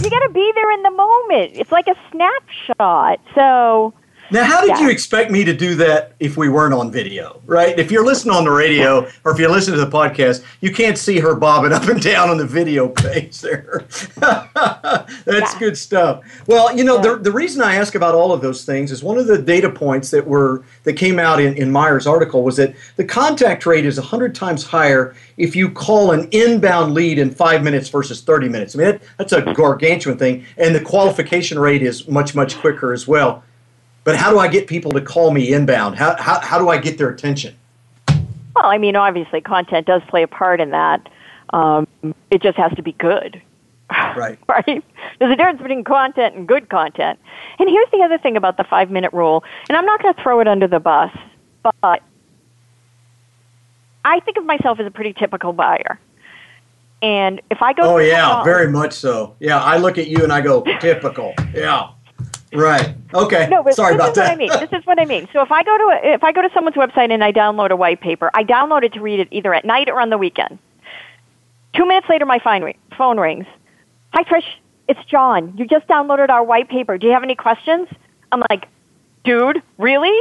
you 0.03 0.09
got 0.09 0.19
to 0.19 0.31
be 0.33 0.51
there 0.55 0.71
in 0.71 0.83
the 0.83 0.91
moment. 0.91 1.51
It's 1.55 1.71
like 1.71 1.87
a 1.87 1.95
snapshot. 2.11 3.19
So 3.35 3.93
now, 4.31 4.43
how 4.43 4.61
did 4.61 4.69
yeah. 4.71 4.81
you 4.81 4.89
expect 4.89 5.31
me 5.31 5.43
to 5.43 5.53
do 5.53 5.75
that 5.75 6.13
if 6.19 6.37
we 6.37 6.49
weren't 6.49 6.73
on 6.73 6.91
video, 6.91 7.41
right? 7.45 7.77
If 7.77 7.91
you're 7.91 8.05
listening 8.05 8.35
on 8.35 8.43
the 8.43 8.51
radio 8.51 9.09
or 9.23 9.31
if 9.31 9.39
you're 9.39 9.49
listening 9.49 9.79
to 9.79 9.85
the 9.85 9.91
podcast, 9.91 10.43
you 10.61 10.73
can't 10.73 10.97
see 10.97 11.19
her 11.19 11.35
bobbing 11.35 11.73
up 11.73 11.83
and 11.83 12.01
down 12.01 12.29
on 12.29 12.37
the 12.37 12.45
video 12.45 12.89
page 12.89 13.41
there. 13.41 13.85
That's 14.15 15.53
yeah. 15.53 15.59
good 15.59 15.77
stuff. 15.77 16.23
Well, 16.47 16.75
you 16.75 16.83
know, 16.83 16.95
yeah. 16.95 17.13
the, 17.13 17.17
the 17.17 17.31
reason 17.31 17.61
I 17.61 17.75
ask 17.75 17.95
about 17.95 18.15
all 18.15 18.33
of 18.33 18.41
those 18.41 18.65
things 18.65 18.91
is 18.91 19.03
one 19.03 19.17
of 19.17 19.27
the 19.27 19.37
data 19.37 19.69
points 19.69 20.11
that 20.11 20.25
were 20.25 20.63
that 20.83 20.93
came 20.93 21.19
out 21.19 21.39
in, 21.39 21.55
in 21.55 21.71
Meyer's 21.71 22.07
article 22.07 22.43
was 22.43 22.57
that 22.57 22.75
the 22.95 23.05
contact 23.05 23.65
rate 23.65 23.85
is 23.85 23.97
100 23.97 24.35
times 24.35 24.65
higher 24.65 25.15
if 25.37 25.55
you 25.55 25.69
call 25.69 26.11
an 26.11 26.27
inbound 26.31 26.93
lead 26.93 27.19
in 27.19 27.31
five 27.31 27.63
minutes 27.63 27.89
versus 27.89 28.21
30 28.21 28.49
minutes. 28.49 28.75
I 28.75 28.77
mean, 28.77 28.87
that, 28.87 29.01
that's 29.17 29.33
a 29.33 29.53
gargantuan 29.53 30.17
thing. 30.17 30.45
And 30.57 30.73
the 30.73 30.81
qualification 30.81 31.59
rate 31.59 31.83
is 31.83 32.07
much, 32.07 32.35
much 32.35 32.57
quicker 32.57 32.91
as 32.91 33.07
well. 33.07 33.43
But 34.07 34.15
how 34.15 34.31
do 34.31 34.39
I 34.39 34.47
get 34.47 34.67
people 34.67 34.91
to 34.91 35.01
call 35.01 35.31
me 35.31 35.51
inbound? 35.51 35.97
How, 35.97 36.15
how, 36.15 36.39
how 36.39 36.57
do 36.57 36.69
I 36.69 36.77
get 36.77 36.97
their 36.97 37.09
attention? 37.09 37.53
Well, 38.07 38.65
I 38.65 38.77
mean, 38.77 38.95
obviously, 38.95 39.41
content 39.41 39.85
does 39.85 40.01
play 40.07 40.23
a 40.23 40.29
part 40.29 40.61
in 40.61 40.69
that. 40.69 41.09
Um, 41.49 41.85
it 42.31 42.41
just 42.41 42.57
has 42.57 42.71
to 42.75 42.81
be 42.81 42.93
good. 42.93 43.41
Right. 44.15 44.39
right? 44.47 44.83
There's 45.19 45.31
a 45.31 45.35
difference 45.35 45.61
between 45.61 45.83
content 45.83 46.35
and 46.35 46.47
good 46.47 46.69
content. 46.69 47.19
And 47.59 47.69
here's 47.69 47.89
the 47.91 48.01
other 48.01 48.17
thing 48.17 48.37
about 48.37 48.55
the 48.55 48.63
five 48.63 48.89
minute 48.89 49.11
rule, 49.11 49.43
and 49.69 49.77
I'm 49.77 49.85
not 49.85 50.01
going 50.01 50.13
to 50.13 50.23
throw 50.23 50.39
it 50.39 50.47
under 50.47 50.67
the 50.67 50.79
bus, 50.79 51.11
but 51.63 52.01
I 54.05 54.19
think 54.21 54.37
of 54.37 54.45
myself 54.45 54.79
as 54.79 54.87
a 54.87 54.91
pretty 54.91 55.13
typical 55.13 55.53
buyer. 55.53 55.99
And 57.01 57.41
if 57.51 57.61
I 57.61 57.73
go, 57.73 57.95
oh 57.95 57.97
yeah, 57.97 58.43
very 58.43 58.71
much 58.71 58.93
so. 58.93 59.35
Yeah, 59.39 59.61
I 59.61 59.77
look 59.77 59.97
at 59.97 60.07
you 60.07 60.23
and 60.23 60.33
I 60.33 60.41
go 60.41 60.63
typical. 60.79 61.33
Yeah. 61.53 61.89
Right. 62.53 62.95
Okay. 63.13 63.47
No, 63.49 63.63
but 63.63 63.75
Sorry 63.75 63.93
this 63.93 63.99
about 63.99 64.09
is 64.09 64.15
that. 64.15 64.23
What 64.23 64.31
I 64.31 64.35
mean. 64.35 64.49
This 64.49 64.79
is 64.79 64.85
what 64.85 64.99
I 64.99 65.05
mean. 65.05 65.27
So 65.33 65.41
if 65.41 65.51
I 65.51 65.63
go 65.63 65.77
to 65.77 65.83
a, 65.83 66.13
if 66.13 66.23
I 66.23 66.31
go 66.31 66.41
to 66.41 66.49
someone's 66.53 66.75
website 66.77 67.11
and 67.11 67.23
I 67.23 67.31
download 67.31 67.71
a 67.71 67.75
white 67.75 68.01
paper, 68.01 68.31
I 68.33 68.43
download 68.43 68.83
it 68.83 68.93
to 68.93 69.01
read 69.01 69.19
it 69.19 69.27
either 69.31 69.53
at 69.53 69.65
night 69.65 69.89
or 69.89 69.99
on 69.99 70.09
the 70.09 70.17
weekend. 70.17 70.57
Two 71.75 71.85
minutes 71.85 72.07
later, 72.09 72.25
my 72.25 72.39
phone 72.97 73.19
rings. 73.19 73.45
Hi, 74.13 74.23
Trish. 74.23 74.45
It's 74.87 75.03
John. 75.05 75.53
You 75.57 75.67
just 75.67 75.87
downloaded 75.87 76.29
our 76.29 76.43
white 76.43 76.69
paper. 76.69 76.97
Do 76.97 77.07
you 77.07 77.13
have 77.13 77.23
any 77.23 77.35
questions? 77.35 77.89
I'm 78.31 78.41
like, 78.49 78.67
dude, 79.25 79.61
really? 79.77 80.17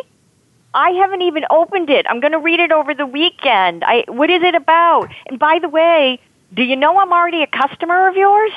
I 0.74 0.90
haven't 0.90 1.22
even 1.22 1.44
opened 1.48 1.88
it. 1.88 2.04
I'm 2.10 2.20
going 2.20 2.32
to 2.32 2.38
read 2.38 2.60
it 2.60 2.72
over 2.72 2.92
the 2.92 3.06
weekend. 3.06 3.84
I, 3.84 4.04
what 4.08 4.28
is 4.28 4.42
it 4.42 4.54
about? 4.54 5.08
And 5.28 5.38
by 5.38 5.58
the 5.60 5.68
way, 5.68 6.18
do 6.52 6.62
you 6.62 6.76
know 6.76 6.98
I'm 6.98 7.12
already 7.12 7.42
a 7.42 7.46
customer 7.46 8.08
of 8.08 8.16
yours? 8.16 8.52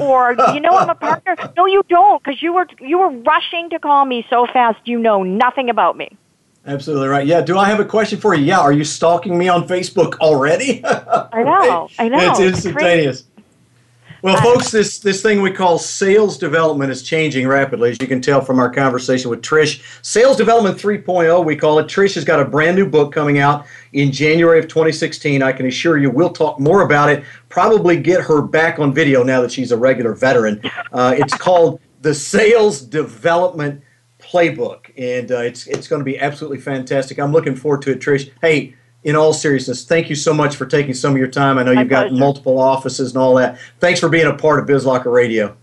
Or 0.00 0.32
you 0.54 0.60
know 0.60 0.70
I'm 0.70 0.90
a 0.90 0.94
partner. 0.94 1.36
No, 1.56 1.66
you 1.66 1.82
don't, 1.88 2.22
because 2.22 2.42
you 2.42 2.52
were 2.52 2.66
you 2.80 2.98
were 2.98 3.10
rushing 3.10 3.70
to 3.70 3.78
call 3.78 4.04
me 4.04 4.26
so 4.30 4.46
fast. 4.52 4.78
You 4.84 4.98
know 4.98 5.22
nothing 5.22 5.70
about 5.70 5.96
me. 5.96 6.16
Absolutely 6.66 7.08
right. 7.08 7.26
Yeah. 7.26 7.42
Do 7.42 7.58
I 7.58 7.66
have 7.66 7.80
a 7.80 7.84
question 7.84 8.18
for 8.18 8.34
you? 8.34 8.44
Yeah. 8.44 8.60
Are 8.60 8.72
you 8.72 8.84
stalking 8.84 9.36
me 9.36 9.48
on 9.48 9.68
Facebook 9.68 10.18
already? 10.18 10.82
I 10.84 11.42
know. 11.42 11.88
I 11.98 12.08
know. 12.08 12.30
It's 12.30 12.40
instantaneous. 12.40 13.24
Well, 14.24 14.40
folks, 14.40 14.70
this, 14.70 15.00
this 15.00 15.20
thing 15.20 15.42
we 15.42 15.50
call 15.50 15.78
sales 15.78 16.38
development 16.38 16.90
is 16.90 17.02
changing 17.02 17.46
rapidly, 17.46 17.90
as 17.90 18.00
you 18.00 18.06
can 18.06 18.22
tell 18.22 18.40
from 18.40 18.58
our 18.58 18.70
conversation 18.70 19.28
with 19.28 19.42
Trish. 19.42 19.82
Sales 20.00 20.38
Development 20.38 20.78
3.0, 20.78 21.44
we 21.44 21.54
call 21.54 21.78
it. 21.78 21.88
Trish 21.88 22.14
has 22.14 22.24
got 22.24 22.40
a 22.40 22.44
brand 22.46 22.74
new 22.74 22.88
book 22.88 23.12
coming 23.12 23.38
out 23.38 23.66
in 23.92 24.10
January 24.10 24.58
of 24.58 24.66
2016. 24.66 25.42
I 25.42 25.52
can 25.52 25.66
assure 25.66 25.98
you 25.98 26.08
we'll 26.08 26.32
talk 26.32 26.58
more 26.58 26.86
about 26.86 27.10
it, 27.10 27.22
probably 27.50 27.98
get 27.98 28.22
her 28.22 28.40
back 28.40 28.78
on 28.78 28.94
video 28.94 29.22
now 29.22 29.42
that 29.42 29.52
she's 29.52 29.72
a 29.72 29.76
regular 29.76 30.14
veteran. 30.14 30.58
Uh, 30.90 31.14
it's 31.18 31.36
called 31.36 31.78
The 32.00 32.14
Sales 32.14 32.80
Development 32.80 33.82
Playbook, 34.18 34.90
and 34.96 35.32
uh, 35.32 35.40
it's, 35.40 35.66
it's 35.66 35.86
going 35.86 36.00
to 36.00 36.04
be 36.04 36.18
absolutely 36.18 36.60
fantastic. 36.60 37.18
I'm 37.20 37.32
looking 37.32 37.54
forward 37.54 37.82
to 37.82 37.90
it, 37.90 38.00
Trish. 38.00 38.30
Hey, 38.40 38.74
in 39.04 39.14
all 39.16 39.32
seriousness, 39.32 39.84
thank 39.84 40.08
you 40.08 40.16
so 40.16 40.32
much 40.34 40.56
for 40.56 40.66
taking 40.66 40.94
some 40.94 41.12
of 41.12 41.18
your 41.18 41.28
time. 41.28 41.58
I 41.58 41.62
know 41.62 41.74
My 41.74 41.82
you've 41.82 41.90
pleasure. 41.90 42.08
got 42.10 42.18
multiple 42.18 42.58
offices 42.58 43.10
and 43.12 43.18
all 43.22 43.34
that. 43.36 43.58
Thanks 43.78 44.00
for 44.00 44.08
being 44.08 44.26
a 44.26 44.34
part 44.34 44.58
of 44.58 44.66
BizLocker 44.66 45.12
Radio. 45.12 45.56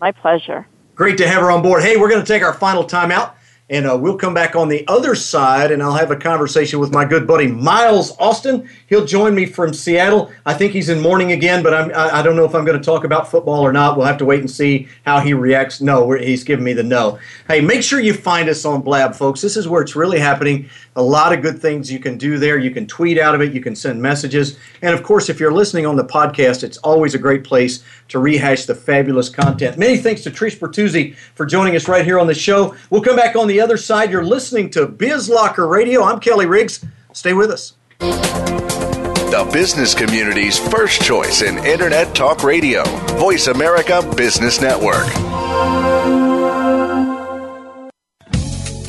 My 0.00 0.12
pleasure. 0.12 0.66
Great 0.94 1.18
to 1.18 1.28
have 1.28 1.42
her 1.42 1.50
on 1.50 1.62
board. 1.62 1.82
Hey, 1.82 1.96
we're 1.96 2.08
going 2.08 2.22
to 2.22 2.26
take 2.26 2.42
our 2.42 2.54
final 2.54 2.84
time 2.84 3.10
out. 3.10 3.36
And 3.70 3.86
uh, 3.86 3.96
we'll 3.96 4.18
come 4.18 4.34
back 4.34 4.56
on 4.56 4.68
the 4.68 4.84
other 4.88 5.14
side 5.14 5.70
and 5.70 5.80
I'll 5.80 5.94
have 5.94 6.10
a 6.10 6.16
conversation 6.16 6.80
with 6.80 6.92
my 6.92 7.04
good 7.04 7.24
buddy 7.24 7.46
Miles 7.46 8.16
Austin. 8.18 8.68
He'll 8.88 9.06
join 9.06 9.32
me 9.32 9.46
from 9.46 9.72
Seattle. 9.72 10.32
I 10.44 10.54
think 10.54 10.72
he's 10.72 10.88
in 10.88 11.00
mourning 11.00 11.30
again, 11.30 11.62
but 11.62 11.72
I'm, 11.72 11.90
I, 11.92 12.18
I 12.18 12.22
don't 12.22 12.34
know 12.34 12.44
if 12.44 12.52
I'm 12.52 12.64
going 12.64 12.78
to 12.78 12.84
talk 12.84 13.04
about 13.04 13.30
football 13.30 13.60
or 13.60 13.72
not. 13.72 13.96
We'll 13.96 14.06
have 14.06 14.18
to 14.18 14.24
wait 14.24 14.40
and 14.40 14.50
see 14.50 14.88
how 15.06 15.20
he 15.20 15.34
reacts. 15.34 15.80
No, 15.80 16.10
he's 16.10 16.42
giving 16.42 16.64
me 16.64 16.72
the 16.72 16.82
no. 16.82 17.20
Hey, 17.46 17.60
make 17.60 17.84
sure 17.84 18.00
you 18.00 18.12
find 18.12 18.48
us 18.48 18.64
on 18.64 18.82
Blab, 18.82 19.14
folks. 19.14 19.40
This 19.40 19.56
is 19.56 19.68
where 19.68 19.82
it's 19.82 19.94
really 19.94 20.18
happening. 20.18 20.68
A 20.96 21.02
lot 21.02 21.32
of 21.32 21.40
good 21.40 21.62
things 21.62 21.92
you 21.92 22.00
can 22.00 22.18
do 22.18 22.38
there. 22.38 22.58
You 22.58 22.72
can 22.72 22.88
tweet 22.88 23.18
out 23.18 23.36
of 23.36 23.40
it, 23.40 23.52
you 23.52 23.60
can 23.60 23.76
send 23.76 24.02
messages. 24.02 24.58
And 24.82 24.92
of 24.92 25.04
course, 25.04 25.28
if 25.28 25.38
you're 25.38 25.52
listening 25.52 25.86
on 25.86 25.94
the 25.94 26.04
podcast, 26.04 26.64
it's 26.64 26.78
always 26.78 27.14
a 27.14 27.18
great 27.18 27.44
place 27.44 27.84
to 28.08 28.18
rehash 28.18 28.64
the 28.64 28.74
fabulous 28.74 29.28
content. 29.28 29.78
Many 29.78 29.96
thanks 29.96 30.22
to 30.22 30.30
Trish 30.32 30.58
Bertuzzi 30.58 31.14
for 31.14 31.46
joining 31.46 31.76
us 31.76 31.86
right 31.86 32.04
here 32.04 32.18
on 32.18 32.26
the 32.26 32.34
show. 32.34 32.74
We'll 32.90 33.02
come 33.02 33.14
back 33.14 33.36
on 33.36 33.46
the 33.46 33.59
other 33.60 33.76
side. 33.76 34.10
You're 34.10 34.24
listening 34.24 34.70
to 34.70 34.86
Biz 34.86 35.28
Locker 35.28 35.66
Radio. 35.66 36.02
I'm 36.02 36.20
Kelly 36.20 36.46
Riggs. 36.46 36.84
Stay 37.12 37.32
with 37.32 37.50
us. 37.50 37.74
The 37.98 39.48
business 39.52 39.94
community's 39.94 40.58
first 40.58 41.02
choice 41.02 41.42
in 41.42 41.58
Internet 41.64 42.14
Talk 42.14 42.42
Radio. 42.42 42.84
Voice 43.16 43.46
America 43.46 44.02
Business 44.16 44.60
Network. 44.60 45.06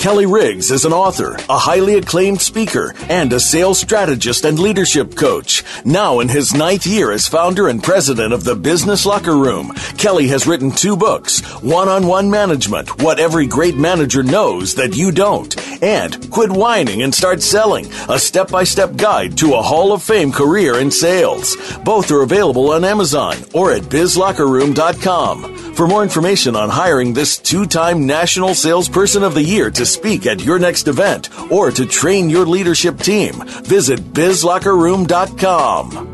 Kelly 0.02 0.26
Riggs 0.26 0.72
is 0.72 0.84
an 0.84 0.94
author, 0.94 1.38
a 1.48 1.60
highly 1.60 1.94
acclaimed 1.94 2.42
speaker, 2.42 2.96
and 3.08 3.32
a 3.32 3.40
sales 3.40 3.80
strategist 3.80 4.46
and 4.46 4.58
leadership 4.58 5.16
coach. 5.16 5.64
Now 5.86 6.22
in 6.22 6.28
his 6.28 6.56
ninth 6.56 6.88
year 6.88 7.12
as 7.12 7.28
founder 7.28 7.68
and 7.68 7.84
president 7.84 8.34
of 8.34 8.44
the 8.44 8.56
Business 8.56 9.06
Locker 9.06 9.38
Room, 9.38 9.72
Kelly 10.00 10.28
has 10.30 10.48
written 10.48 10.72
two 10.72 10.98
books 10.98 11.42
One 11.62 11.88
on 11.88 12.08
One 12.08 12.32
Management 12.32 13.04
What 13.04 13.20
Every 13.20 13.46
Great 13.46 13.76
Manager 13.76 14.24
Knows 14.24 14.74
That 14.74 14.98
You 14.98 15.12
Don't, 15.12 15.56
and 15.84 16.32
Quit 16.32 16.50
Whining 16.50 17.04
and 17.04 17.14
Start 17.14 17.44
Selling 17.44 17.86
A 18.10 18.18
Step 18.18 18.50
by 18.50 18.64
Step 18.64 18.96
Guide 18.96 19.38
to 19.38 19.54
a 19.54 19.62
Hall 19.62 19.94
of 19.94 20.02
Fame 20.02 20.32
Career 20.32 20.80
in 20.80 20.90
Sales. 20.90 21.56
Both 21.86 22.10
are 22.10 22.24
available 22.24 22.72
on 22.72 22.84
Amazon 22.84 23.36
or 23.54 23.72
at 23.72 23.84
bizlockerroom.com. 23.84 25.76
For 25.76 25.88
more 25.88 26.04
information 26.04 26.56
on 26.56 26.70
hiring 26.70 27.14
this 27.14 27.38
two 27.38 27.66
time 27.66 28.06
National 28.06 28.54
Salesperson 28.54 29.24
of 29.24 29.36
the 29.36 29.44
Year 29.44 29.72
to 29.72 29.86
speak 29.92 30.26
at 30.26 30.44
your 30.44 30.60
next 30.60 30.88
event 30.88 31.30
or 31.52 31.72
to 31.72 31.86
train 31.86 32.30
your 32.30 32.46
leadership 32.46 33.00
team, 33.00 33.34
visit 33.64 34.00
bizlockerroom.com. 34.00 36.08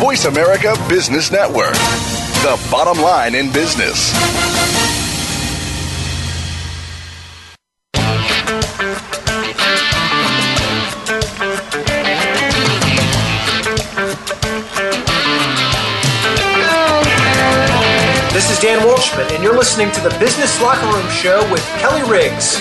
Voice 0.00 0.24
America 0.26 0.74
Business 0.88 1.30
Network, 1.30 1.74
the 2.42 2.68
bottom 2.70 3.02
line 3.02 3.34
in 3.34 3.52
business. 3.52 4.12
Dan 18.64 18.80
Walshman, 18.88 19.30
and 19.34 19.44
you're 19.44 19.58
listening 19.58 19.92
to 19.92 20.00
the 20.00 20.08
Business 20.18 20.58
Locker 20.62 20.86
Room 20.86 21.06
Show 21.10 21.46
with 21.52 21.62
Kelly 21.80 22.00
Riggs. 22.10 22.56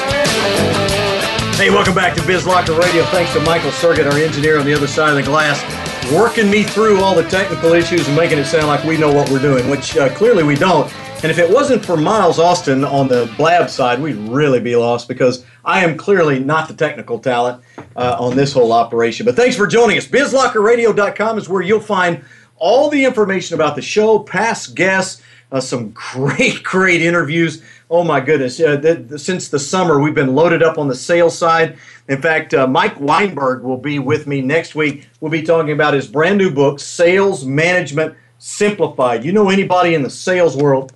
Hey, 1.55 1.69
welcome 1.69 1.95
back 1.95 2.13
to 2.17 2.27
Biz 2.27 2.45
Locker 2.45 2.73
Radio. 2.73 3.05
Thanks 3.05 3.31
to 3.31 3.39
Michael 3.39 3.71
Sergett, 3.71 4.11
our 4.11 4.17
engineer 4.17 4.59
on 4.59 4.65
the 4.65 4.73
other 4.73 4.85
side 4.85 5.11
of 5.11 5.15
the 5.15 5.23
glass, 5.23 5.63
working 6.11 6.49
me 6.49 6.63
through 6.63 6.99
all 6.99 7.15
the 7.15 7.23
technical 7.29 7.71
issues 7.71 8.05
and 8.05 8.17
making 8.17 8.37
it 8.37 8.43
sound 8.43 8.67
like 8.67 8.83
we 8.83 8.97
know 8.97 9.13
what 9.13 9.29
we're 9.29 9.41
doing, 9.41 9.69
which 9.69 9.95
uh, 9.95 10.13
clearly 10.13 10.43
we 10.43 10.55
don't. 10.55 10.93
And 11.23 11.31
if 11.31 11.39
it 11.39 11.49
wasn't 11.49 11.85
for 11.85 11.95
Miles 11.95 12.37
Austin 12.37 12.83
on 12.83 13.07
the 13.07 13.33
Blab 13.37 13.69
side, 13.69 14.01
we'd 14.01 14.17
really 14.17 14.59
be 14.59 14.75
lost 14.75 15.07
because 15.07 15.45
I 15.63 15.85
am 15.85 15.95
clearly 15.95 16.37
not 16.37 16.67
the 16.67 16.73
technical 16.73 17.17
talent 17.17 17.63
uh, 17.95 18.17
on 18.19 18.35
this 18.35 18.51
whole 18.51 18.73
operation. 18.73 19.25
But 19.25 19.37
thanks 19.37 19.55
for 19.55 19.67
joining 19.67 19.97
us. 19.97 20.05
BizLockerRadio.com 20.05 21.37
is 21.37 21.47
where 21.47 21.61
you'll 21.61 21.79
find 21.79 22.25
all 22.57 22.89
the 22.89 23.03
information 23.03 23.55
about 23.55 23.75
the 23.75 23.81
show, 23.81 24.19
past 24.19 24.75
guests, 24.75 25.21
uh, 25.51 25.59
some 25.59 25.89
great, 25.93 26.63
great 26.63 27.01
interviews. 27.01 27.63
Oh 27.89 28.03
my 28.03 28.19
goodness! 28.19 28.59
Uh, 28.59 28.77
th- 28.77 29.07
th- 29.07 29.21
since 29.21 29.49
the 29.49 29.59
summer, 29.59 29.99
we've 29.99 30.15
been 30.15 30.33
loaded 30.33 30.63
up 30.63 30.77
on 30.77 30.87
the 30.87 30.95
sales 30.95 31.37
side. 31.37 31.77
In 32.09 32.21
fact, 32.21 32.53
uh, 32.53 32.65
Mike 32.67 32.99
Weinberg 32.99 33.63
will 33.63 33.77
be 33.77 33.99
with 33.99 34.25
me 34.25 34.41
next 34.41 34.75
week. 34.75 35.07
We'll 35.21 35.31
be 35.31 35.43
talking 35.43 35.71
about 35.71 35.93
his 35.93 36.07
brand 36.07 36.37
new 36.37 36.49
book, 36.49 36.79
Sales 36.79 37.45
Management 37.45 38.15
Simplified. 38.39 39.23
You 39.23 39.31
know 39.31 39.49
anybody 39.49 39.93
in 39.93 40.01
the 40.01 40.09
sales 40.09 40.57
world, 40.57 40.91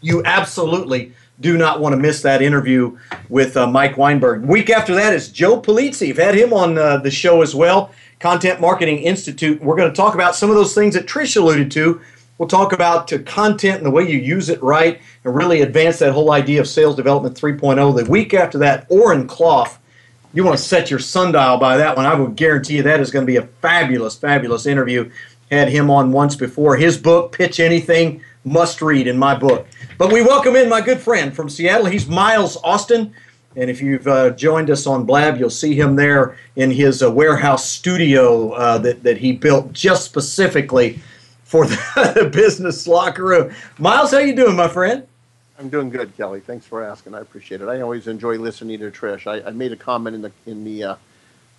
you 0.00 0.22
absolutely 0.24 1.12
do 1.40 1.58
not 1.58 1.80
want 1.80 1.92
to 1.92 1.96
miss 1.96 2.22
that 2.22 2.40
interview 2.40 2.96
with 3.28 3.56
uh, 3.56 3.66
Mike 3.66 3.96
Weinberg. 3.96 4.44
Week 4.44 4.70
after 4.70 4.94
that 4.94 5.12
is 5.12 5.28
Joe 5.28 5.60
Pulizzi. 5.60 6.08
You've 6.08 6.16
had 6.16 6.34
him 6.34 6.52
on 6.52 6.78
uh, 6.78 6.98
the 6.98 7.10
show 7.10 7.42
as 7.42 7.54
well. 7.54 7.90
Content 8.22 8.60
Marketing 8.60 8.98
Institute. 8.98 9.60
We're 9.60 9.76
going 9.76 9.90
to 9.90 9.96
talk 9.96 10.14
about 10.14 10.34
some 10.34 10.48
of 10.48 10.56
those 10.56 10.74
things 10.74 10.94
that 10.94 11.06
Trish 11.06 11.36
alluded 11.36 11.70
to 11.72 12.00
We'll 12.42 12.48
talk 12.48 12.72
about 12.72 13.06
to 13.06 13.20
content 13.20 13.76
and 13.76 13.86
the 13.86 13.90
way 13.92 14.02
you 14.02 14.18
use 14.18 14.48
it 14.48 14.60
right 14.62 15.00
and 15.22 15.36
really 15.36 15.60
advance 15.60 16.00
that 16.00 16.12
whole 16.12 16.32
idea 16.32 16.60
of 16.60 16.66
sales 16.66 16.96
development 16.96 17.36
3.0. 17.36 18.04
The 18.04 18.10
week 18.10 18.34
after 18.34 18.58
that, 18.58 18.84
Oren 18.88 19.28
Klaff, 19.28 19.76
you 20.34 20.42
want 20.42 20.58
to 20.58 20.64
set 20.64 20.90
your 20.90 20.98
sundial 20.98 21.58
by 21.58 21.76
that 21.76 21.96
one. 21.96 22.04
I 22.04 22.14
would 22.14 22.34
guarantee 22.34 22.78
you 22.78 22.82
that 22.82 22.98
is 22.98 23.12
going 23.12 23.24
to 23.24 23.30
be 23.30 23.36
a 23.36 23.46
fabulous, 23.60 24.16
fabulous 24.16 24.66
interview. 24.66 25.08
Had 25.52 25.68
him 25.68 25.88
on 25.88 26.10
once 26.10 26.34
before. 26.34 26.76
His 26.76 26.98
book, 26.98 27.30
Pitch 27.30 27.60
Anything, 27.60 28.24
must 28.44 28.82
read 28.82 29.06
in 29.06 29.18
my 29.18 29.36
book. 29.36 29.66
But 29.96 30.12
we 30.12 30.22
welcome 30.22 30.56
in 30.56 30.68
my 30.68 30.80
good 30.80 30.98
friend 30.98 31.32
from 31.32 31.48
Seattle. 31.48 31.86
He's 31.86 32.08
Miles 32.08 32.56
Austin. 32.64 33.14
And 33.56 33.68
if 33.68 33.82
you've 33.82 34.06
uh, 34.06 34.30
joined 34.30 34.70
us 34.70 34.86
on 34.86 35.04
Blab, 35.04 35.38
you'll 35.38 35.50
see 35.50 35.74
him 35.74 35.96
there 35.96 36.38
in 36.56 36.70
his 36.70 37.02
uh, 37.02 37.10
warehouse 37.10 37.68
studio 37.68 38.52
uh, 38.52 38.78
that, 38.78 39.02
that 39.02 39.18
he 39.18 39.32
built 39.32 39.72
just 39.72 40.04
specifically 40.04 41.00
for 41.44 41.66
the 41.66 42.30
business 42.32 42.86
locker 42.86 43.24
room. 43.24 43.54
Miles, 43.78 44.12
how 44.12 44.18
you 44.18 44.34
doing, 44.34 44.56
my 44.56 44.68
friend? 44.68 45.06
I'm 45.58 45.68
doing 45.68 45.90
good, 45.90 46.16
Kelly. 46.16 46.40
Thanks 46.40 46.66
for 46.66 46.82
asking. 46.82 47.14
I 47.14 47.20
appreciate 47.20 47.60
it. 47.60 47.68
I 47.68 47.82
always 47.82 48.06
enjoy 48.06 48.38
listening 48.38 48.78
to 48.80 48.90
Trish. 48.90 49.26
I, 49.26 49.46
I 49.46 49.50
made 49.50 49.70
a 49.70 49.76
comment 49.76 50.16
in 50.16 50.22
the 50.22 50.32
in 50.46 50.64
the 50.64 50.82
uh, 50.82 50.96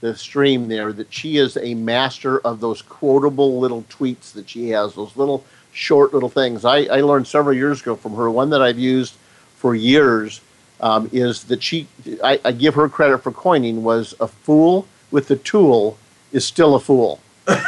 the 0.01 0.15
stream 0.15 0.67
there 0.67 0.91
that 0.91 1.13
she 1.13 1.37
is 1.37 1.55
a 1.55 1.75
master 1.75 2.39
of 2.39 2.59
those 2.59 2.81
quotable 2.81 3.59
little 3.59 3.83
tweets 3.83 4.33
that 4.33 4.49
she 4.49 4.69
has, 4.69 4.95
those 4.95 5.15
little 5.15 5.45
short 5.71 6.13
little 6.13 6.27
things. 6.27 6.65
I, 6.65 6.79
I 6.85 6.99
learned 6.99 7.27
several 7.27 7.55
years 7.55 7.81
ago 7.81 7.95
from 7.95 8.15
her. 8.15 8.29
One 8.29 8.49
that 8.49 8.61
I've 8.61 8.77
used 8.77 9.13
for 9.55 9.73
years 9.73 10.41
um, 10.83 11.09
is 11.11 11.45
that 11.45 11.63
she. 11.63 11.87
I, 12.23 12.39
I 12.45 12.51
give 12.51 12.75
her 12.75 12.87
credit 12.89 13.19
for 13.19 13.31
coining 13.31 13.83
was 13.83 14.13
a 14.19 14.27
fool 14.27 14.87
with 15.09 15.29
the 15.29 15.37
tool 15.37 15.97
is 16.31 16.45
still 16.45 16.75
a 16.75 16.79
fool. 16.79 17.19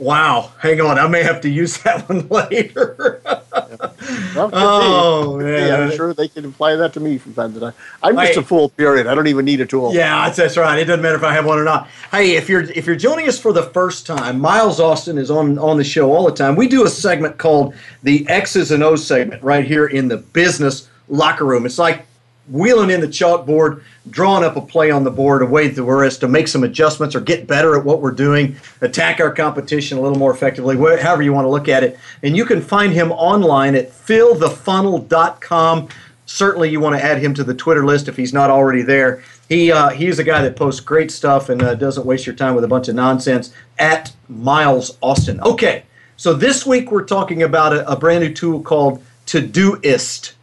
Wow, 0.00 0.52
hang 0.60 0.80
on. 0.80 0.96
I 0.96 1.08
may 1.08 1.24
have 1.24 1.40
to 1.40 1.48
use 1.48 1.78
that 1.78 2.08
one 2.08 2.28
later. 2.50 3.20
well, 3.24 4.50
oh, 4.52 5.38
man. 5.38 5.82
I'm 5.82 5.90
sure 5.90 6.14
they 6.14 6.28
can 6.28 6.44
apply 6.44 6.76
that 6.76 6.92
to 6.92 7.00
me 7.00 7.18
from 7.18 7.34
time 7.34 7.52
to 7.54 7.60
time. 7.60 7.72
I'm 8.02 8.14
just 8.14 8.38
a 8.38 8.42
fool, 8.42 8.68
period. 8.68 9.08
I 9.08 9.16
don't 9.16 9.26
even 9.26 9.44
need 9.44 9.60
a 9.60 9.66
tool. 9.66 9.92
Yeah, 9.92 10.24
that's, 10.24 10.36
that's 10.36 10.56
right. 10.56 10.78
It 10.78 10.84
doesn't 10.84 11.02
matter 11.02 11.16
if 11.16 11.24
I 11.24 11.32
have 11.32 11.46
one 11.46 11.58
or 11.58 11.64
not. 11.64 11.88
Hey, 12.12 12.36
if 12.36 12.48
you're 12.48 12.62
if 12.62 12.86
you're 12.86 12.96
joining 12.96 13.28
us 13.28 13.38
for 13.40 13.52
the 13.52 13.64
first 13.64 14.06
time, 14.06 14.38
Miles 14.38 14.78
Austin 14.78 15.18
is 15.18 15.32
on, 15.32 15.58
on 15.58 15.78
the 15.78 15.84
show 15.84 16.12
all 16.12 16.24
the 16.24 16.34
time. 16.34 16.54
We 16.54 16.68
do 16.68 16.86
a 16.86 16.90
segment 16.90 17.38
called 17.38 17.74
the 18.04 18.24
X's 18.28 18.70
and 18.70 18.84
O's 18.84 19.04
segment 19.04 19.42
right 19.42 19.64
here 19.64 19.86
in 19.86 20.06
the 20.06 20.18
business 20.18 20.88
locker 21.08 21.44
room. 21.44 21.66
It's 21.66 21.78
like 21.78 22.06
wheeling 22.50 22.90
in 22.90 23.00
the 23.00 23.08
chalkboard, 23.08 23.82
drawing 24.10 24.44
up 24.44 24.56
a 24.56 24.60
play 24.60 24.90
on 24.90 25.04
the 25.04 25.10
board, 25.10 25.42
a 25.42 25.46
way 25.46 25.70
for 25.70 26.04
us 26.04 26.16
to 26.18 26.28
make 26.28 26.48
some 26.48 26.64
adjustments 26.64 27.14
or 27.14 27.20
get 27.20 27.46
better 27.46 27.78
at 27.78 27.84
what 27.84 28.00
we're 28.00 28.10
doing, 28.10 28.56
attack 28.80 29.20
our 29.20 29.30
competition 29.30 29.98
a 29.98 30.00
little 30.00 30.18
more 30.18 30.32
effectively, 30.32 30.76
however 30.76 31.22
you 31.22 31.32
want 31.32 31.44
to 31.44 31.50
look 31.50 31.68
at 31.68 31.84
it. 31.84 31.98
And 32.22 32.36
you 32.36 32.44
can 32.44 32.60
find 32.60 32.92
him 32.92 33.12
online 33.12 33.74
at 33.74 33.90
fillthefunnel.com. 33.90 35.88
Certainly, 36.26 36.70
you 36.70 36.80
want 36.80 36.94
to 36.96 37.02
add 37.02 37.18
him 37.18 37.32
to 37.34 37.44
the 37.44 37.54
Twitter 37.54 37.86
list 37.86 38.06
if 38.08 38.16
he's 38.16 38.34
not 38.34 38.50
already 38.50 38.82
there. 38.82 39.22
He 39.48 39.72
uh, 39.72 39.88
he's 39.88 40.18
a 40.18 40.24
guy 40.24 40.42
that 40.42 40.56
posts 40.56 40.80
great 40.80 41.10
stuff 41.10 41.48
and 41.48 41.62
uh, 41.62 41.74
doesn't 41.74 42.04
waste 42.04 42.26
your 42.26 42.34
time 42.34 42.54
with 42.54 42.64
a 42.64 42.68
bunch 42.68 42.88
of 42.88 42.94
nonsense. 42.94 43.54
At 43.78 44.12
Miles 44.28 44.98
Austin. 45.00 45.40
Okay, 45.40 45.84
so 46.18 46.34
this 46.34 46.66
week 46.66 46.90
we're 46.90 47.06
talking 47.06 47.42
about 47.42 47.72
a, 47.72 47.90
a 47.90 47.96
brand 47.96 48.24
new 48.24 48.34
tool 48.34 48.60
called 48.60 49.02
Todoist. 49.24 50.34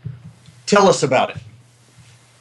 Tell 0.66 0.88
us 0.88 1.04
about 1.04 1.32
it. 1.32 1.38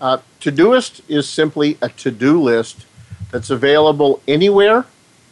Uh, 0.01 0.18
Todoist 0.41 1.03
is 1.09 1.29
simply 1.29 1.79
a 1.81 1.89
to 1.89 2.11
do 2.11 2.41
list 2.41 2.87
that's 3.31 3.51
available 3.51 4.22
anywhere, 4.29 4.85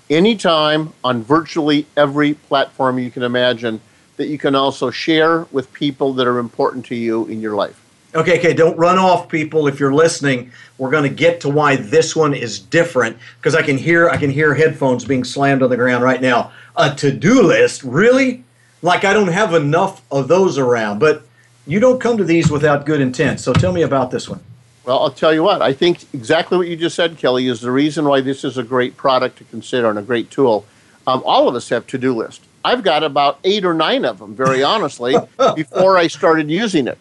anytime, 0.08 0.92
on 1.04 1.22
virtually 1.22 1.86
every 1.96 2.34
platform 2.34 2.98
you 2.98 3.10
can 3.10 3.22
imagine 3.22 3.80
that 4.16 4.28
you 4.28 4.38
can 4.38 4.54
also 4.54 4.90
share 4.90 5.46
with 5.52 5.72
people 5.72 6.12
that 6.14 6.26
are 6.26 6.38
important 6.38 6.84
to 6.86 6.94
you 6.94 7.26
in 7.26 7.40
your 7.40 7.54
life. 7.54 7.78
Okay, 8.14 8.38
okay, 8.38 8.52
don't 8.52 8.76
run 8.76 8.98
off, 8.98 9.28
people. 9.28 9.66
If 9.66 9.80
you're 9.80 9.94
listening, 9.94 10.52
we're 10.76 10.90
going 10.90 11.08
to 11.08 11.14
get 11.14 11.40
to 11.42 11.48
why 11.48 11.76
this 11.76 12.14
one 12.14 12.34
is 12.34 12.58
different 12.58 13.16
because 13.38 13.54
I 13.54 13.62
can 13.62 13.78
hear 13.78 14.10
I 14.10 14.18
can 14.18 14.30
hear 14.30 14.54
headphones 14.54 15.04
being 15.06 15.24
slammed 15.24 15.62
on 15.62 15.70
the 15.70 15.76
ground 15.76 16.04
right 16.04 16.20
now. 16.20 16.52
A 16.76 16.94
to-do 16.94 17.42
list, 17.42 17.82
really? 17.82 18.44
like 18.82 19.04
I 19.04 19.12
don't 19.12 19.28
have 19.28 19.54
enough 19.54 20.02
of 20.10 20.28
those 20.28 20.58
around. 20.58 20.98
But 20.98 21.24
you 21.66 21.80
don't 21.80 22.00
come 22.00 22.16
to 22.16 22.24
these 22.24 22.50
without 22.50 22.86
good 22.86 23.00
intent. 23.00 23.40
So 23.40 23.52
tell 23.52 23.72
me 23.72 23.82
about 23.82 24.10
this 24.10 24.28
one. 24.28 24.40
Well, 24.84 24.98
I'll 24.98 25.10
tell 25.10 25.32
you 25.32 25.42
what. 25.42 25.62
I 25.62 25.72
think 25.72 26.04
exactly 26.12 26.58
what 26.58 26.66
you 26.66 26.76
just 26.76 26.96
said, 26.96 27.16
Kelly, 27.16 27.46
is 27.46 27.60
the 27.60 27.70
reason 27.70 28.04
why 28.04 28.20
this 28.20 28.42
is 28.42 28.58
a 28.58 28.64
great 28.64 28.96
product 28.96 29.38
to 29.38 29.44
consider 29.44 29.88
and 29.88 29.98
a 29.98 30.02
great 30.02 30.30
tool. 30.30 30.64
Um, 31.06 31.22
all 31.24 31.48
of 31.48 31.54
us 31.54 31.68
have 31.68 31.86
to-do 31.86 32.14
lists. 32.14 32.44
I've 32.64 32.82
got 32.82 33.02
about 33.02 33.38
eight 33.44 33.64
or 33.64 33.74
nine 33.74 34.04
of 34.04 34.18
them, 34.18 34.34
very 34.34 34.62
honestly, 34.62 35.14
before 35.56 35.96
I 35.96 36.08
started 36.08 36.50
using 36.50 36.88
it. 36.88 37.00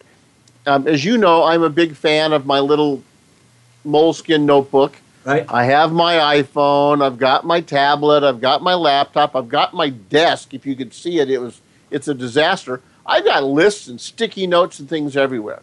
Um, 0.66 0.86
as 0.86 1.04
you 1.04 1.18
know, 1.18 1.44
I'm 1.44 1.62
a 1.62 1.70
big 1.70 1.96
fan 1.96 2.32
of 2.32 2.46
my 2.46 2.60
little 2.60 3.02
moleskine 3.84 4.42
notebook. 4.42 4.96
Right. 5.24 5.44
I 5.48 5.64
have 5.64 5.92
my 5.92 6.42
iPhone. 6.42 7.04
I've 7.04 7.18
got 7.18 7.44
my 7.44 7.60
tablet. 7.60 8.24
I've 8.24 8.40
got 8.40 8.62
my 8.62 8.74
laptop. 8.74 9.36
I've 9.36 9.48
got 9.48 9.72
my 9.72 9.90
desk. 9.90 10.52
If 10.52 10.66
you 10.66 10.74
could 10.74 10.92
see 10.92 11.18
it, 11.20 11.30
it 11.30 11.38
was 11.38 11.60
it's 11.90 12.08
a 12.08 12.14
disaster. 12.14 12.80
I've 13.06 13.24
got 13.24 13.44
lists 13.44 13.88
and 13.88 14.00
sticky 14.00 14.46
notes 14.46 14.78
and 14.78 14.88
things 14.88 15.16
everywhere. 15.16 15.62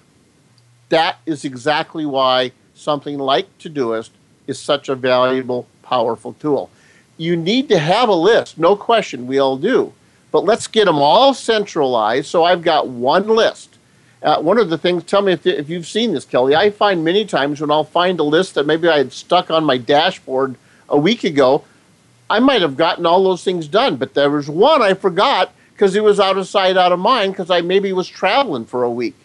That 0.90 1.18
is 1.26 1.46
exactly 1.46 2.06
why 2.06 2.52
something 2.74 3.18
like 3.18 3.58
Todoist 3.60 4.10
is 4.48 4.60
such 4.60 4.90
a 4.90 4.96
valuable, 4.96 5.68
powerful 5.84 6.34
tool. 6.34 6.70
You 7.18 7.36
need 7.36 7.70
to 7.70 7.80
have 7.80 8.10
a 8.10 8.14
list, 8.14 8.58
no 8.58 8.76
question, 8.76 9.28
we 9.28 9.38
all 9.38 9.58
do. 9.58 9.94
But 10.32 10.46
let's 10.46 10.68
get 10.68 10.86
them 10.86 11.00
all 11.00 11.34
centralized 11.34 12.28
so 12.28 12.44
I've 12.44 12.62
got 12.62 12.88
one 12.88 13.28
list. 13.28 13.78
Uh, 14.22 14.42
one 14.42 14.58
of 14.58 14.70
the 14.70 14.78
things, 14.78 15.04
tell 15.04 15.22
me 15.22 15.32
if, 15.32 15.46
if 15.46 15.70
you've 15.70 15.88
seen 15.88 16.14
this, 16.14 16.26
Kelly. 16.26 16.56
I 16.56 16.70
find 16.70 17.04
many 17.04 17.26
times 17.26 17.62
when 17.62 17.72
I'll 17.72 17.86
find 17.86 18.20
a 18.20 18.24
list 18.24 18.56
that 18.56 18.66
maybe 18.66 18.88
I 18.88 18.98
had 18.98 19.14
stuck 19.14 19.50
on 19.50 19.64
my 19.64 19.78
dashboard 19.78 20.56
a 20.90 20.98
week 20.98 21.24
ago, 21.24 21.64
I 22.30 22.40
might 22.40 22.62
have 22.62 22.78
gotten 22.78 23.06
all 23.06 23.24
those 23.24 23.44
things 23.44 23.68
done, 23.68 23.96
but 23.96 24.14
there 24.14 24.30
was 24.30 24.50
one 24.50 24.82
I 24.82 24.94
forgot 24.94 25.54
because 25.80 25.96
it 25.96 26.04
was 26.04 26.20
out 26.20 26.38
of 26.38 26.46
sight, 26.46 26.76
out 26.76 26.92
of 26.92 27.00
mind 27.00 27.32
because 27.32 27.50
I 27.50 27.62
maybe 27.62 27.94
was 27.94 28.06
traveling 28.06 28.66
for 28.66 28.84
a 28.84 28.92
week. 28.92 29.16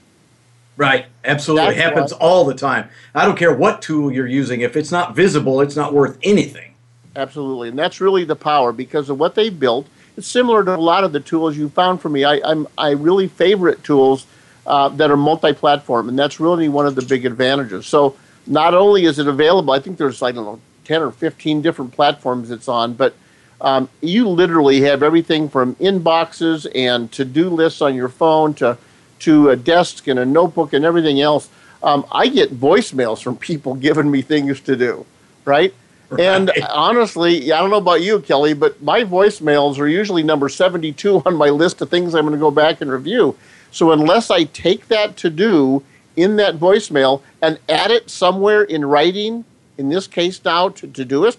Right, 0.76 1.06
absolutely. 1.24 1.74
That's 1.74 1.80
happens 1.82 2.12
why- 2.12 2.18
all 2.20 2.44
the 2.44 2.54
time. 2.54 2.88
I 3.12 3.24
don't 3.24 3.36
care 3.36 3.52
what 3.52 3.82
tool 3.82 4.12
you're 4.12 4.28
using. 4.28 4.60
If 4.60 4.76
it's 4.76 4.92
not 4.92 5.16
visible, 5.16 5.60
it's 5.60 5.74
not 5.74 5.92
worth 5.92 6.16
anything. 6.22 6.74
Absolutely, 7.16 7.70
and 7.70 7.78
that's 7.78 8.00
really 8.00 8.24
the 8.24 8.36
power 8.36 8.72
because 8.72 9.10
of 9.10 9.18
what 9.18 9.34
they've 9.34 9.58
built. 9.58 9.88
It's 10.16 10.28
similar 10.28 10.64
to 10.64 10.76
a 10.76 10.78
lot 10.78 11.02
of 11.02 11.12
the 11.12 11.18
tools 11.18 11.56
you 11.56 11.68
found 11.70 12.00
for 12.00 12.08
me. 12.08 12.22
I, 12.24 12.40
I'm 12.44 12.68
I 12.78 12.90
really 12.90 13.26
favorite 13.26 13.82
tools 13.82 14.24
uh, 14.64 14.90
that 14.90 15.10
are 15.10 15.16
multi-platform, 15.16 16.08
and 16.08 16.16
that's 16.16 16.38
really 16.38 16.68
one 16.68 16.86
of 16.86 16.94
the 16.94 17.02
big 17.02 17.26
advantages. 17.26 17.86
So 17.86 18.16
not 18.46 18.74
only 18.74 19.06
is 19.06 19.18
it 19.18 19.26
available, 19.26 19.72
I 19.72 19.80
think 19.80 19.98
there's 19.98 20.22
I 20.22 20.30
don't 20.30 20.44
know 20.44 20.60
ten 20.84 21.02
or 21.02 21.10
fifteen 21.10 21.62
different 21.62 21.92
platforms 21.92 22.52
it's 22.52 22.68
on, 22.68 22.94
but 22.94 23.14
um, 23.60 23.88
you 24.00 24.28
literally 24.28 24.82
have 24.82 25.02
everything 25.02 25.48
from 25.48 25.74
inboxes 25.76 26.66
and 26.74 27.10
to-do 27.12 27.48
lists 27.48 27.80
on 27.80 27.94
your 27.94 28.08
phone 28.08 28.54
to 28.54 28.78
to 29.20 29.48
a 29.48 29.56
desk 29.56 30.06
and 30.06 30.18
a 30.18 30.24
notebook 30.24 30.72
and 30.72 30.84
everything 30.84 31.20
else. 31.20 31.48
Um, 31.82 32.04
I 32.12 32.28
get 32.28 32.52
voicemails 32.52 33.22
from 33.22 33.36
people 33.36 33.74
giving 33.86 34.10
me 34.10 34.22
things 34.22 34.60
to 34.62 34.76
do, 34.76 35.06
right? 35.44 35.72
And 36.18 36.52
honestly, 36.70 37.50
I 37.50 37.60
don't 37.60 37.70
know 37.70 37.78
about 37.78 38.02
you, 38.02 38.20
Kelly, 38.20 38.54
but 38.54 38.80
my 38.82 39.02
voicemails 39.02 39.78
are 39.78 39.88
usually 39.88 40.22
number 40.22 40.48
72 40.48 41.22
on 41.26 41.36
my 41.36 41.50
list 41.50 41.80
of 41.80 41.90
things 41.90 42.14
I'm 42.14 42.24
going 42.24 42.34
to 42.34 42.40
go 42.40 42.50
back 42.50 42.80
and 42.80 42.90
review. 42.90 43.36
So 43.70 43.90
unless 43.92 44.30
I 44.30 44.44
take 44.44 44.88
that 44.88 45.16
to 45.18 45.30
do 45.30 45.82
in 46.16 46.36
that 46.36 46.56
voicemail 46.58 47.22
and 47.42 47.58
add 47.68 47.90
it 47.90 48.08
somewhere 48.08 48.62
in 48.62 48.84
writing, 48.84 49.44
in 49.76 49.88
this 49.88 50.06
case 50.06 50.44
now 50.44 50.68
to 50.68 50.86
Todoist, 50.86 51.38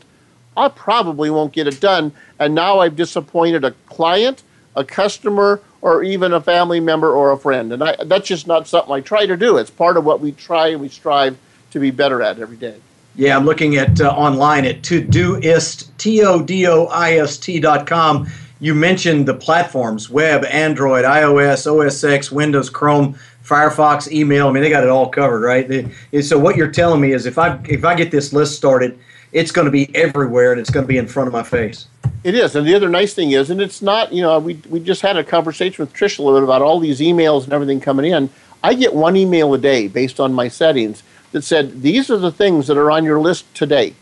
I 0.58 0.70
probably 0.70 1.30
won't 1.30 1.54
get 1.54 1.68
it 1.68 1.80
done. 1.80 2.12
And 2.40 2.56
now 2.56 2.80
I've 2.80 2.96
disappointed 2.96 3.64
a 3.64 3.72
client, 3.88 4.44
a 4.76 4.84
customer, 4.84 5.62
or 5.82 6.04
even 6.04 6.34
a 6.34 6.42
family 6.42 6.80
member 6.80 7.14
or 7.14 7.32
a 7.32 7.38
friend. 7.38 7.72
And 7.74 7.84
I, 7.84 7.96
that's 8.06 8.28
just 8.28 8.48
not 8.48 8.68
something 8.68 8.94
I 8.94 9.02
try 9.02 9.26
to 9.26 9.38
do. 9.38 9.58
It's 9.58 9.70
part 9.70 9.98
of 9.98 10.06
what 10.06 10.20
we 10.20 10.32
try 10.32 10.70
and 10.70 10.82
we 10.82 10.90
strive 10.90 11.38
to 11.72 11.80
be 11.80 11.92
better 11.92 12.22
at 12.22 12.40
every 12.40 12.58
day. 12.58 12.76
Yeah, 13.18 13.38
I'm 13.38 13.46
looking 13.46 13.78
at 13.78 14.02
uh, 14.02 14.10
online 14.10 14.66
at 14.66 14.82
Todoist, 14.82 15.90
T 15.98 16.24
O 16.24 16.42
D 16.42 16.68
O 16.68 16.86
I 16.86 17.14
S 17.14 17.38
T 17.38 17.60
dot 17.60 17.88
com. 17.88 18.28
You 18.60 18.74
mentioned 18.74 19.26
the 19.28 19.34
platforms 19.34 20.10
web, 20.10 20.44
Android, 20.46 21.06
iOS, 21.06 21.66
OS 21.68 22.04
X, 22.04 22.32
Windows, 22.32 22.70
Chrome, 22.70 23.18
Firefox, 23.44 24.12
email. 24.12 24.48
I 24.48 24.52
mean, 24.52 24.64
they 24.64 24.70
got 24.70 24.84
it 24.84 24.90
all 24.90 25.08
covered, 25.10 25.42
right? 25.42 25.68
They- 25.68 26.22
so 26.22 26.38
what 26.40 26.56
you're 26.58 26.72
telling 26.72 27.00
me 27.00 27.14
is 27.14 27.26
if 27.26 27.38
I 27.38 27.60
if 27.70 27.86
I 27.86 27.96
get 27.96 28.12
this 28.12 28.34
list 28.34 28.56
started, 28.56 28.98
it's 29.36 29.52
going 29.52 29.66
to 29.66 29.72
be 29.72 29.94
everywhere 29.94 30.54
and 30.54 30.62
it's 30.62 30.70
going 30.70 30.86
to 30.86 30.88
be 30.88 30.98
in 30.98 31.08
front 31.08 31.28
of 31.28 31.34
my 31.34 31.44
face. 31.44 31.88
It 32.24 32.34
is, 32.34 32.56
and 32.56 32.66
the 32.66 32.74
other 32.74 32.90
nice 32.90 33.14
thing 33.14 33.32
is, 33.32 33.50
and 33.50 33.62
it's 33.62 33.82
not, 33.82 34.12
you 34.14 34.22
know, 34.22 34.40
we 34.40 34.56
we 34.70 34.80
just 34.80 35.02
had 35.02 35.18
a 35.18 35.24
conversation 35.24 35.84
with 35.84 35.94
Trish 35.94 36.18
a 36.18 36.24
little 36.24 36.40
bit 36.40 36.44
about 36.46 36.62
all 36.62 36.80
these 36.80 37.02
emails 37.02 37.44
and 37.44 37.54
everything 37.54 37.80
coming 37.82 38.12
in. 38.12 38.30
I 38.64 38.74
get 38.74 38.96
one 38.96 39.16
email 39.16 39.54
a 39.54 39.60
day 39.60 39.88
based 39.88 40.20
on 40.20 40.34
my 40.34 40.48
settings 40.48 41.04
that 41.34 41.44
said 41.44 41.84
these 41.84 42.10
are 42.10 42.18
the 42.18 42.32
things 42.32 42.66
that 42.68 42.78
are 42.78 42.90
on 42.90 43.04
your 43.04 43.20
list 43.20 43.54
today, 43.54 43.94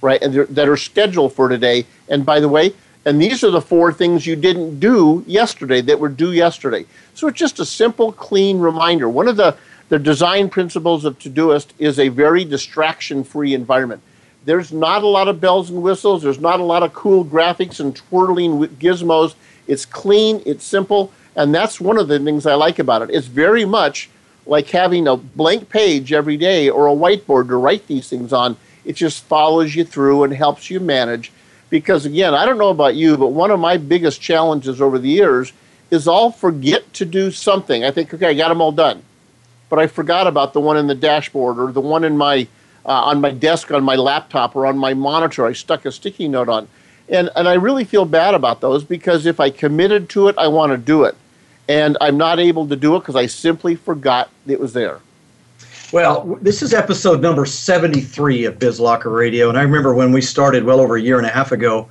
right, 0.00 0.20
and 0.20 0.34
that 0.34 0.68
are 0.68 0.78
scheduled 0.78 1.34
for 1.34 1.48
today. 1.48 1.86
And 2.08 2.24
by 2.24 2.40
the 2.40 2.48
way, 2.48 2.72
and 3.04 3.20
these 3.20 3.44
are 3.44 3.50
the 3.50 3.60
four 3.60 3.92
things 3.92 4.26
you 4.26 4.34
didn't 4.34 4.80
do 4.80 5.22
yesterday 5.26 5.82
that 5.82 6.00
were 6.00 6.08
due 6.08 6.32
yesterday. 6.32 6.86
So 7.14 7.28
it's 7.28 7.38
just 7.38 7.60
a 7.60 7.66
simple, 7.66 8.12
clean 8.12 8.58
reminder. 8.58 9.08
One 9.08 9.28
of 9.28 9.36
the 9.36 9.56
the 9.90 9.98
design 9.98 10.48
principles 10.48 11.04
of 11.04 11.18
Todoist 11.18 11.68
is 11.78 11.98
a 11.98 12.08
very 12.08 12.44
distraction-free 12.44 13.52
environment. 13.54 14.00
There's 14.44 14.72
not 14.72 15.02
a 15.02 15.06
lot 15.06 15.28
of 15.28 15.40
bells 15.40 15.70
and 15.70 15.82
whistles. 15.82 16.22
There's 16.22 16.40
not 16.40 16.60
a 16.60 16.64
lot 16.64 16.82
of 16.82 16.94
cool 16.94 17.24
graphics 17.24 17.80
and 17.80 17.94
twirling 17.94 18.52
wi- 18.52 18.74
gizmos. 18.74 19.34
It's 19.66 19.84
clean, 19.84 20.42
it's 20.46 20.64
simple, 20.64 21.12
and 21.36 21.54
that's 21.54 21.80
one 21.80 21.98
of 21.98 22.08
the 22.08 22.18
things 22.18 22.46
I 22.46 22.54
like 22.54 22.78
about 22.78 23.02
it. 23.02 23.10
It's 23.10 23.26
very 23.26 23.64
much 23.64 24.08
like 24.46 24.68
having 24.70 25.06
a 25.06 25.16
blank 25.16 25.68
page 25.68 26.12
every 26.12 26.36
day 26.36 26.70
or 26.70 26.86
a 26.88 26.92
whiteboard 26.92 27.48
to 27.48 27.56
write 27.56 27.86
these 27.86 28.08
things 28.08 28.32
on. 28.32 28.56
It 28.84 28.94
just 28.94 29.24
follows 29.24 29.74
you 29.74 29.84
through 29.84 30.24
and 30.24 30.32
helps 30.32 30.70
you 30.70 30.80
manage. 30.80 31.30
Because 31.68 32.06
again, 32.06 32.34
I 32.34 32.46
don't 32.46 32.58
know 32.58 32.70
about 32.70 32.96
you, 32.96 33.16
but 33.16 33.28
one 33.28 33.50
of 33.50 33.60
my 33.60 33.76
biggest 33.76 34.20
challenges 34.20 34.80
over 34.80 34.98
the 34.98 35.10
years 35.10 35.52
is 35.90 36.08
I'll 36.08 36.32
forget 36.32 36.92
to 36.94 37.04
do 37.04 37.30
something. 37.30 37.84
I 37.84 37.90
think, 37.90 38.12
okay, 38.12 38.28
I 38.28 38.34
got 38.34 38.48
them 38.48 38.60
all 38.60 38.72
done 38.72 39.02
but 39.70 39.78
I 39.78 39.86
forgot 39.86 40.26
about 40.26 40.52
the 40.52 40.60
one 40.60 40.76
in 40.76 40.88
the 40.88 40.94
dashboard 40.94 41.58
or 41.58 41.72
the 41.72 41.80
one 41.80 42.04
in 42.04 42.18
my 42.18 42.46
uh, 42.84 42.88
on 42.88 43.20
my 43.20 43.30
desk 43.30 43.70
on 43.70 43.84
my 43.84 43.96
laptop 43.96 44.56
or 44.56 44.66
on 44.66 44.78
my 44.78 44.94
monitor. 44.94 45.46
I 45.46 45.52
stuck 45.52 45.84
a 45.84 45.92
sticky 45.92 46.28
note 46.28 46.48
on, 46.48 46.68
and 47.08 47.30
and 47.36 47.48
I 47.48 47.54
really 47.54 47.84
feel 47.84 48.04
bad 48.04 48.34
about 48.34 48.60
those 48.60 48.84
because 48.84 49.26
if 49.26 49.40
I 49.40 49.50
committed 49.50 50.08
to 50.10 50.28
it, 50.28 50.36
I 50.38 50.48
want 50.48 50.72
to 50.72 50.78
do 50.78 51.04
it, 51.04 51.16
and 51.68 51.96
I'm 52.00 52.16
not 52.16 52.38
able 52.38 52.66
to 52.68 52.76
do 52.76 52.96
it 52.96 53.00
because 53.00 53.16
I 53.16 53.26
simply 53.26 53.74
forgot 53.74 54.30
it 54.46 54.60
was 54.60 54.72
there. 54.72 55.00
Well, 55.92 56.38
this 56.40 56.62
is 56.62 56.72
episode 56.72 57.20
number 57.20 57.44
73 57.44 58.44
of 58.44 58.60
BizLocker 58.60 59.12
Radio. 59.12 59.48
And 59.48 59.58
I 59.58 59.62
remember 59.62 59.92
when 59.92 60.12
we 60.12 60.20
started 60.20 60.62
well 60.62 60.78
over 60.78 60.94
a 60.94 61.02
year 61.02 61.18
and 61.18 61.26
a 61.26 61.30
half 61.30 61.50
ago, 61.50 61.88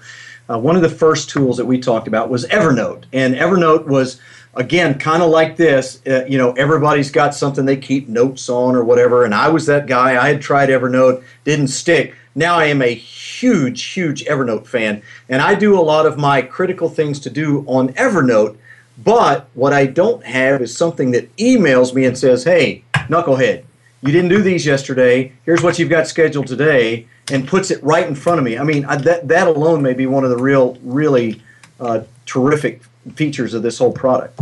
uh, 0.49 0.57
one 0.57 0.77
of 0.77 0.81
the 0.81 0.89
first 0.89 1.29
tools 1.29 1.57
that 1.57 1.65
we 1.65 1.79
talked 1.79 2.07
about 2.07 2.29
was 2.29 2.45
Evernote. 2.47 3.03
And 3.11 3.35
Evernote 3.35 3.87
was, 3.87 4.21
again, 4.55 4.97
kind 4.97 5.23
of 5.23 5.29
like 5.29 5.57
this. 5.57 6.01
Uh, 6.05 6.25
you 6.27 6.37
know, 6.37 6.51
everybody's 6.53 7.11
got 7.11 7.33
something 7.33 7.65
they 7.65 7.77
keep 7.77 8.07
notes 8.07 8.49
on 8.49 8.75
or 8.75 8.83
whatever. 8.83 9.25
And 9.25 9.33
I 9.33 9.49
was 9.49 9.65
that 9.67 9.87
guy. 9.87 10.21
I 10.21 10.29
had 10.29 10.41
tried 10.41 10.69
Evernote, 10.69 11.23
didn't 11.43 11.67
stick. 11.67 12.15
Now 12.35 12.57
I 12.57 12.65
am 12.65 12.81
a 12.81 12.93
huge, 12.93 13.83
huge 13.83 14.23
Evernote 14.25 14.67
fan. 14.67 15.01
And 15.27 15.41
I 15.41 15.55
do 15.55 15.79
a 15.79 15.81
lot 15.81 16.05
of 16.05 16.17
my 16.17 16.41
critical 16.41 16.89
things 16.89 17.19
to 17.21 17.29
do 17.29 17.63
on 17.67 17.89
Evernote. 17.93 18.57
But 19.01 19.47
what 19.53 19.73
I 19.73 19.85
don't 19.85 20.25
have 20.25 20.61
is 20.61 20.75
something 20.75 21.11
that 21.11 21.33
emails 21.37 21.93
me 21.93 22.05
and 22.05 22.17
says, 22.17 22.43
hey, 22.43 22.83
knucklehead, 22.93 23.63
you 24.01 24.11
didn't 24.11 24.29
do 24.29 24.41
these 24.41 24.65
yesterday. 24.65 25.31
Here's 25.45 25.63
what 25.63 25.79
you've 25.79 25.89
got 25.89 26.07
scheduled 26.07 26.47
today, 26.47 27.07
and 27.31 27.47
puts 27.47 27.71
it 27.71 27.83
right 27.83 28.07
in 28.07 28.15
front 28.15 28.39
of 28.39 28.45
me. 28.45 28.57
I 28.57 28.63
mean, 28.63 28.85
I, 28.85 28.95
that 28.97 29.27
that 29.27 29.47
alone 29.47 29.81
may 29.81 29.93
be 29.93 30.05
one 30.05 30.23
of 30.23 30.29
the 30.29 30.37
real, 30.37 30.77
really 30.83 31.41
uh, 31.79 32.01
terrific 32.25 32.81
features 33.15 33.53
of 33.53 33.63
this 33.63 33.77
whole 33.77 33.91
product. 33.91 34.39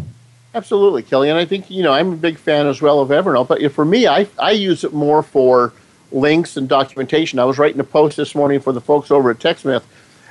Absolutely, 0.55 1.03
Kelly. 1.03 1.30
And 1.30 1.38
I 1.38 1.45
think, 1.45 1.70
you 1.70 1.84
know, 1.84 1.91
I'm 1.91 2.13
a 2.13 2.15
big 2.15 2.38
fan 2.38 2.68
as 2.68 2.82
well 2.82 2.99
of 2.99 3.09
Evernote. 3.09 3.47
But 3.47 3.72
for 3.72 3.86
me, 3.86 4.07
I, 4.07 4.28
I 4.39 4.51
use 4.51 4.84
it 4.84 4.93
more 4.93 5.22
for 5.22 5.74
links 6.11 6.57
and 6.57 6.68
documentation. 6.68 7.38
I 7.38 7.45
was 7.45 7.57
writing 7.57 7.80
a 7.80 7.84
post 7.84 8.18
this 8.18 8.34
morning 8.34 8.59
for 8.59 8.72
the 8.72 8.82
folks 8.82 9.11
over 9.11 9.30
at 9.30 9.39
TechSmith, 9.39 9.84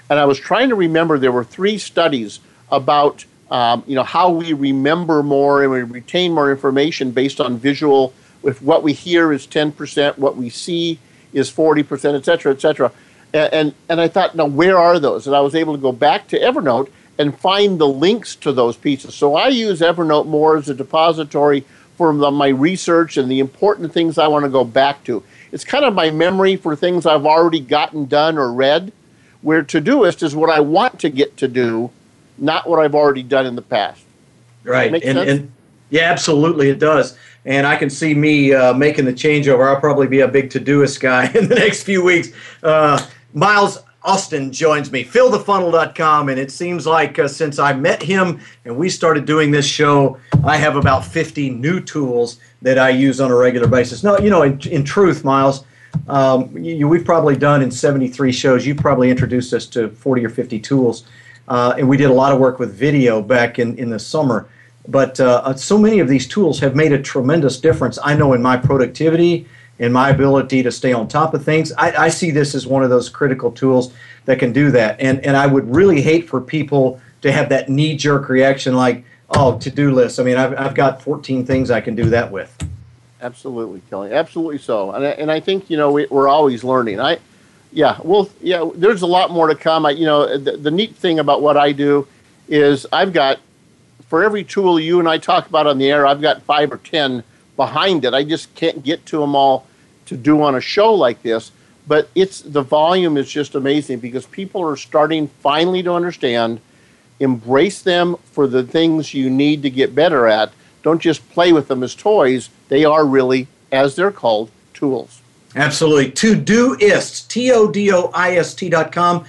and 0.08 0.18
I 0.18 0.24
was 0.24 0.38
trying 0.38 0.68
to 0.70 0.74
remember 0.74 1.18
there 1.18 1.32
were 1.32 1.44
three 1.44 1.78
studies 1.78 2.40
about, 2.72 3.24
um, 3.50 3.84
you 3.86 3.94
know, 3.94 4.02
how 4.02 4.30
we 4.30 4.52
remember 4.52 5.22
more 5.22 5.62
and 5.62 5.70
we 5.70 5.82
retain 5.82 6.32
more 6.32 6.50
information 6.50 7.10
based 7.10 7.40
on 7.40 7.58
visual. 7.58 8.12
If 8.42 8.62
what 8.62 8.82
we 8.82 8.92
hear 8.92 9.32
is 9.32 9.46
10%, 9.46 10.18
what 10.18 10.36
we 10.36 10.48
see 10.48 10.98
is 11.32 11.50
40%, 11.50 12.16
et 12.16 12.24
cetera, 12.24 12.52
et 12.52 12.60
cetera. 12.60 12.90
And, 13.34 13.52
and, 13.52 13.74
and 13.88 14.00
I 14.00 14.08
thought, 14.08 14.34
now, 14.34 14.46
where 14.46 14.78
are 14.78 14.98
those? 14.98 15.26
And 15.26 15.36
I 15.36 15.40
was 15.40 15.54
able 15.54 15.74
to 15.74 15.80
go 15.80 15.92
back 15.92 16.28
to 16.28 16.38
Evernote 16.38 16.90
and 17.18 17.38
find 17.38 17.78
the 17.78 17.88
links 17.88 18.36
to 18.36 18.52
those 18.52 18.76
pieces. 18.76 19.14
So 19.14 19.34
I 19.36 19.48
use 19.48 19.80
Evernote 19.80 20.26
more 20.26 20.56
as 20.56 20.68
a 20.68 20.74
depository 20.74 21.64
for 21.96 22.12
my 22.12 22.48
research 22.48 23.16
and 23.16 23.30
the 23.30 23.40
important 23.40 23.92
things 23.92 24.18
I 24.18 24.28
want 24.28 24.44
to 24.44 24.50
go 24.50 24.64
back 24.64 25.02
to. 25.04 25.22
It's 25.50 25.64
kind 25.64 25.84
of 25.84 25.94
my 25.94 26.10
memory 26.10 26.56
for 26.56 26.76
things 26.76 27.06
I've 27.06 27.24
already 27.24 27.60
gotten 27.60 28.04
done 28.06 28.36
or 28.36 28.52
read, 28.52 28.92
where 29.40 29.62
Todoist 29.62 30.22
is 30.22 30.36
what 30.36 30.50
I 30.50 30.60
want 30.60 31.00
to 31.00 31.08
get 31.08 31.36
to 31.38 31.48
do, 31.48 31.90
not 32.36 32.68
what 32.68 32.80
I've 32.80 32.94
already 32.94 33.22
done 33.22 33.46
in 33.46 33.56
the 33.56 33.62
past. 33.62 34.02
Right. 34.62 34.92
And, 35.02 35.18
and 35.18 35.52
yeah, 35.88 36.10
absolutely, 36.10 36.68
it 36.68 36.78
does. 36.78 37.16
And 37.46 37.66
I 37.66 37.76
can 37.76 37.88
see 37.88 38.12
me 38.12 38.52
uh, 38.52 38.74
making 38.74 39.04
the 39.04 39.12
changeover. 39.12 39.68
I'll 39.68 39.80
probably 39.80 40.08
be 40.08 40.20
a 40.20 40.28
big 40.28 40.50
Todoist 40.50 41.00
guy 41.00 41.26
in 41.34 41.48
the 41.48 41.54
next 41.54 41.84
few 41.84 42.04
weeks. 42.04 42.28
Uh, 42.62 43.04
Miles 43.32 43.78
Austin 44.06 44.52
joins 44.52 44.92
me, 44.92 45.04
fillthefunnel.com, 45.04 46.28
and 46.28 46.38
it 46.38 46.52
seems 46.52 46.86
like 46.86 47.18
uh, 47.18 47.26
since 47.26 47.58
I 47.58 47.72
met 47.72 48.00
him 48.00 48.38
and 48.64 48.76
we 48.76 48.88
started 48.88 49.24
doing 49.24 49.50
this 49.50 49.66
show, 49.66 50.16
I 50.44 50.58
have 50.58 50.76
about 50.76 51.04
50 51.04 51.50
new 51.50 51.80
tools 51.80 52.38
that 52.62 52.78
I 52.78 52.90
use 52.90 53.20
on 53.20 53.32
a 53.32 53.34
regular 53.34 53.66
basis. 53.66 54.04
No, 54.04 54.16
you 54.18 54.30
know, 54.30 54.42
in, 54.42 54.60
in 54.68 54.84
truth, 54.84 55.24
Miles, 55.24 55.64
um, 56.06 56.56
you, 56.56 56.86
we've 56.86 57.04
probably 57.04 57.36
done 57.36 57.62
in 57.62 57.70
73 57.72 58.30
shows, 58.30 58.64
you've 58.64 58.76
probably 58.76 59.10
introduced 59.10 59.52
us 59.52 59.66
to 59.66 59.88
40 59.88 60.24
or 60.24 60.30
50 60.30 60.60
tools. 60.60 61.02
Uh, 61.48 61.74
and 61.76 61.88
we 61.88 61.96
did 61.96 62.08
a 62.08 62.14
lot 62.14 62.32
of 62.32 62.38
work 62.38 62.60
with 62.60 62.72
video 62.72 63.20
back 63.20 63.58
in, 63.58 63.76
in 63.76 63.90
the 63.90 63.98
summer. 63.98 64.48
But 64.86 65.18
uh, 65.18 65.56
so 65.56 65.76
many 65.76 65.98
of 65.98 66.06
these 66.06 66.28
tools 66.28 66.60
have 66.60 66.76
made 66.76 66.92
a 66.92 67.02
tremendous 67.02 67.58
difference. 67.58 67.98
I 68.04 68.14
know 68.14 68.34
in 68.34 68.42
my 68.42 68.56
productivity, 68.56 69.48
in 69.78 69.92
my 69.92 70.10
ability 70.10 70.62
to 70.62 70.72
stay 70.72 70.92
on 70.92 71.06
top 71.06 71.34
of 71.34 71.44
things. 71.44 71.72
I, 71.72 72.04
I, 72.04 72.08
see 72.08 72.30
this 72.30 72.54
as 72.54 72.66
one 72.66 72.82
of 72.82 72.90
those 72.90 73.08
critical 73.08 73.52
tools 73.52 73.92
that 74.24 74.38
can 74.38 74.52
do 74.52 74.70
that. 74.70 74.98
And 75.00 75.24
and 75.24 75.36
I 75.36 75.46
would 75.46 75.72
really 75.74 76.00
hate 76.00 76.28
for 76.28 76.40
people 76.40 77.00
to 77.22 77.32
have 77.32 77.48
that 77.50 77.68
knee 77.68 77.96
jerk 77.96 78.28
reaction 78.28 78.74
like, 78.74 79.04
oh, 79.30 79.58
to 79.58 79.70
do 79.70 79.90
list. 79.92 80.18
I 80.18 80.22
mean, 80.22 80.36
I've, 80.36 80.58
I've 80.58 80.74
got 80.74 81.02
14 81.02 81.44
things 81.44 81.70
I 81.70 81.80
can 81.80 81.94
do 81.94 82.08
that 82.10 82.30
with. 82.30 82.56
Absolutely, 83.20 83.80
Kelly. 83.90 84.12
Absolutely 84.12 84.58
so. 84.58 84.92
And 84.92 85.04
I, 85.04 85.10
and 85.10 85.30
I 85.30 85.40
think 85.40 85.68
you 85.70 85.76
know 85.76 85.92
we, 85.92 86.06
are 86.06 86.28
always 86.28 86.64
learning. 86.64 87.00
I, 87.00 87.18
yeah, 87.72 87.98
well, 88.02 88.30
yeah. 88.40 88.68
There's 88.74 89.02
a 89.02 89.06
lot 89.06 89.30
more 89.30 89.48
to 89.48 89.54
come. 89.54 89.84
I, 89.86 89.90
you 89.90 90.06
know, 90.06 90.38
the, 90.38 90.56
the 90.56 90.70
neat 90.70 90.94
thing 90.96 91.18
about 91.18 91.42
what 91.42 91.56
I 91.56 91.72
do 91.72 92.06
is 92.48 92.86
I've 92.92 93.12
got 93.12 93.40
for 94.08 94.22
every 94.22 94.44
tool 94.44 94.78
you 94.78 95.00
and 95.00 95.08
I 95.08 95.18
talk 95.18 95.48
about 95.48 95.66
on 95.66 95.78
the 95.78 95.90
air, 95.90 96.06
I've 96.06 96.20
got 96.20 96.42
five 96.42 96.72
or 96.72 96.78
ten 96.78 97.24
behind 97.56 98.04
it. 98.04 98.14
I 98.14 98.24
just 98.24 98.54
can't 98.54 98.82
get 98.82 99.04
to 99.06 99.18
them 99.18 99.34
all 99.34 99.66
to 100.06 100.16
do 100.16 100.42
on 100.42 100.54
a 100.54 100.60
show 100.60 100.94
like 100.94 101.22
this. 101.22 101.52
But 101.88 102.08
it's 102.14 102.40
the 102.40 102.62
volume 102.62 103.16
is 103.16 103.30
just 103.30 103.54
amazing 103.54 104.00
because 104.00 104.26
people 104.26 104.62
are 104.62 104.76
starting 104.76 105.28
finally 105.40 105.82
to 105.84 105.92
understand, 105.92 106.60
embrace 107.20 107.82
them 107.82 108.16
for 108.32 108.46
the 108.46 108.64
things 108.64 109.14
you 109.14 109.30
need 109.30 109.62
to 109.62 109.70
get 109.70 109.94
better 109.94 110.26
at. 110.26 110.52
Don't 110.82 111.00
just 111.00 111.28
play 111.30 111.52
with 111.52 111.68
them 111.68 111.82
as 111.82 111.94
toys. 111.94 112.50
They 112.68 112.84
are 112.84 113.04
really, 113.06 113.46
as 113.70 113.94
they're 113.94 114.10
called, 114.10 114.50
tools. 114.74 115.22
Absolutely. 115.54 116.10
To 116.12 116.36
Todoist, 116.36 117.28
T 117.28 117.50
O 117.52 117.70
D 117.70 117.92
O 117.92 118.10
I 118.12 118.36
S 118.36 118.54
T 118.54 118.68
dot 118.68 118.92
com 118.92 119.24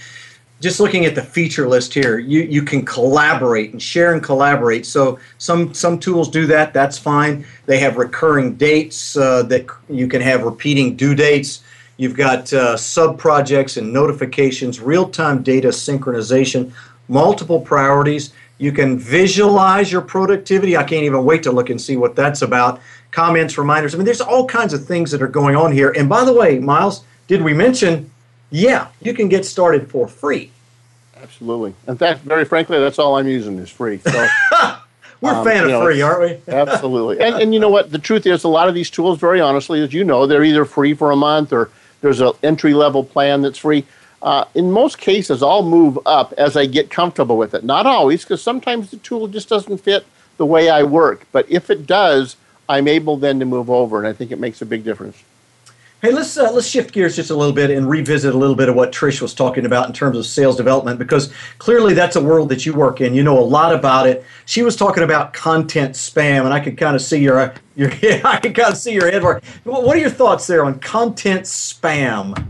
just 0.59 0.79
looking 0.79 1.05
at 1.05 1.13
the 1.13 1.21
feature 1.21 1.67
list 1.67 1.93
here, 1.93 2.17
you, 2.17 2.41
you 2.41 2.63
can 2.63 2.83
collaborate 2.83 3.71
and 3.71 3.81
share 3.81 4.13
and 4.13 4.23
collaborate. 4.23 4.85
So 4.85 5.19
some 5.37 5.73
some 5.73 5.99
tools 5.99 6.29
do 6.29 6.47
that. 6.47 6.73
That's 6.73 6.97
fine. 6.97 7.45
They 7.67 7.79
have 7.79 7.97
recurring 7.97 8.55
dates 8.55 9.15
uh, 9.15 9.43
that 9.43 9.67
you 9.89 10.07
can 10.07 10.21
have 10.21 10.43
repeating 10.43 10.95
due 10.95 11.13
dates. 11.13 11.61
You've 11.97 12.15
got 12.15 12.51
uh, 12.53 12.77
sub 12.77 13.17
projects 13.17 13.77
and 13.77 13.91
notifications, 13.93 14.79
real 14.79 15.09
time 15.09 15.43
data 15.43 15.69
synchronization, 15.69 16.71
multiple 17.07 17.59
priorities. 17.59 18.33
You 18.59 18.71
can 18.71 18.97
visualize 18.97 19.91
your 19.91 20.01
productivity. 20.01 20.75
I 20.75 20.83
can't 20.83 21.03
even 21.03 21.23
wait 21.23 21.43
to 21.43 21.51
look 21.51 21.69
and 21.69 21.79
see 21.79 21.95
what 21.95 22.15
that's 22.15 22.41
about. 22.41 22.81
Comments, 23.11 23.55
reminders. 23.55 23.93
I 23.93 23.97
mean, 23.97 24.05
there's 24.05 24.21
all 24.21 24.47
kinds 24.47 24.73
of 24.73 24.85
things 24.85 25.11
that 25.11 25.21
are 25.21 25.27
going 25.27 25.55
on 25.55 25.71
here. 25.71 25.91
And 25.91 26.09
by 26.09 26.23
the 26.25 26.33
way, 26.33 26.57
Miles, 26.57 27.03
did 27.27 27.43
we 27.43 27.53
mention 27.53 28.09
yeah, 28.49 28.87
you 29.01 29.13
can 29.13 29.29
get 29.29 29.45
started 29.45 29.89
for 29.89 30.07
free. 30.07 30.51
Absolutely. 31.21 31.73
In 31.87 31.97
fact, 31.97 32.21
very 32.21 32.45
frankly, 32.45 32.79
that's 32.79 32.99
all 32.99 33.17
I'm 33.17 33.27
using 33.27 33.57
is 33.59 33.69
free. 33.69 33.97
So 33.99 34.27
we're 35.21 35.33
um, 35.33 35.45
fan 35.45 35.63
of 35.63 35.69
know, 35.69 35.83
free, 35.83 36.01
aren't 36.01 36.21
we? 36.47 36.53
absolutely. 36.53 37.19
And, 37.19 37.35
and 37.35 37.53
you 37.53 37.59
know 37.59 37.69
what? 37.69 37.91
The 37.91 37.99
truth 37.99 38.25
is, 38.25 38.43
a 38.43 38.47
lot 38.47 38.69
of 38.69 38.75
these 38.75 38.89
tools, 38.89 39.19
very 39.19 39.41
honestly, 39.41 39.81
as 39.81 39.93
you 39.93 40.03
know, 40.03 40.27
they're 40.27 40.43
either 40.43 40.65
free 40.65 40.93
for 40.93 41.11
a 41.11 41.15
month 41.15 41.51
or 41.51 41.69
there's 42.01 42.21
an 42.21 42.33
entry 42.43 42.73
level 42.73 43.03
plan 43.03 43.41
that's 43.41 43.57
free. 43.57 43.85
Uh, 44.21 44.45
in 44.55 44.71
most 44.71 44.97
cases, 44.97 45.43
I'll 45.43 45.63
move 45.63 45.99
up 46.05 46.33
as 46.33 46.57
I 46.57 46.65
get 46.65 46.89
comfortable 46.89 47.37
with 47.37 47.53
it. 47.53 47.63
Not 47.63 47.85
always, 47.85 48.23
because 48.23 48.41
sometimes 48.41 48.89
the 48.91 48.97
tool 48.97 49.27
just 49.27 49.49
doesn't 49.49 49.77
fit 49.79 50.05
the 50.37 50.45
way 50.45 50.69
I 50.69 50.83
work. 50.83 51.25
But 51.31 51.49
if 51.49 51.69
it 51.69 51.85
does, 51.85 52.35
I'm 52.67 52.87
able 52.87 53.17
then 53.17 53.39
to 53.39 53.45
move 53.45 53.69
over, 53.69 53.99
and 53.99 54.07
I 54.07 54.13
think 54.13 54.31
it 54.31 54.39
makes 54.39 54.61
a 54.61 54.65
big 54.65 54.83
difference. 54.83 55.23
Hey, 55.99 56.11
let's 56.11 56.37
uh, 56.37 56.51
let's 56.51 56.67
shift 56.67 56.93
gears 56.93 57.15
just 57.15 57.31
a 57.31 57.35
little 57.35 57.55
bit 57.55 57.71
and 57.71 57.89
revisit 57.89 58.35
a 58.35 58.37
little 58.37 58.55
bit 58.55 58.69
of 58.69 58.75
what 58.75 58.91
Trish 58.91 59.19
was 59.19 59.33
talking 59.33 59.65
about 59.65 59.87
in 59.87 59.93
terms 59.93 60.15
of 60.15 60.27
sales 60.27 60.55
development 60.55 60.99
because 60.99 61.33
clearly 61.57 61.95
that's 61.95 62.15
a 62.15 62.21
world 62.21 62.49
that 62.49 62.67
you 62.67 62.73
work 62.73 63.01
in. 63.01 63.15
You 63.15 63.23
know 63.23 63.39
a 63.39 63.41
lot 63.41 63.73
about 63.73 64.05
it. 64.05 64.23
She 64.45 64.61
was 64.61 64.75
talking 64.75 65.01
about 65.01 65.33
content 65.33 65.95
spam, 65.95 66.45
and 66.45 66.53
I 66.53 66.59
could 66.59 66.77
kind 66.77 66.95
of 66.95 67.01
see 67.01 67.17
your 67.17 67.51
your 67.75 67.89
I 68.23 68.39
could 68.39 68.53
kind 68.53 68.73
of 68.73 68.77
see 68.77 68.93
your 68.93 69.09
head 69.09 69.23
work. 69.23 69.43
What 69.63 69.97
are 69.97 69.99
your 69.99 70.11
thoughts 70.11 70.45
there 70.45 70.63
on 70.63 70.77
content 70.79 71.45
spam? 71.45 72.45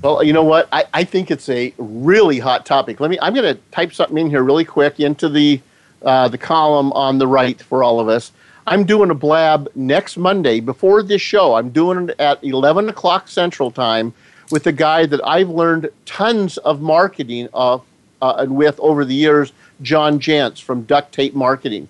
Well, 0.00 0.22
you 0.22 0.32
know 0.32 0.44
what? 0.44 0.68
I, 0.70 0.84
I 0.94 1.02
think 1.02 1.32
it's 1.32 1.48
a 1.48 1.74
really 1.78 2.38
hot 2.38 2.64
topic. 2.64 3.00
Let 3.00 3.10
me. 3.10 3.18
I'm 3.20 3.34
going 3.34 3.52
to 3.52 3.60
type 3.72 3.92
something 3.92 4.16
in 4.16 4.30
here 4.30 4.44
really 4.44 4.64
quick 4.64 5.00
into 5.00 5.28
the 5.28 5.60
uh, 6.02 6.28
the 6.28 6.38
column 6.38 6.92
on 6.92 7.18
the 7.18 7.26
right 7.26 7.60
for 7.60 7.82
all 7.82 7.98
of 7.98 8.08
us. 8.08 8.30
I'm 8.66 8.84
doing 8.84 9.10
a 9.10 9.14
blab 9.14 9.68
next 9.74 10.16
Monday 10.16 10.60
before 10.60 11.02
this 11.02 11.20
show. 11.20 11.54
I'm 11.54 11.70
doing 11.70 12.08
it 12.08 12.20
at 12.20 12.42
11 12.44 12.88
o'clock 12.88 13.28
Central 13.28 13.70
Time 13.70 14.14
with 14.50 14.66
a 14.66 14.72
guy 14.72 15.06
that 15.06 15.20
I've 15.26 15.48
learned 15.48 15.90
tons 16.06 16.58
of 16.58 16.80
marketing 16.80 17.48
of, 17.52 17.82
uh, 18.20 18.46
with 18.48 18.78
over 18.78 19.04
the 19.04 19.14
years, 19.14 19.52
John 19.80 20.20
Jantsch 20.20 20.62
from 20.62 20.82
Duct 20.82 21.12
Tape 21.12 21.34
Marketing. 21.34 21.88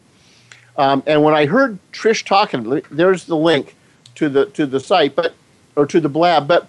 Um, 0.78 1.02
and 1.06 1.22
when 1.22 1.34
I 1.34 1.44
heard 1.44 1.78
Trish 1.92 2.24
talking, 2.24 2.82
there's 2.90 3.24
the 3.24 3.36
link 3.36 3.76
to 4.14 4.28
the 4.30 4.46
to 4.46 4.64
the 4.64 4.80
site, 4.80 5.14
but 5.14 5.34
or 5.76 5.86
to 5.86 6.00
the 6.00 6.08
blab. 6.08 6.48
But 6.48 6.68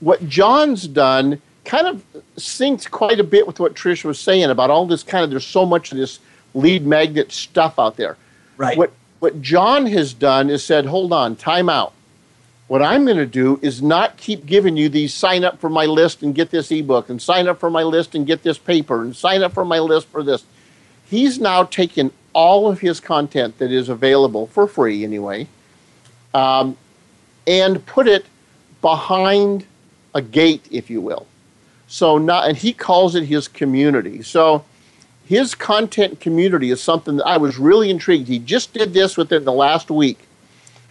what 0.00 0.28
John's 0.28 0.86
done 0.86 1.40
kind 1.64 1.86
of 1.86 2.02
syncs 2.36 2.90
quite 2.90 3.20
a 3.20 3.24
bit 3.24 3.46
with 3.46 3.60
what 3.60 3.74
Trish 3.74 4.04
was 4.04 4.18
saying 4.18 4.50
about 4.50 4.68
all 4.70 4.86
this 4.86 5.02
kind 5.02 5.24
of. 5.24 5.30
There's 5.30 5.46
so 5.46 5.64
much 5.64 5.92
of 5.92 5.98
this 5.98 6.18
lead 6.54 6.86
magnet 6.86 7.32
stuff 7.32 7.78
out 7.78 7.96
there. 7.96 8.16
Right. 8.56 8.76
What 8.76 8.92
what 9.20 9.42
John 9.42 9.86
has 9.86 10.14
done 10.14 10.50
is 10.50 10.64
said, 10.64 10.86
hold 10.86 11.12
on, 11.12 11.36
time 11.36 11.68
out. 11.68 11.92
What 12.68 12.82
I'm 12.82 13.04
going 13.04 13.16
to 13.16 13.26
do 13.26 13.58
is 13.62 13.80
not 13.80 14.18
keep 14.18 14.44
giving 14.44 14.76
you 14.76 14.88
these 14.88 15.14
sign 15.14 15.42
up 15.42 15.58
for 15.58 15.70
my 15.70 15.86
list 15.86 16.22
and 16.22 16.34
get 16.34 16.50
this 16.50 16.70
ebook, 16.70 17.08
and 17.08 17.20
sign 17.20 17.48
up 17.48 17.58
for 17.58 17.70
my 17.70 17.82
list 17.82 18.14
and 18.14 18.26
get 18.26 18.42
this 18.42 18.58
paper, 18.58 19.02
and 19.02 19.16
sign 19.16 19.42
up 19.42 19.54
for 19.54 19.64
my 19.64 19.78
list 19.78 20.08
for 20.08 20.22
this. 20.22 20.44
He's 21.08 21.40
now 21.40 21.64
taken 21.64 22.12
all 22.34 22.68
of 22.68 22.80
his 22.80 23.00
content 23.00 23.58
that 23.58 23.72
is 23.72 23.88
available 23.88 24.48
for 24.48 24.66
free 24.66 25.02
anyway, 25.02 25.48
um, 26.34 26.76
and 27.46 27.84
put 27.86 28.06
it 28.06 28.26
behind 28.82 29.64
a 30.14 30.20
gate, 30.20 30.68
if 30.70 30.90
you 30.90 31.00
will. 31.00 31.26
So 31.86 32.18
not, 32.18 32.48
and 32.48 32.56
he 32.56 32.74
calls 32.74 33.14
it 33.14 33.24
his 33.24 33.48
community. 33.48 34.22
So 34.22 34.62
his 35.28 35.54
content 35.54 36.20
community 36.20 36.70
is 36.70 36.80
something 36.80 37.16
that 37.16 37.26
I 37.26 37.36
was 37.36 37.58
really 37.58 37.90
intrigued. 37.90 38.28
He 38.28 38.38
just 38.38 38.72
did 38.72 38.94
this 38.94 39.18
within 39.18 39.44
the 39.44 39.52
last 39.52 39.90
week. 39.90 40.20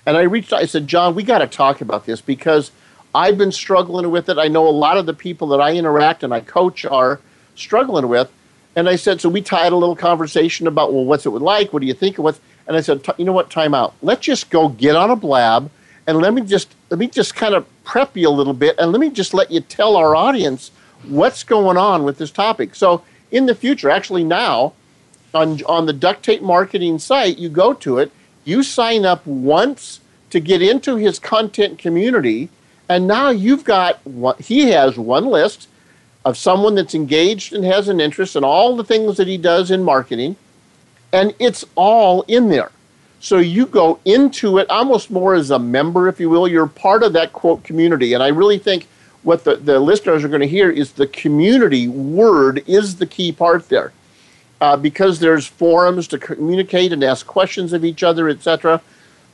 And 0.05 0.15
I 0.15 0.21
reached 0.21 0.53
out, 0.53 0.61
I 0.61 0.67
said, 0.67 0.87
John, 0.87 1.15
we 1.15 1.23
got 1.23 1.39
to 1.39 1.47
talk 1.47 1.81
about 1.81 2.05
this 2.05 2.21
because 2.21 2.69
I've 3.15 3.35
been 3.35 3.51
struggling 3.51 4.11
with 4.11 4.29
it. 4.29 4.37
I 4.37 4.47
know 4.47 4.67
a 4.67 4.69
lot 4.69 4.97
of 4.97 5.07
the 5.07 5.13
people 5.15 5.47
that 5.47 5.59
I 5.59 5.73
interact 5.73 6.23
and 6.23 6.31
I 6.31 6.41
coach 6.41 6.85
are 6.85 7.19
struggling 7.55 8.09
with. 8.09 8.31
And 8.75 8.87
I 8.87 8.95
said, 8.95 9.19
so 9.19 9.27
we 9.27 9.41
tied 9.41 9.71
a 9.71 9.75
little 9.75 9.95
conversation 9.95 10.67
about, 10.67 10.93
well, 10.93 11.03
what's 11.03 11.25
it 11.25 11.31
like? 11.31 11.73
What 11.73 11.81
do 11.81 11.87
you 11.87 11.95
think 11.95 12.19
what's, 12.19 12.39
and 12.67 12.77
I 12.77 12.81
said, 12.81 13.03
you 13.17 13.25
know 13.25 13.33
what, 13.33 13.49
time 13.49 13.73
out. 13.73 13.95
Let's 14.03 14.21
just 14.21 14.51
go 14.51 14.69
get 14.69 14.95
on 14.95 15.09
a 15.09 15.15
blab 15.15 15.71
and 16.05 16.19
let 16.19 16.35
me 16.35 16.43
just, 16.43 16.75
let 16.91 16.99
me 16.99 17.07
just 17.07 17.33
kind 17.33 17.55
of 17.55 17.65
prep 17.83 18.15
you 18.15 18.29
a 18.29 18.29
little 18.29 18.53
bit 18.53 18.75
and 18.77 18.91
let 18.91 19.01
me 19.01 19.09
just 19.09 19.33
let 19.33 19.49
you 19.49 19.61
tell 19.61 19.95
our 19.95 20.15
audience 20.15 20.69
what's 21.07 21.43
going 21.43 21.75
on 21.75 22.03
with 22.03 22.19
this 22.19 22.29
topic. 22.29 22.75
So 22.75 23.01
in 23.31 23.45
the 23.45 23.55
future, 23.55 23.89
actually 23.89 24.23
now, 24.23 24.73
on, 25.33 25.63
on 25.65 25.85
the 25.85 25.93
duct 25.93 26.23
tape 26.23 26.41
marketing 26.41 26.99
site, 26.99 27.37
you 27.37 27.49
go 27.49 27.73
to 27.73 27.99
it, 27.99 28.11
you 28.45 28.63
sign 28.63 29.05
up 29.05 29.25
once 29.25 29.99
to 30.29 30.39
get 30.39 30.61
into 30.61 30.95
his 30.95 31.19
content 31.19 31.77
community, 31.77 32.49
and 32.89 33.07
now 33.07 33.29
you've 33.29 33.63
got 33.63 34.05
what 34.05 34.39
he 34.39 34.69
has 34.69 34.97
one 34.97 35.25
list 35.25 35.67
of 36.25 36.37
someone 36.37 36.75
that's 36.75 36.95
engaged 36.95 37.53
and 37.53 37.63
has 37.63 37.87
an 37.87 37.99
interest 37.99 38.35
in 38.35 38.43
all 38.43 38.75
the 38.75 38.83
things 38.83 39.17
that 39.17 39.27
he 39.27 39.37
does 39.37 39.71
in 39.71 39.83
marketing, 39.83 40.35
and 41.13 41.33
it's 41.39 41.65
all 41.75 42.23
in 42.23 42.49
there. 42.49 42.71
So 43.19 43.37
you 43.37 43.65
go 43.65 43.99
into 44.05 44.57
it 44.57 44.69
almost 44.69 45.09
more 45.09 45.33
as 45.33 45.51
a 45.51 45.59
member, 45.59 46.07
if 46.07 46.19
you 46.19 46.29
will. 46.29 46.47
You're 46.47 46.67
part 46.67 47.03
of 47.03 47.13
that 47.13 47.33
quote 47.33 47.63
community. 47.63 48.13
And 48.13 48.21
I 48.21 48.27
really 48.27 48.59
think 48.59 48.87
what 49.27 49.43
the, 49.43 49.57
the 49.57 49.77
listeners 49.77 50.23
are 50.23 50.29
going 50.29 50.39
to 50.39 50.47
hear 50.47 50.69
is 50.69 50.93
the 50.93 51.05
community 51.05 51.85
word 51.85 52.63
is 52.65 52.95
the 52.95 53.05
key 53.05 53.33
part 53.33 53.67
there. 53.67 53.91
Uh, 54.61 54.77
because 54.77 55.19
there's 55.19 55.45
forums 55.45 56.07
to 56.07 56.17
communicate 56.17 56.93
and 56.93 57.03
ask 57.03 57.27
questions 57.27 57.73
of 57.73 57.83
each 57.83 58.03
other, 58.03 58.29
etc. 58.29 58.81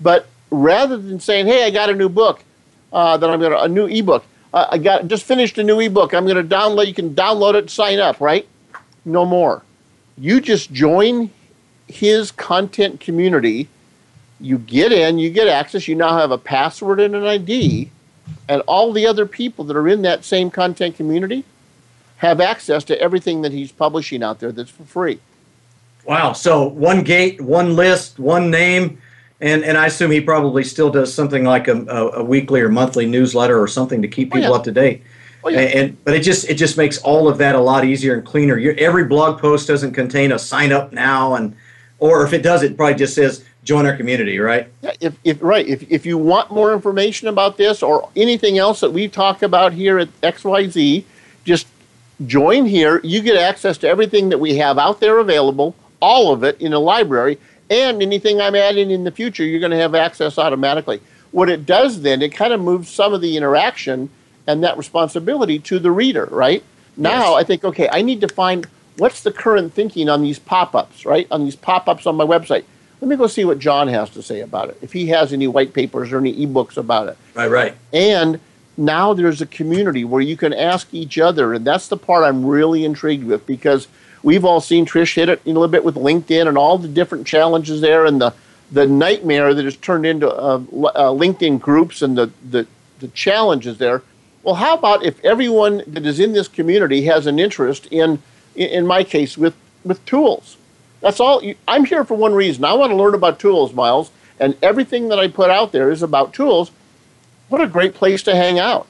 But 0.01 0.25
rather 0.49 0.97
than 0.97 1.19
saying, 1.19 1.45
"Hey, 1.45 1.63
I 1.63 1.69
got 1.69 1.91
a 1.91 1.93
new 1.93 2.09
book," 2.09 2.43
uh, 2.91 3.17
that 3.17 3.29
I'm 3.29 3.39
going 3.39 3.51
to 3.51 3.61
a 3.61 3.69
new 3.69 3.85
ebook. 3.85 4.25
Uh, 4.51 4.65
I 4.71 4.79
got 4.79 5.07
just 5.07 5.25
finished 5.25 5.59
a 5.59 5.63
new 5.63 5.79
ebook. 5.79 6.13
I'm 6.13 6.25
going 6.25 6.35
to 6.35 6.55
download. 6.55 6.87
You 6.87 6.93
can 6.95 7.13
download 7.13 7.53
it, 7.53 7.69
sign 7.69 7.99
up. 7.99 8.19
Right? 8.19 8.47
No 9.05 9.25
more. 9.25 9.61
You 10.17 10.41
just 10.41 10.73
join 10.73 11.29
his 11.87 12.31
content 12.31 12.99
community. 12.99 13.69
You 14.41 14.57
get 14.57 14.91
in, 14.91 15.19
you 15.19 15.29
get 15.29 15.47
access, 15.47 15.87
you 15.87 15.95
now 15.95 16.17
have 16.17 16.31
a 16.31 16.37
password 16.37 16.99
and 16.99 17.15
an 17.15 17.23
ID, 17.23 17.91
and 18.47 18.61
all 18.67 18.91
the 18.91 19.05
other 19.07 19.25
people 19.25 19.65
that 19.65 19.75
are 19.75 19.87
in 19.87 20.01
that 20.03 20.23
same 20.23 20.49
content 20.49 20.95
community 20.95 21.43
have 22.17 22.39
access 22.39 22.83
to 22.85 22.99
everything 23.01 23.41
that 23.41 23.51
he's 23.51 23.71
publishing 23.71 24.23
out 24.23 24.39
there 24.39 24.51
that's 24.51 24.69
for 24.69 24.83
free. 24.83 25.19
Wow. 26.05 26.33
So 26.33 26.67
one 26.67 27.03
gate, 27.03 27.41
one 27.41 27.75
list, 27.75 28.19
one 28.19 28.49
name, 28.51 29.01
and, 29.41 29.63
and 29.63 29.77
I 29.77 29.87
assume 29.87 30.11
he 30.11 30.21
probably 30.21 30.63
still 30.63 30.89
does 30.89 31.13
something 31.13 31.43
like 31.43 31.67
a, 31.67 31.81
a, 31.85 32.09
a 32.19 32.23
weekly 32.23 32.61
or 32.61 32.69
monthly 32.69 33.05
newsletter 33.05 33.59
or 33.59 33.67
something 33.67 34.01
to 34.01 34.07
keep 34.07 34.29
oh, 34.31 34.35
people 34.35 34.49
oh, 34.49 34.53
yeah. 34.53 34.57
up 34.57 34.63
to 34.63 34.71
date. 34.71 35.03
Oh, 35.43 35.49
yeah. 35.49 35.59
and, 35.59 35.73
and, 35.73 36.03
but 36.05 36.13
it 36.13 36.21
just 36.21 36.49
it 36.49 36.55
just 36.55 36.77
makes 36.77 36.97
all 36.99 37.27
of 37.27 37.37
that 37.39 37.55
a 37.55 37.59
lot 37.59 37.83
easier 37.83 38.13
and 38.13 38.25
cleaner. 38.25 38.57
Your, 38.57 38.73
every 38.77 39.03
blog 39.03 39.41
post 39.41 39.67
doesn't 39.67 39.91
contain 39.91 40.31
a 40.31 40.39
sign 40.39 40.71
up 40.71 40.93
now, 40.93 41.35
and 41.35 41.55
or 41.99 42.25
if 42.25 42.31
it 42.31 42.41
does, 42.41 42.63
it 42.63 42.77
probably 42.77 42.95
just 42.95 43.15
says 43.15 43.43
join 43.63 43.85
our 43.85 43.95
community, 43.95 44.39
right? 44.39 44.67
Yeah, 44.81 44.93
if, 44.99 45.17
if 45.23 45.41
right, 45.41 45.65
if, 45.67 45.89
if 45.91 46.05
you 46.05 46.17
want 46.17 46.51
more 46.51 46.73
information 46.73 47.27
about 47.27 47.57
this 47.57 47.81
or 47.81 48.09
anything 48.15 48.57
else 48.57 48.81
that 48.81 48.91
we 48.91 49.07
talk 49.07 49.41
about 49.41 49.73
here 49.73 49.99
at 49.99 50.21
XYZ, 50.21 51.03
just 51.45 51.67
join 52.25 52.65
here. 52.65 52.99
You 53.03 53.21
get 53.21 53.37
access 53.37 53.77
to 53.79 53.87
everything 53.87 54.29
that 54.29 54.39
we 54.39 54.57
have 54.57 54.77
out 54.77 54.99
there 54.99 55.19
available, 55.19 55.75
all 56.01 56.33
of 56.33 56.43
it 56.43 56.59
in 56.61 56.73
a 56.73 56.79
library, 56.79 57.39
and 57.69 58.01
anything 58.01 58.41
I'm 58.41 58.55
adding 58.55 58.91
in 58.91 59.03
the 59.03 59.11
future, 59.11 59.43
you're 59.43 59.59
going 59.59 59.71
to 59.71 59.77
have 59.77 59.95
access 59.95 60.37
automatically. 60.37 61.01
What 61.31 61.49
it 61.49 61.65
does 61.65 62.01
then, 62.01 62.21
it 62.21 62.33
kind 62.33 62.53
of 62.53 62.61
moves 62.61 62.89
some 62.89 63.13
of 63.13 63.21
the 63.21 63.35
interaction 63.37 64.09
and 64.45 64.63
that 64.63 64.77
responsibility 64.77 65.57
to 65.59 65.79
the 65.79 65.91
reader, 65.91 66.27
right? 66.29 66.63
Now 66.97 67.31
yes. 67.31 67.41
I 67.41 67.43
think, 67.45 67.63
okay, 67.63 67.89
I 67.91 68.01
need 68.01 68.21
to 68.21 68.27
find 68.27 68.67
what's 68.97 69.23
the 69.23 69.31
current 69.31 69.73
thinking 69.73 70.09
on 70.09 70.21
these 70.21 70.37
pop 70.37 70.75
ups, 70.75 71.05
right? 71.05 71.27
On 71.31 71.45
these 71.45 71.55
pop 71.55 71.87
ups 71.87 72.05
on 72.05 72.15
my 72.15 72.25
website. 72.25 72.65
Let 73.03 73.09
me 73.09 73.15
go 73.17 73.27
see 73.27 73.43
what 73.43 73.59
John 73.59 73.89
has 73.89 74.09
to 74.11 74.23
say 74.23 74.39
about 74.39 74.69
it. 74.69 74.77
If 74.81 74.93
he 74.93 75.07
has 75.07 75.33
any 75.33 75.45
white 75.45 75.73
papers 75.73 76.13
or 76.13 76.19
any 76.19 76.33
ebooks 76.47 76.77
about 76.77 77.09
it. 77.09 77.17
Right, 77.33 77.51
right. 77.51 77.75
And 77.91 78.39
now 78.77 79.13
there's 79.13 79.41
a 79.41 79.45
community 79.45 80.05
where 80.05 80.21
you 80.21 80.37
can 80.37 80.53
ask 80.53 80.93
each 80.93 81.19
other, 81.19 81.53
and 81.53 81.67
that's 81.67 81.89
the 81.89 81.97
part 81.97 82.23
I'm 82.23 82.45
really 82.45 82.85
intrigued 82.85 83.25
with 83.25 83.45
because 83.45 83.89
we've 84.23 84.45
all 84.45 84.61
seen 84.61 84.85
Trish 84.85 85.15
hit 85.15 85.27
it 85.27 85.41
a 85.45 85.47
little 85.47 85.67
bit 85.67 85.83
with 85.83 85.95
LinkedIn 85.95 86.47
and 86.47 86.57
all 86.57 86.77
the 86.77 86.87
different 86.87 87.27
challenges 87.27 87.81
there, 87.81 88.05
and 88.05 88.21
the 88.21 88.33
the 88.71 88.87
nightmare 88.87 89.53
that 89.53 89.65
has 89.65 89.75
turned 89.75 90.05
into 90.05 90.29
uh, 90.29 90.55
uh, 90.55 91.09
LinkedIn 91.11 91.59
groups 91.59 92.01
and 92.01 92.17
the, 92.17 92.31
the 92.49 92.65
the 92.99 93.09
challenges 93.09 93.79
there. 93.79 94.01
Well, 94.43 94.55
how 94.55 94.75
about 94.75 95.03
if 95.03 95.19
everyone 95.25 95.83
that 95.87 96.05
is 96.05 96.21
in 96.21 96.31
this 96.31 96.47
community 96.47 97.03
has 97.03 97.27
an 97.27 97.37
interest 97.37 97.85
in, 97.87 98.23
in 98.55 98.87
my 98.87 99.03
case, 99.03 99.37
with 99.37 99.55
with 99.83 100.05
tools? 100.05 100.55
That's 101.03 101.19
all. 101.19 101.43
I'm 101.67 101.85
here 101.85 102.03
for 102.03 102.15
one 102.15 102.33
reason. 102.33 102.65
I 102.65 102.73
want 102.73 102.91
to 102.91 102.95
learn 102.95 103.13
about 103.13 103.37
tools, 103.37 103.73
Miles, 103.73 104.09
and 104.39 104.57
everything 104.63 105.09
that 105.09 105.19
I 105.19 105.27
put 105.27 105.51
out 105.51 105.71
there 105.71 105.91
is 105.91 106.01
about 106.01 106.33
tools 106.33 106.71
what 107.53 107.61
a 107.61 107.67
great 107.67 107.93
place 107.93 108.23
to 108.23 108.35
hang 108.35 108.57
out, 108.57 108.87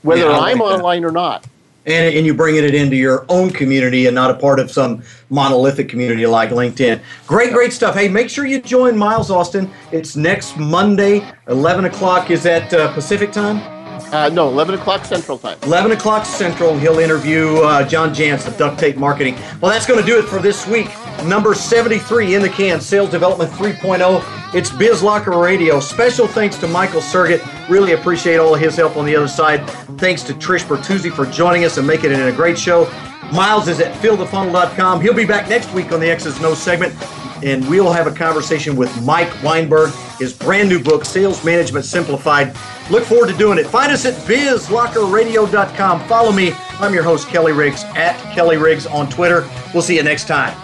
whether 0.00 0.22
yeah, 0.22 0.38
I'm 0.38 0.58
like 0.58 0.72
online 0.72 1.04
or 1.04 1.10
not. 1.10 1.46
And, 1.84 2.16
and 2.16 2.24
you 2.24 2.32
bringing 2.32 2.64
it 2.64 2.74
into 2.74 2.96
your 2.96 3.26
own 3.28 3.50
community 3.50 4.06
and 4.06 4.14
not 4.14 4.30
a 4.30 4.34
part 4.34 4.58
of 4.58 4.70
some 4.70 5.02
monolithic 5.28 5.90
community 5.90 6.26
like 6.26 6.48
LinkedIn. 6.48 7.00
Great, 7.26 7.52
great 7.52 7.74
stuff. 7.74 7.94
Hey, 7.94 8.08
make 8.08 8.30
sure 8.30 8.46
you 8.46 8.62
join 8.62 8.96
Miles 8.96 9.30
Austin. 9.30 9.70
It's 9.92 10.16
next 10.16 10.56
Monday, 10.56 11.30
11 11.48 11.84
o'clock. 11.84 12.30
Is 12.30 12.42
that 12.44 12.72
uh, 12.72 12.92
Pacific 12.94 13.32
time? 13.32 13.75
Uh, 14.12 14.28
no, 14.32 14.48
11 14.48 14.74
o'clock 14.76 15.04
Central 15.04 15.38
Time. 15.38 15.58
11 15.62 15.92
o'clock 15.92 16.24
Central, 16.24 16.78
he'll 16.78 16.98
interview 16.98 17.56
uh, 17.58 17.86
John 17.86 18.14
Jantsch 18.14 18.46
of 18.46 18.56
Duct 18.56 18.78
Tape 18.78 18.96
Marketing. 18.96 19.34
Well, 19.60 19.70
that's 19.70 19.86
going 19.86 20.00
to 20.00 20.06
do 20.06 20.18
it 20.18 20.24
for 20.24 20.38
this 20.38 20.66
week. 20.66 20.88
Number 21.24 21.54
73 21.54 22.34
in 22.34 22.42
the 22.42 22.48
can, 22.48 22.80
Sales 22.80 23.10
Development 23.10 23.50
3.0. 23.50 24.54
It's 24.54 24.70
Biz 24.70 25.02
Locker 25.02 25.38
Radio. 25.38 25.80
Special 25.80 26.26
thanks 26.26 26.56
to 26.58 26.68
Michael 26.68 27.00
Sergett. 27.00 27.68
Really 27.68 27.92
appreciate 27.92 28.36
all 28.36 28.54
his 28.54 28.76
help 28.76 28.96
on 28.96 29.04
the 29.06 29.16
other 29.16 29.28
side. 29.28 29.68
Thanks 29.98 30.22
to 30.24 30.34
Trish 30.34 30.64
Bertuzzi 30.64 31.12
for 31.12 31.26
joining 31.26 31.64
us 31.64 31.78
and 31.78 31.86
making 31.86 32.12
it 32.12 32.20
a 32.20 32.32
great 32.32 32.58
show. 32.58 32.84
Miles 33.32 33.66
is 33.66 33.80
at 33.80 33.92
fillthefunnel.com. 34.00 35.00
He'll 35.00 35.14
be 35.14 35.26
back 35.26 35.48
next 35.48 35.72
week 35.72 35.90
on 35.90 36.00
the 36.00 36.08
X's 36.08 36.40
No 36.40 36.54
segment 36.54 36.94
and 37.42 37.68
we'll 37.68 37.92
have 37.92 38.06
a 38.06 38.12
conversation 38.12 38.76
with 38.76 39.02
Mike 39.02 39.30
Weinberg, 39.42 39.92
his 40.18 40.32
brand 40.32 40.68
new 40.68 40.82
book, 40.82 41.04
Sales 41.04 41.44
Management 41.44 41.84
Simplified. 41.84 42.56
Look 42.90 43.04
forward 43.04 43.28
to 43.28 43.36
doing 43.36 43.58
it. 43.58 43.66
Find 43.66 43.92
us 43.92 44.04
at 44.04 44.14
bizlockerradio.com. 44.28 46.00
Follow 46.08 46.32
me. 46.32 46.52
I'm 46.78 46.94
your 46.94 47.02
host, 47.02 47.28
Kelly 47.28 47.52
Riggs, 47.52 47.84
at 47.94 48.16
Kelly 48.34 48.56
Riggs 48.56 48.86
on 48.86 49.08
Twitter. 49.08 49.48
We'll 49.72 49.82
see 49.82 49.96
you 49.96 50.02
next 50.02 50.26
time. 50.26 50.56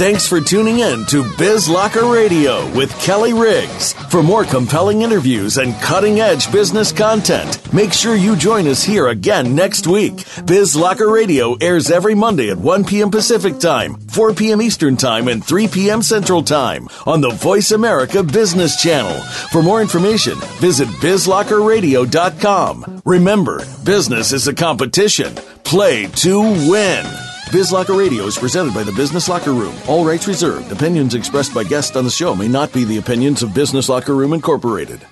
Thanks 0.00 0.24
for 0.26 0.40
tuning 0.40 0.78
in 0.78 1.04
to 1.08 1.30
Biz 1.36 1.68
Locker 1.68 2.10
Radio 2.10 2.66
with 2.74 2.98
Kelly 3.00 3.34
Riggs. 3.34 3.92
For 3.92 4.22
more 4.22 4.44
compelling 4.44 5.02
interviews 5.02 5.58
and 5.58 5.74
cutting 5.74 6.20
edge 6.20 6.50
business 6.50 6.90
content, 6.90 7.70
make 7.74 7.92
sure 7.92 8.14
you 8.14 8.34
join 8.34 8.66
us 8.66 8.82
here 8.82 9.08
again 9.08 9.54
next 9.54 9.86
week. 9.86 10.24
Biz 10.46 10.74
Locker 10.74 11.10
Radio 11.10 11.54
airs 11.60 11.90
every 11.90 12.14
Monday 12.14 12.48
at 12.48 12.56
1 12.56 12.86
p.m. 12.86 13.10
Pacific 13.10 13.58
Time, 13.58 13.96
4 14.08 14.32
p.m. 14.32 14.62
Eastern 14.62 14.96
Time, 14.96 15.28
and 15.28 15.44
3 15.44 15.68
p.m. 15.68 16.00
Central 16.00 16.42
Time 16.42 16.88
on 17.04 17.20
the 17.20 17.28
Voice 17.28 17.70
America 17.70 18.22
Business 18.22 18.80
Channel. 18.80 19.20
For 19.52 19.62
more 19.62 19.82
information, 19.82 20.38
visit 20.60 20.88
bizlockerradio.com. 20.88 23.02
Remember, 23.04 23.66
business 23.84 24.32
is 24.32 24.48
a 24.48 24.54
competition. 24.54 25.34
Play 25.62 26.06
to 26.06 26.40
win. 26.40 27.29
Biz 27.52 27.72
Locker 27.72 27.94
Radio 27.94 28.26
is 28.26 28.38
presented 28.38 28.72
by 28.72 28.84
the 28.84 28.92
Business 28.92 29.28
Locker 29.28 29.52
Room. 29.52 29.74
All 29.88 30.04
rights 30.04 30.28
reserved. 30.28 30.70
Opinions 30.70 31.14
expressed 31.14 31.52
by 31.52 31.64
guests 31.64 31.96
on 31.96 32.04
the 32.04 32.10
show 32.10 32.36
may 32.36 32.46
not 32.46 32.72
be 32.72 32.84
the 32.84 32.98
opinions 32.98 33.42
of 33.42 33.52
Business 33.52 33.88
Locker 33.88 34.14
Room 34.14 34.34
Incorporated. 34.34 35.04